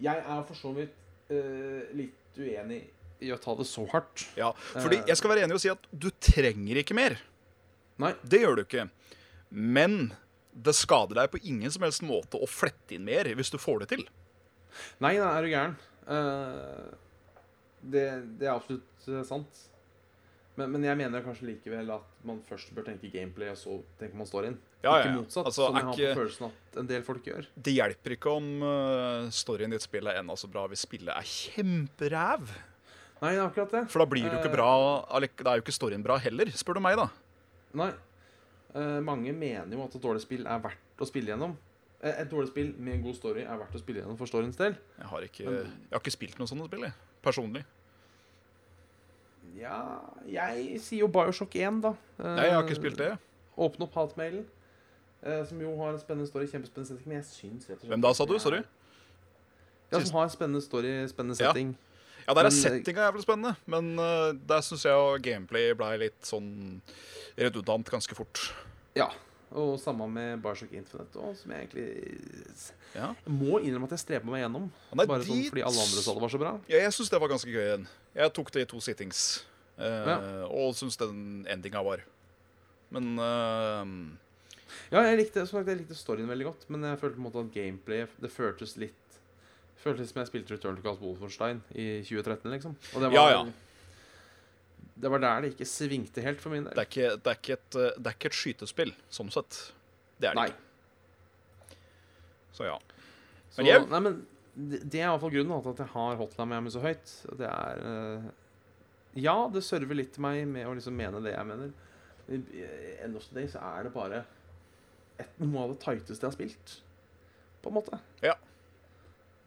[0.01, 0.97] Jeg er for så vidt
[1.31, 2.81] uh, litt uenig
[3.21, 4.25] i å ta det så hardt.
[4.39, 7.19] Ja, fordi jeg skal være enig og si at du trenger ikke mer.
[8.01, 8.15] Nei.
[8.23, 8.87] Det gjør du ikke.
[9.51, 10.15] Men
[10.53, 13.85] det skader deg på ingen som helst måte å flette inn mer hvis du får
[13.85, 14.05] det til.
[15.03, 15.77] Nei, nei, er du gæren.
[16.11, 16.95] Uh,
[17.81, 18.07] det,
[18.41, 19.67] det er absolutt eh, sant.
[20.59, 24.19] Men, men jeg mener kanskje likevel at man først bør tenke gameplay, og så tenker
[24.19, 24.59] man storyen.
[24.81, 25.17] Ja, ja, ikke ja.
[25.21, 27.49] motsatt, Altså, som jeg har på følelsen at en del folk gjør.
[27.55, 31.13] Det hjelper ikke om uh, storyen i et spill er enda så bra hvis spillet
[31.15, 32.53] er kjemperæv.
[33.21, 33.83] Nei, akkurat det.
[33.93, 34.71] For da blir det jo ikke bra
[35.13, 37.11] Da er jo ikke storyen bra heller, spør du meg, da.
[37.77, 37.91] Nei.
[38.75, 41.57] Eh, mange mener jo at et dårlig spill er verdt å spille gjennom.
[42.03, 44.57] Eh, et dårlig spill med en god story er verdt å spille gjennom for storyens
[44.57, 44.77] del.
[44.99, 46.93] Jeg har ikke, Men- jeg har ikke spilt noe sånt spill, jeg.
[47.23, 47.65] Personlig.
[49.59, 51.95] Ja Jeg sier jo Bioshock 1, da.
[52.21, 53.11] Eh, Nei, jeg har ikke spilt det.
[53.59, 54.45] Åpne opp hatmailen.
[55.23, 56.47] eh, som jo har en spennende story.
[56.47, 57.07] Kjempespennende setting.
[57.07, 58.39] Men jeg syns rett og slett Hvem da, sa du?
[58.39, 58.63] Sorry.
[59.93, 61.75] Ja, som har en spennende story, spennende setting.
[61.75, 61.90] Ja,
[62.29, 66.21] der er eh, settinga jævlig spennende, men uh, der syns jeg jo gameplay blei litt
[66.27, 66.51] sånn
[67.41, 68.43] redundant ganske fort.
[68.99, 69.09] Ja.
[69.51, 71.87] Og samme med Bioshock Infinite, òg, som jeg egentlig
[72.95, 73.09] Ja.
[73.25, 74.69] Jeg må innrømme at jeg streber meg gjennom.
[74.95, 76.53] Nei, Bare sånn fordi alle andre sa det var så bra.
[76.71, 77.89] Ja, jeg syns det var ganske gøy igjen.
[78.15, 79.25] Jeg tok det i to sittings.
[79.75, 80.17] Uh, Ja.
[80.55, 82.05] Og syns den endinga var.
[82.95, 83.87] Men uh,
[84.91, 87.43] Ja, jeg likte, sagt, jeg likte storyen veldig godt, men jeg følte på en måte
[87.43, 89.00] at gameplay Det føltes litt
[89.81, 92.75] Føltes som jeg spilte Return to Cast Wolfenstein i 2013, liksom.
[92.95, 93.45] Og det var, Ja, ja.
[95.01, 96.75] Det var der det ikke svingte helt for min del.
[96.77, 99.61] det, er ikke, det, er ikke et, eh, det er ikke et skytespill, sånn sett.
[100.21, 100.51] Det er det Nei.
[100.51, 101.79] ikke.
[102.53, 102.75] Så ja.
[103.49, 103.87] Så, Men jeg...
[103.89, 104.19] nei, men
[104.55, 107.15] det, det er i hvert fall grunnen til at jeg har Hotline Miami så høyt.
[107.41, 108.29] Det er eh,
[109.25, 111.73] Ja, det server litt til meg med å liksom mene det jeg mener.
[112.31, 114.21] End of the day så er det bare
[115.21, 116.77] et, noe av det tighteste jeg har spilt.
[117.65, 117.99] På en måte.
[118.25, 118.37] Ja.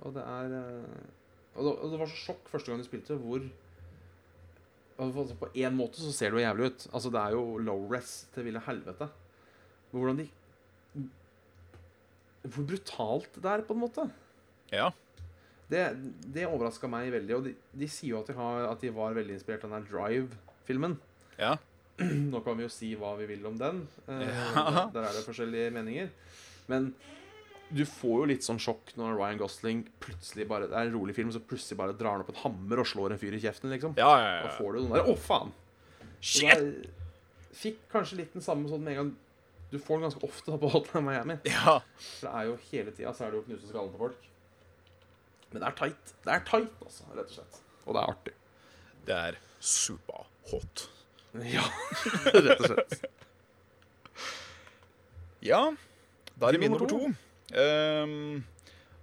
[0.03, 1.11] Og det er eh,
[1.53, 3.43] og det, og det var så sjokk første gang du spilte, hvor
[5.03, 6.88] altså På én måte så ser det jo jævlig ut.
[6.93, 9.07] Altså Det er jo low res til ville helvete.
[9.91, 10.27] Men hvordan de
[12.43, 14.05] Hvor brutalt det er, på en måte.
[14.73, 14.89] Ja.
[15.71, 15.84] Det,
[16.35, 17.35] det overraska meg veldig.
[17.38, 19.88] Og de, de sier jo at de, har, at de var veldig inspirert av den
[19.91, 20.97] Drive-filmen.
[21.39, 21.55] ja.
[22.01, 23.84] Nå kan vi jo si hva vi vil om den.
[24.09, 24.63] Eh, Ja.
[24.65, 26.07] der, der er det forskjellige meninger.
[26.67, 26.88] Men
[27.69, 31.15] du får jo litt sånn sjokk når Ryan Gosling plutselig bare Det er en rolig
[31.18, 33.72] film, så plutselig bare drar han opp en hammer og slår en fyr i kjeften,
[33.73, 33.95] liksom.
[33.98, 34.56] Ja, ja, Da ja.
[34.57, 35.53] får du den der Å, faen!
[36.19, 36.49] Shit!
[36.52, 36.91] Jeg
[37.57, 39.10] fikk kanskje litt den samme sånn med en gang
[39.72, 41.40] Du får den ganske ofte da på Hotline Miami.
[41.49, 41.80] Ja.
[41.98, 44.27] For det er jo hele tida så er det jo å knuse skallen på folk.
[45.53, 46.14] Men det er tight.
[46.26, 47.57] Det er tight, altså, rett og slett.
[47.85, 48.34] Og det er artig.
[49.07, 49.40] Det er
[49.73, 50.85] super hot.
[51.56, 51.64] Ja,
[52.30, 53.07] rett og slett.
[55.41, 55.61] Ja,
[56.38, 56.99] da er det min nummer to.
[57.53, 58.43] Ehm,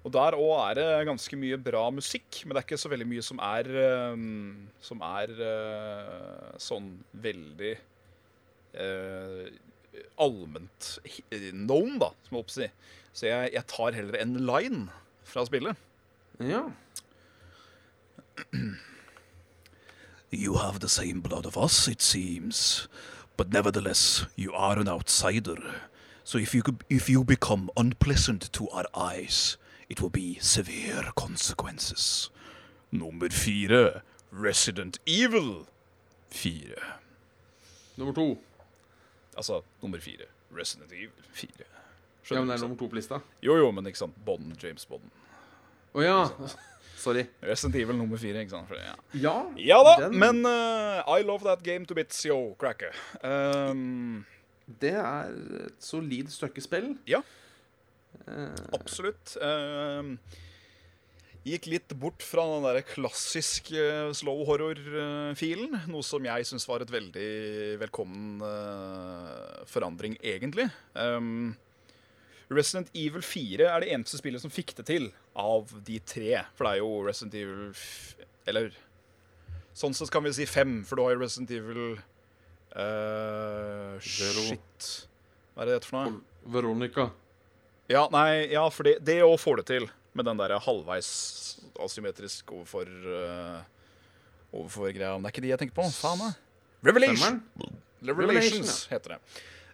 [0.00, 3.08] og der òg er det ganske mye bra musikk, men det er ikke så veldig
[3.10, 3.68] mye som er
[4.14, 7.74] um, Som er uh, sånn veldig
[8.80, 9.44] uh,
[10.20, 10.88] allment
[11.52, 12.70] known, da, som jeg håper å si.
[13.12, 14.86] Så jeg, jeg tar heller en line
[15.28, 15.76] fra spillet.
[16.40, 16.64] Ja.
[20.30, 22.88] You have the same blood of us, it seems.
[23.36, 25.58] But nevertheless, you are an outsider.
[26.24, 31.10] So if you, could, if you become unpleasant to our eyes, it will be severe
[31.16, 32.30] consequences.
[32.92, 34.02] Nummer fire
[34.32, 35.66] Resident Evil
[36.30, 36.52] 4.
[37.96, 38.38] Nummer to.
[39.36, 40.26] Altså nummer fire.
[40.58, 41.48] Resident Evil 4.
[42.30, 43.18] Ja, men det er nummer to på lista.
[43.42, 44.14] Jo, jo, men ikke sant.
[44.26, 45.02] Bond, James Bond.
[45.94, 46.18] Å ja.
[47.00, 47.24] Sorry.
[47.42, 48.70] Resident Evil nummer fire, ikke sant?
[48.76, 48.94] Ja.
[49.18, 52.92] Ja, ja da, den- men uh, I love that game to bits, yo, cracker.
[53.24, 54.26] Um,
[54.82, 55.34] det er
[55.66, 56.92] et solid stykke spill.
[57.08, 57.22] Ja.
[58.26, 59.36] Eh, absolutt.
[59.40, 60.16] Um,
[61.46, 65.78] gikk litt bort fra den der klassiske slow horror-filen.
[65.90, 67.30] Noe som jeg syns var et veldig
[67.80, 70.68] velkommen eh, forandring, egentlig.
[72.50, 76.40] Resident Evil 4 er det eneste spillet som fikk det til av de tre.
[76.58, 77.68] For det er jo Resident Evil
[78.50, 78.72] Eller
[79.76, 82.00] sånn sett kan vi si fem, for du har jo Resident Evil
[82.74, 84.44] Zero.
[84.46, 84.90] Shit.
[85.54, 86.20] Hva er det det heter for noe?
[86.54, 87.08] Veronica.
[87.90, 91.10] Ja, nei, ja, for det, det å få det til med den der halvveis
[91.80, 93.60] asymmetrisk overfor uh,
[94.50, 95.86] Overfor greia Men det er ikke de jeg tenker på.
[95.94, 96.30] Faen, da.
[96.86, 97.38] Revelation.
[98.02, 99.20] Revelations heter det.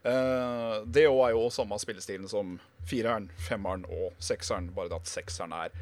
[0.07, 2.57] Uh, det òg er jo samme spillestilen som
[2.87, 5.73] fireren, femmeren og sekseren, bare det at sekseren er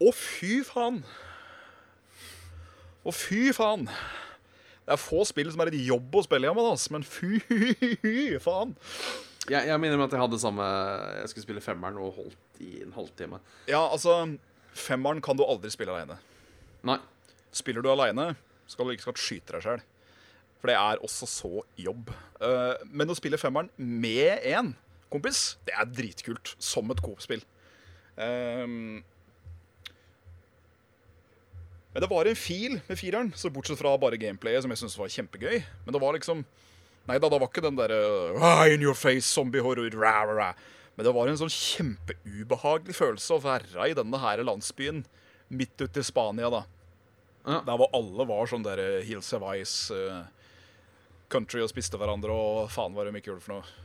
[0.00, 1.02] Å, fy faen!
[3.04, 3.90] Å, fy faen!
[4.90, 7.36] Det er få spill som er et jobb å spille igjen men fy
[8.42, 8.72] faen!
[9.46, 10.64] Jeg, jeg minner meg at jeg hadde samme
[11.22, 13.38] Jeg skulle spille femmeren og holdt i en halvtime.
[13.70, 14.16] Ja, altså
[14.74, 16.18] Femmeren kan du aldri spille aleine.
[17.54, 18.32] Spiller du aleine,
[18.70, 19.80] skal du ikke skal skyte deg sjøl.
[20.60, 22.10] For det er også så jobb.
[22.42, 24.74] Eh, men å spille femmeren med én
[25.10, 26.54] kompis, det er dritkult.
[26.62, 27.42] Som et Coop-spill.
[28.20, 29.00] Ehm,
[31.92, 34.98] men det var en fil med fireren, så bortsett fra bare gameplayet, som jeg syntes
[34.98, 35.62] var kjempegøy.
[35.86, 36.44] Men det var liksom
[37.08, 40.66] Nei da, det var ikke den derre In your face, zombie-horror, rah, rah, rah.
[40.94, 45.00] Men det var en sånn kjempeubehagelig følelse å være i denne her landsbyen
[45.50, 46.60] midt ute i Spania, da.
[47.46, 47.62] Ja.
[47.66, 50.28] Der hvor alle var sånn der eh, Hills of Ice uh,
[51.32, 53.78] country og spiste hverandre og faen var det mye kult for noe.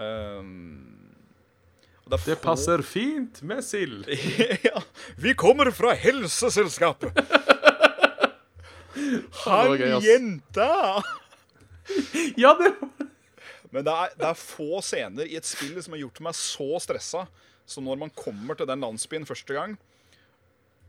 [0.00, 1.05] Og
[2.10, 4.06] det, Det passer fint med sild.
[4.68, 4.82] ja,
[5.16, 7.12] vi kommer fra Helseselskapet.
[9.44, 11.02] Han jenta!
[12.36, 12.74] Ja, det
[13.74, 16.78] Men det er, det er få scener i et spill som har gjort meg så
[16.80, 17.26] stressa
[17.66, 19.72] som når man kommer til den landsbyen første gang,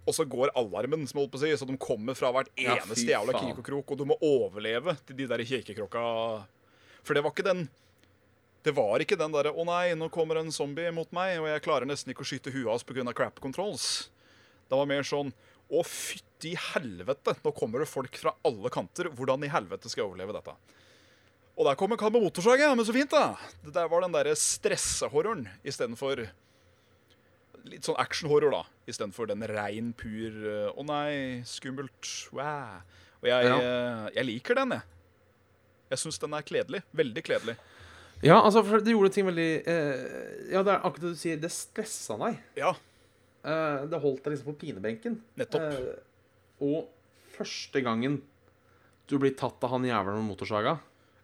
[0.08, 2.78] og så går alarmen, som holdt på å si, så de kommer fra hvert Ja,
[2.78, 3.50] eneste jævla faen.
[3.50, 6.04] krik og krok, og du må overleve til de der kirkekrokka
[7.04, 7.66] For det var ikke den
[8.68, 11.64] Det var ikke den derre 'Å nei, nå kommer en zombie mot meg, og jeg
[11.64, 13.14] klarer nesten ikke å skyte huet hans pga.
[13.16, 14.10] crap controls'.
[14.68, 15.32] Det var mer sånn
[15.72, 19.08] 'Å, fytti helvete, nå kommer det folk fra alle kanter.
[19.08, 20.56] Hvordan i helvete skal jeg overleve dette?'
[21.58, 22.76] Og der kom en kar med motorsag, ja.
[22.76, 23.36] Men så fint, da.
[23.64, 26.28] Det der var den derre stressehorroren istedenfor
[27.68, 28.64] Litt sånn actionhorror, da.
[28.88, 32.32] Istedenfor den rein, pur Å nei, skummelt.
[32.32, 32.82] Wow.
[33.24, 33.58] Og jeg, Ja.
[33.60, 34.82] eh, jeg liker den, jeg.
[35.90, 36.84] Jeg syns den er kledelig.
[36.96, 37.58] Veldig kledelig.
[38.26, 41.38] Ja, altså, for det gjorde ting veldig eh, Ja, det er akkurat det du sier.
[41.42, 42.40] Det stressa deg.
[42.58, 42.74] Ja,
[43.48, 45.22] Eh, det holdt deg liksom på pinebenken.
[45.40, 45.62] nettopp.
[45.72, 46.90] Eh, og
[47.38, 48.18] første gangen
[49.08, 50.74] du blir tatt av han jævelen med motorsaga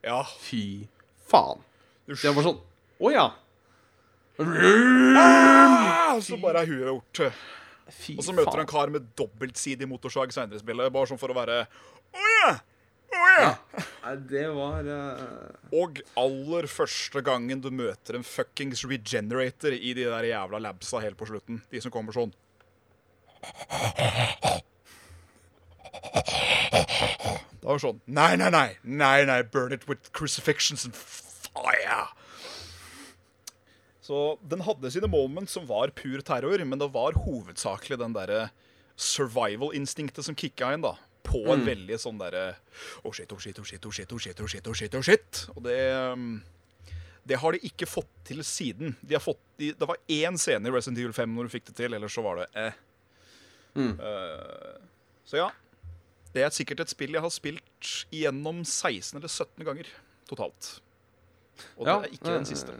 [0.05, 0.21] Ja.
[0.39, 0.87] Fy
[1.27, 1.59] faen.
[2.07, 2.21] Usch.
[2.21, 2.61] Det var sånn
[3.03, 3.25] Å ja.
[5.17, 7.33] Ah, så bare er huet gjort.
[7.93, 11.19] Fy Og så møter du en kar med dobbeltsidig motorsag seinere i spillet, bare sånn
[11.19, 11.65] for å være
[12.13, 12.53] Å ja!
[13.11, 13.51] Å ja!
[14.03, 15.75] Nei, det var uh...
[15.75, 21.19] Og aller første gangen du møter en fuckings regenerator i de der jævla labsa helt
[21.19, 21.61] på slutten.
[21.71, 22.33] De som kommer sånn.
[27.63, 28.67] Det var sånn Nei, nei, nei.
[28.83, 29.39] Nei, nei.
[29.43, 32.09] Burn it with crucifixions and fire.
[34.03, 38.49] Så den hadde sine moments som var pur terror, men det var hovedsakelig den derre
[38.99, 40.97] survival-instinktet som kicka inn, da.
[41.23, 42.55] På en veldig sånn derre
[43.03, 45.01] Oh shit, oh shit, oh shit, oh shit, oh shit, oh shit, oh shit, oh
[45.05, 45.43] shit.
[45.55, 45.77] Og det
[46.11, 46.41] um,
[47.27, 48.97] Det har de ikke fått til siden.
[49.01, 51.69] De har fått, de, det var én scene i Resident Evil 5 når du fikk
[51.71, 52.79] det til, ellers så var det eh.
[53.79, 53.93] Mm.
[53.99, 54.81] Uh,
[55.25, 55.45] så ja.
[56.33, 59.87] Det er sikkert et spill jeg har spilt igjennom 16 eller 17 ganger
[60.29, 60.73] totalt.
[61.77, 62.75] Og det Ja, er ikke den eh, siste.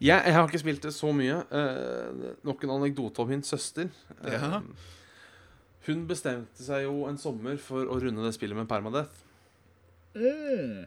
[0.00, 1.40] Jeg, jeg har ikke spilt det så mye.
[1.50, 3.88] Uh, nok en anekdote om min søster.
[4.20, 4.60] Uh, Ja.
[5.86, 9.22] Hun bestemte seg jo en sommer for å runde det spillet med permadeath.
[10.14, 10.84] Mm.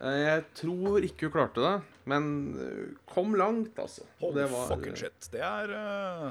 [0.00, 1.74] Eh, jeg tror ikke hun klarte det,
[2.08, 4.06] men eh, kom langt, altså.
[4.22, 5.28] Hold det var, fucking shit.
[5.32, 6.30] Det er uh,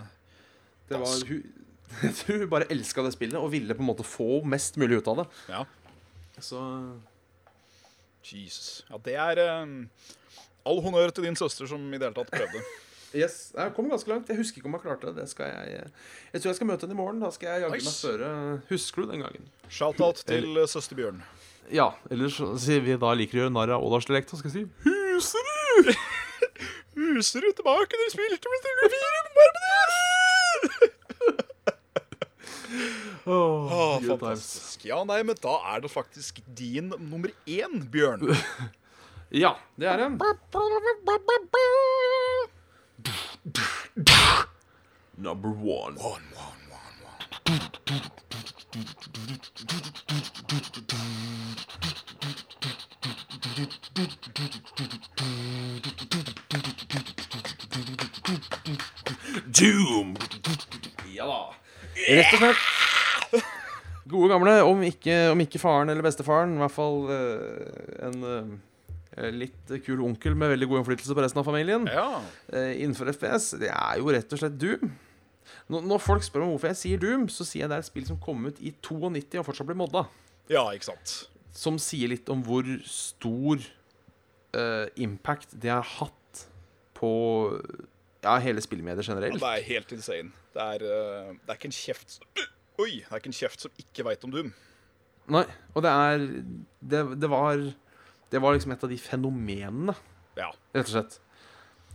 [0.89, 1.67] Det var, hun,
[2.07, 5.03] jeg tror hun bare elska det spillet og ville på en måte få mest mulig
[5.03, 5.29] ut av det.
[5.53, 5.63] Ja.
[6.39, 6.63] Så
[8.29, 8.83] Jesus.
[8.89, 9.71] Ja, det er eh,
[10.69, 12.61] All honnør til din søster som i det hele tatt prøvde.
[13.17, 14.29] Yes, jeg kom ganske langt.
[14.29, 15.23] Jeg husker ikke om jeg klarte det.
[15.23, 15.89] Det skal jeg eh,
[16.33, 17.21] Jeg tror jeg skal møte henne i morgen.
[17.23, 18.31] Da skal jeg jaggu meg spørre
[18.69, 19.49] Husker du den gangen?
[19.69, 21.21] Shout-out til eh, søster Bjørn.
[21.73, 24.89] Ja, Eller så sier vi da liker å gjøre narr av Ådalsdialekta, Skal jeg si
[24.89, 25.93] Huserud!
[26.99, 29.69] Huser du tilbake du spilte med Stille 4 på Barbanes?
[33.29, 34.85] Oh, Å, fantastisk.
[34.89, 38.25] Ja, nei, men da er det faktisk din nummer én, Bjørn.
[39.29, 40.07] Ja, det er det.
[45.17, 45.95] Number one.
[45.95, 48.29] One, one, one, one.
[59.59, 60.15] Doom!
[61.15, 61.53] Ja da.
[62.07, 62.57] Rett og slett.
[64.09, 68.47] Gode gamle, om ikke, om ikke faren eller bestefaren, i hvert fall eh, en, eh,
[69.33, 71.87] litt kul onkel med veldig god innflytelse på resten av familien.
[71.89, 72.21] Ja.
[72.53, 74.93] Eh, innenfor FPS, det er jo rett og slett Doom.
[75.69, 78.05] Når, folk spør meg hvorfor jeg sier Doom, så sier jeg det er et spill
[78.07, 80.05] som kom ut i 92 og fortsatt blir modda.
[80.51, 81.15] ja, ikke sant.
[81.57, 83.63] Som sier litt om hvor stor
[84.53, 86.45] uh, impact det har hatt
[86.97, 87.11] på
[88.21, 90.31] ja, hele spillmediet Ja, det er helt insane.
[90.53, 92.19] Det er, uh, det er ikke en kjeft
[92.79, 93.01] Oi!
[93.01, 94.53] Det er ikke en kjeft som ikke veit om Doom.
[95.29, 95.43] Nei,
[95.75, 96.21] og det er
[96.79, 97.65] det, det var
[98.29, 99.95] Det var liksom et av de fenomenene,
[100.37, 100.51] Ja.
[100.73, 101.19] rett og slett.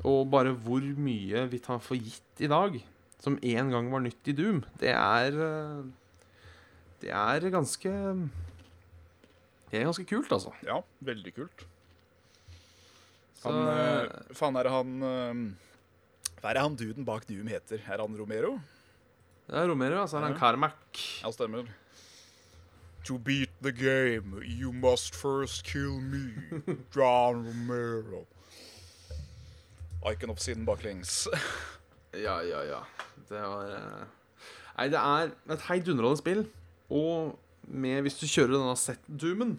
[0.04, 2.80] Og bare hvor mye vi tar for gitt i dag,
[3.22, 5.84] som en gang var nytt i Doom, det er eh,
[7.00, 7.90] Det er ganske
[9.70, 10.52] Det er ganske kult, altså.
[10.66, 11.64] ja, veldig kult.
[13.40, 15.40] Så, Han, eh, faen, er det han eh,
[16.40, 17.80] Hva er det han duden bak Doom heter?
[17.88, 18.58] Er han Romero?
[19.46, 20.16] det er Romero, altså.
[20.18, 20.38] Er han Ja.
[21.22, 21.68] Ja, stemmer.
[23.04, 26.32] To beat the game, you must first kill me,
[26.94, 28.24] John Romero.
[30.10, 31.28] Icon of Sin baklengs.
[32.14, 32.78] Ja, ja, ja.
[33.28, 34.04] Det var uh...
[34.76, 36.44] Nei, det er et heidundrende spill.
[36.94, 37.34] Og
[37.66, 39.56] med, hvis du kjører denne set-doomen,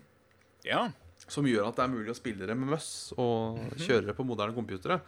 [0.64, 0.86] ja.
[1.28, 2.90] som gjør at det er mulig å spille det med møss
[3.20, 5.02] og kjøre det på moderne computere,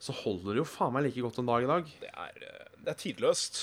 [0.00, 1.94] så holder det jo faen meg like godt en dag i dag.
[2.00, 3.62] Det er, eh, det er tidløst.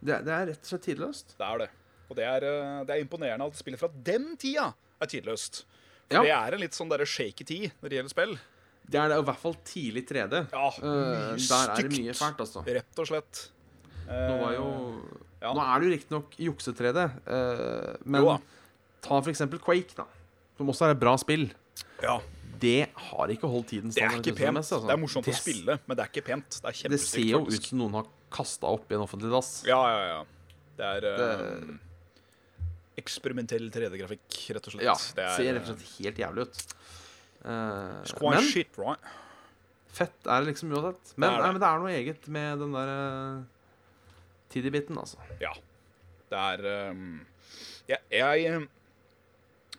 [0.00, 1.36] Det, det er rett og slett tidløst.
[1.36, 1.70] Det er det.
[2.10, 5.64] Og det er, eh, det er imponerende at spillet fra den tida er tidløst.
[6.10, 6.22] For Ja.
[6.22, 8.38] det er en litt sånn derre shaky tid når det gjelder spill.
[8.84, 10.42] Det er det i hvert fall tidlig 3D.
[10.52, 12.64] Ja, uh, der der er det mye fælt, altså.
[12.66, 13.48] Rett og slett.
[14.06, 14.66] Nå var jo
[15.40, 15.52] ja.
[15.54, 18.38] Nå er det jo riktignok jukse-3D, uh, men Jo
[19.00, 20.04] ta for eksempel Quake, da.
[20.56, 21.50] Som også er et bra spill.
[22.02, 22.20] Ja,
[22.60, 24.56] Det har ikke holdt tiden Det er ikke pent.
[24.56, 24.80] altså.
[24.86, 26.60] Det er morsomt å spille, men det er ikke pent.
[26.62, 29.64] Det Det ser jo ut som noen har kasta opp i en offentlig dass.
[29.66, 30.24] Ja, ja, ja.
[30.76, 31.16] Det er uh...
[31.18, 31.80] Det-
[33.00, 34.86] eksperimentell 3D-grafikk, rett og slett.
[34.86, 36.64] Ja, det er, ser rett og slett helt jævlig ut.
[37.44, 39.12] Uh, It's men shit, right?
[39.94, 41.12] fett er det liksom uansett.
[41.16, 41.44] Men Det er det.
[41.44, 43.42] nei, men det er noe eget med den der uh,
[44.54, 45.20] tiddy-biten, altså.
[45.42, 45.52] Ja.
[46.30, 47.20] Det er um,
[47.86, 48.64] jeg, jeg,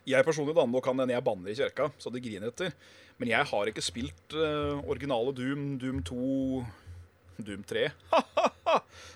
[0.06, 2.72] jeg personlig, da, nå kan hende jeg banner i kirka, så det griner etter.
[3.20, 6.64] Men jeg har ikke spilt uh, originale Doom, Doom 2,
[7.48, 7.86] Doom 3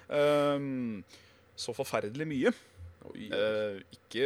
[0.09, 0.99] um,
[1.59, 2.53] Så forferdelig mye.
[3.15, 4.25] Eh, ikke,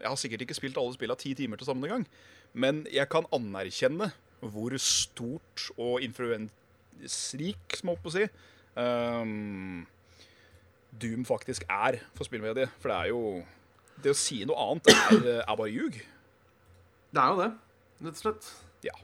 [0.00, 2.06] jeg har sikkert ikke spilt alle spillene ti timer til sammen en gang.
[2.54, 4.10] Men jeg kan anerkjenne
[4.40, 8.24] hvor stort og influensrik, som jeg på å si,
[8.78, 9.82] um,
[10.98, 12.70] Doom faktisk er for spillmediet.
[12.80, 13.22] For det er jo
[14.02, 15.98] Det å si noe annet er, er bare ljug.
[17.10, 17.50] Det er jo det,
[18.06, 18.48] rett og slett.
[18.86, 18.94] Ja.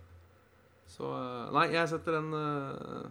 [0.95, 3.07] Så eh, Nei, jeg setter den eh,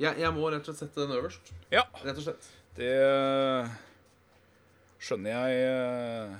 [0.00, 1.52] jeg, jeg må rett og slett sette den øverst.
[1.70, 2.48] Ja, Rett og slett.
[2.78, 2.94] det
[5.04, 6.34] skjønner jeg eh,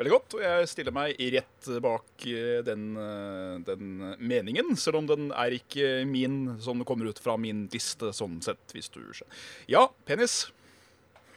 [0.00, 0.36] veldig godt.
[0.36, 5.54] Og jeg stiller meg rett bak eh, den, eh, den meningen, selv om den er
[5.56, 9.44] ikke min, som kommer ut fra min liste, sånn sett, hvis du skjønner.
[9.70, 10.48] Ja, penis.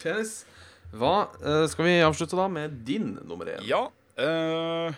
[0.02, 0.40] Penis.
[0.98, 1.28] Hva
[1.68, 3.66] skal vi avslutte da med din nummer én?
[3.68, 3.90] Ja.
[4.16, 4.96] eh,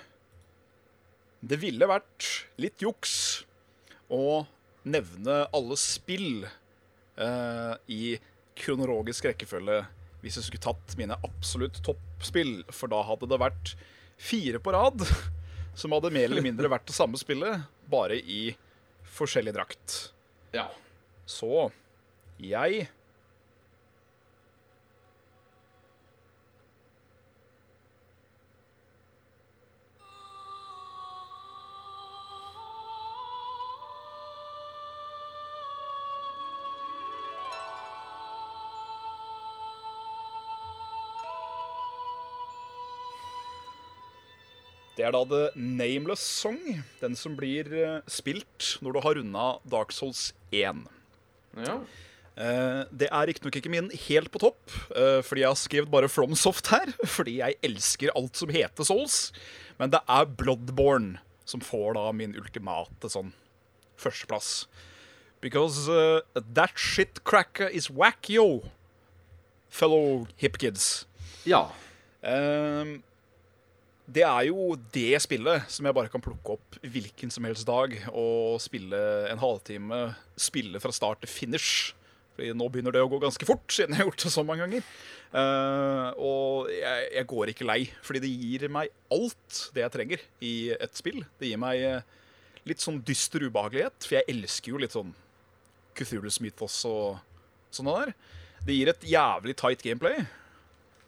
[1.40, 2.28] det ville vært
[2.60, 3.14] litt juks
[4.12, 4.44] å
[4.90, 8.18] nevne alle spill eh, i
[8.60, 9.80] kronologisk rekkefølge
[10.24, 13.74] hvis jeg skulle tatt mine absolutt toppspill, for da hadde det vært
[14.20, 15.06] fire på rad
[15.80, 18.54] som hadde mer eller mindre vært det samme spillet, bare i
[19.16, 20.00] forskjellig drakt.
[20.56, 20.68] Ja.
[21.30, 21.70] Så
[22.42, 22.88] jeg
[45.00, 46.60] Det er da The Nameless Song,
[47.00, 50.82] den som blir eh, spilt når du har runda Dark Souls 1.
[51.56, 51.78] ja.
[52.40, 54.60] Eh, det er riktignok ikke min helt på topp,
[54.96, 56.92] eh, fordi jeg har skrevet bare FromSoft her.
[57.16, 59.18] Fordi jeg elsker alt som heter Souls.
[59.80, 63.34] Men det er Bloodborne som får da min ultimate sånn
[64.00, 64.68] førsteplass.
[65.40, 68.66] Because uh, that shit cracker is whack, yo.
[69.70, 71.06] Fellow hip kids.
[71.48, 71.70] ja.
[72.20, 73.00] Ehm,
[74.14, 77.94] det er jo det spillet som jeg bare kan plukke opp hvilken som helst dag
[78.10, 79.00] og spille
[79.30, 80.02] en halvtime,
[80.40, 81.94] spille fra start til finish.
[82.34, 84.66] Fordi nå begynner det å gå ganske fort, siden jeg har gjort det så mange
[84.66, 84.86] ganger.
[85.30, 90.24] Uh, og jeg, jeg går ikke lei, fordi det gir meg alt det jeg trenger
[90.46, 91.22] i et spill.
[91.38, 92.08] Det gir meg eh,
[92.70, 95.12] litt sånn dyster ubehagelighet, for jeg elsker jo litt sånn
[95.98, 97.20] Cthulhu's Mythos og
[97.76, 98.16] sånne der.
[98.66, 100.24] Det gir et jævlig tight gameplay.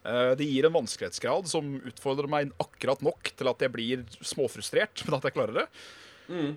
[0.05, 5.03] Eh, Det gir en vanskelighetsgrad som utfordrer meg akkurat nok til at jeg blir småfrustrert,
[5.05, 5.67] men at jeg klarer det.
[6.31, 6.55] Mm.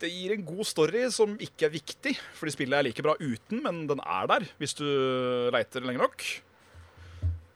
[0.00, 3.62] Det gir en god story som ikke er viktig, fordi spillet er like bra uten,
[3.64, 4.84] men den er der hvis du
[5.52, 6.24] leiter lenge nok.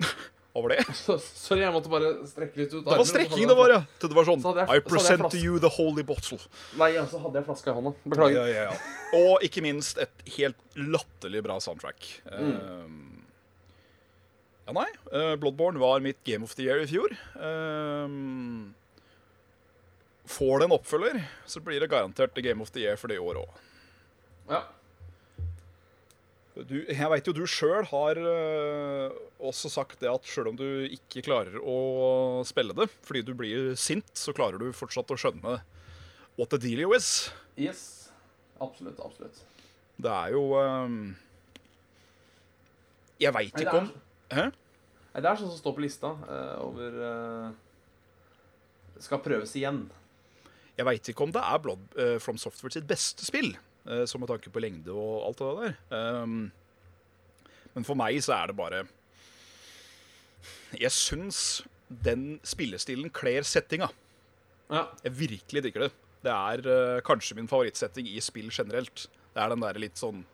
[0.54, 0.84] Var det?
[1.24, 3.80] Sorry, jeg måtte bare strekke litt ut Det var strekking det var, ja.
[3.98, 6.38] Til det var sånn Så jeg- I present to you the holy bottle.
[6.78, 7.94] Nei, altså hadde jeg flaska i hånda.
[8.06, 8.36] Beklager.
[8.38, 9.18] Ja, ja, ja.
[9.18, 12.06] Og ikke minst et helt latterlig bra soundtrack.
[12.30, 13.13] Um,
[14.66, 14.88] ja, nei.
[15.12, 17.12] eh, Bloodborne var mitt Game of the Year i fjor.
[17.36, 18.74] Um,
[20.28, 23.44] får det en oppfølger, så blir det garantert Game of the Year for det året
[23.44, 23.60] òg.
[24.48, 24.62] Ja.
[26.54, 30.86] Du, jeg veit jo du sjøl har eh, også sagt det at sjøl om du
[30.86, 35.56] ikke klarer å spille det fordi du blir sint, så klarer du fortsatt å skjønne
[36.38, 37.32] what the dealio is.
[37.58, 38.12] Yes.
[38.62, 39.00] Absolutt.
[39.02, 39.42] Absolutt.
[39.98, 40.44] Det er jo
[43.18, 43.90] Jeg veit ikke om
[44.32, 44.48] Hæ?
[45.14, 49.84] Nei, det er sånn som står på lista eh, over eh, Skal prøves igjen.
[50.74, 53.52] Jeg vet ikke om det er Blood eh, From Software sitt beste spill,
[53.86, 55.76] eh, så med tanke på lengde og alt det der.
[56.24, 56.38] Um,
[57.74, 58.84] men for meg så er det bare
[60.78, 61.38] Jeg syns
[61.88, 63.90] den spillestilen kler settinga.
[64.72, 64.88] Ja.
[65.04, 65.92] Jeg virkelig digger det.
[66.24, 69.06] Det er eh, kanskje min favorittsetting i spill generelt.
[69.34, 70.24] Det er den der litt sånn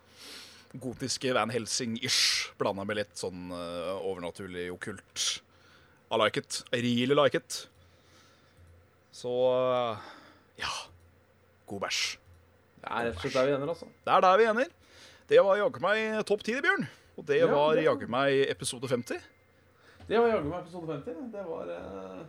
[0.79, 5.27] gotiske Van Helsing-ish blanda med litt sånn uh, overnaturlig okkult.
[6.11, 6.63] I like it.
[6.75, 7.65] I really like it.
[9.15, 9.99] Så uh,
[10.61, 10.71] ja.
[11.71, 12.17] God bæsj.
[12.81, 13.91] Det er rett og slett der vi ender, altså.
[14.07, 14.73] Det er der vi ender.
[15.31, 16.89] Det var jaggu meg topp 10, Bjørn.
[17.21, 19.21] Og det Ja, var jaggu meg episode 50.
[20.09, 21.27] Det var jaggu meg episode 50.
[21.35, 22.23] Det var uh...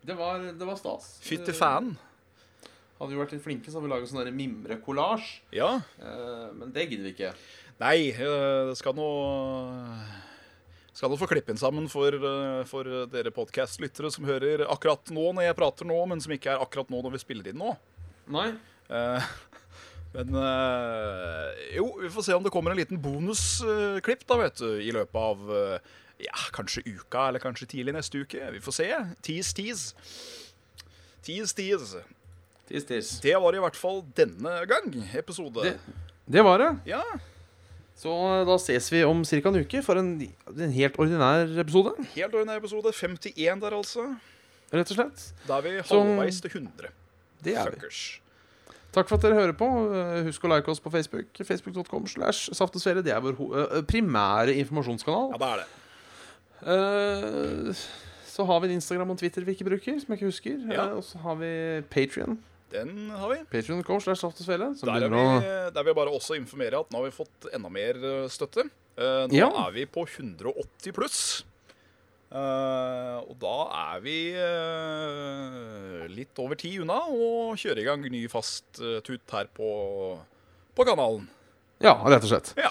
[0.00, 1.18] Det var, det var stas.
[1.24, 1.94] Fytti fanen.
[1.94, 2.09] fan.
[3.00, 5.28] Hadde vi vært litt flinke, så hadde vi laget sånn mimrekollasj.
[5.56, 5.78] Ja.
[5.98, 7.34] Eh, men det gidder vi ikke.
[7.80, 9.08] Nei, eh, det skal nå
[11.00, 15.30] skal nå få klippe inn sammen for, eh, for dere podkast-lyttere som hører akkurat nå
[15.32, 17.72] når jeg prater nå, men som ikke er akkurat nå når vi spiller inn nå.
[18.28, 18.50] Nei.
[18.90, 19.30] Eh,
[20.12, 24.80] Men eh, jo, vi får se om det kommer en liten bonusklipp da, vet du,
[24.82, 25.52] i løpet av
[26.18, 28.50] ja, kanskje uka, eller kanskje tidlig neste uke.
[28.56, 28.88] Vi får se.
[29.22, 29.94] Tease, tease.
[31.22, 32.02] Tease, tease.
[32.70, 33.10] Tis, tis.
[33.24, 35.64] Det var i hvert fall denne gang episode.
[35.66, 35.74] Det,
[36.30, 36.70] det var det.
[36.92, 37.02] Ja,
[37.98, 39.40] Så eh, da ses vi om ca.
[39.50, 40.12] en uke for en,
[40.54, 41.96] en helt ordinær episode.
[42.14, 42.92] helt ordinær episode.
[42.94, 44.06] 51 der, altså.
[44.70, 45.24] Rett og slett.
[45.48, 46.92] Da er vi halvveis til 100.
[47.42, 47.90] Det er vi.
[48.94, 49.66] Takk for at dere hører på.
[49.94, 51.26] Eh, Husk å like oss på Facebook.
[51.46, 53.02] Facebook.com slash Saft og Svele.
[53.06, 53.34] Det er vår
[53.64, 55.34] eh, primære informasjonskanal.
[55.34, 55.68] Ja, det er det.
[56.60, 57.70] Uh,
[58.28, 60.56] så har vi en Instagram og Twitter vi ikke bruker, som jeg ikke husker.
[60.70, 60.90] Ja.
[60.90, 61.50] Uh, og så har vi
[61.90, 62.38] Patrion.
[62.70, 63.38] Den har vi.
[63.50, 64.68] Patreon.com slash Saft og Svele.
[64.78, 67.48] Som Der, er vi, der vil jeg bare også informere at nå har vi fått
[67.56, 68.68] enda mer eh, støtte.
[68.96, 69.48] Eh, nå Ja.
[69.66, 71.20] er vi på 180 pluss.
[72.30, 73.56] Eh, og da
[73.94, 74.16] er vi
[76.14, 79.70] litt over ti unna å kjøre i gang ny fast tut her på,
[80.76, 81.26] på kanalen.
[81.82, 82.52] Ja, rett og slett.
[82.60, 82.70] Ja,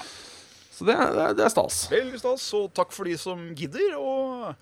[0.71, 1.81] Så det, det, det er stas.
[1.91, 3.97] Veldig stas, og takk for de som gidder.
[3.99, 4.53] Og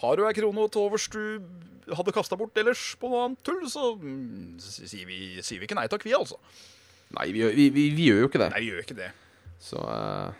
[0.00, 1.22] har du ei krone til overs du
[1.90, 5.78] hadde kasta bort ellers på noe annet tull, så mm, sier vi, sier vi ikke
[5.78, 6.38] nei takk, vi, altså.
[7.16, 8.50] Nei, vi, vi, vi, vi gjør jo ikke det.
[8.54, 9.08] Nei, vi gjør ikke det.
[9.60, 10.30] Så uh,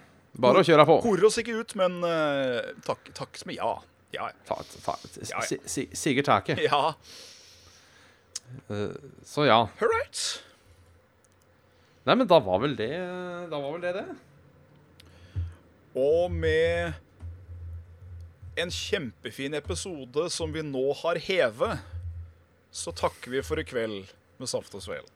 [0.41, 1.01] bare å kjøre på.
[1.05, 3.73] Horer oss ikke ut, men uh, takk, takk som ja.
[4.15, 5.43] Ja, Ta, ta, Ja, ja.
[5.47, 6.63] si, si, Siger taket.
[6.71, 6.95] ja.
[8.71, 8.95] Uh,
[9.27, 9.61] så ja.
[9.67, 10.23] All right.
[12.09, 12.89] Nei, men da var vel det
[13.51, 14.07] Da var vel det det.
[16.01, 16.95] Og med
[18.63, 21.81] en kjempefin episode som vi nå har hevet,
[22.71, 24.11] så takker vi for i kveld
[24.41, 25.11] med Saft og Svele.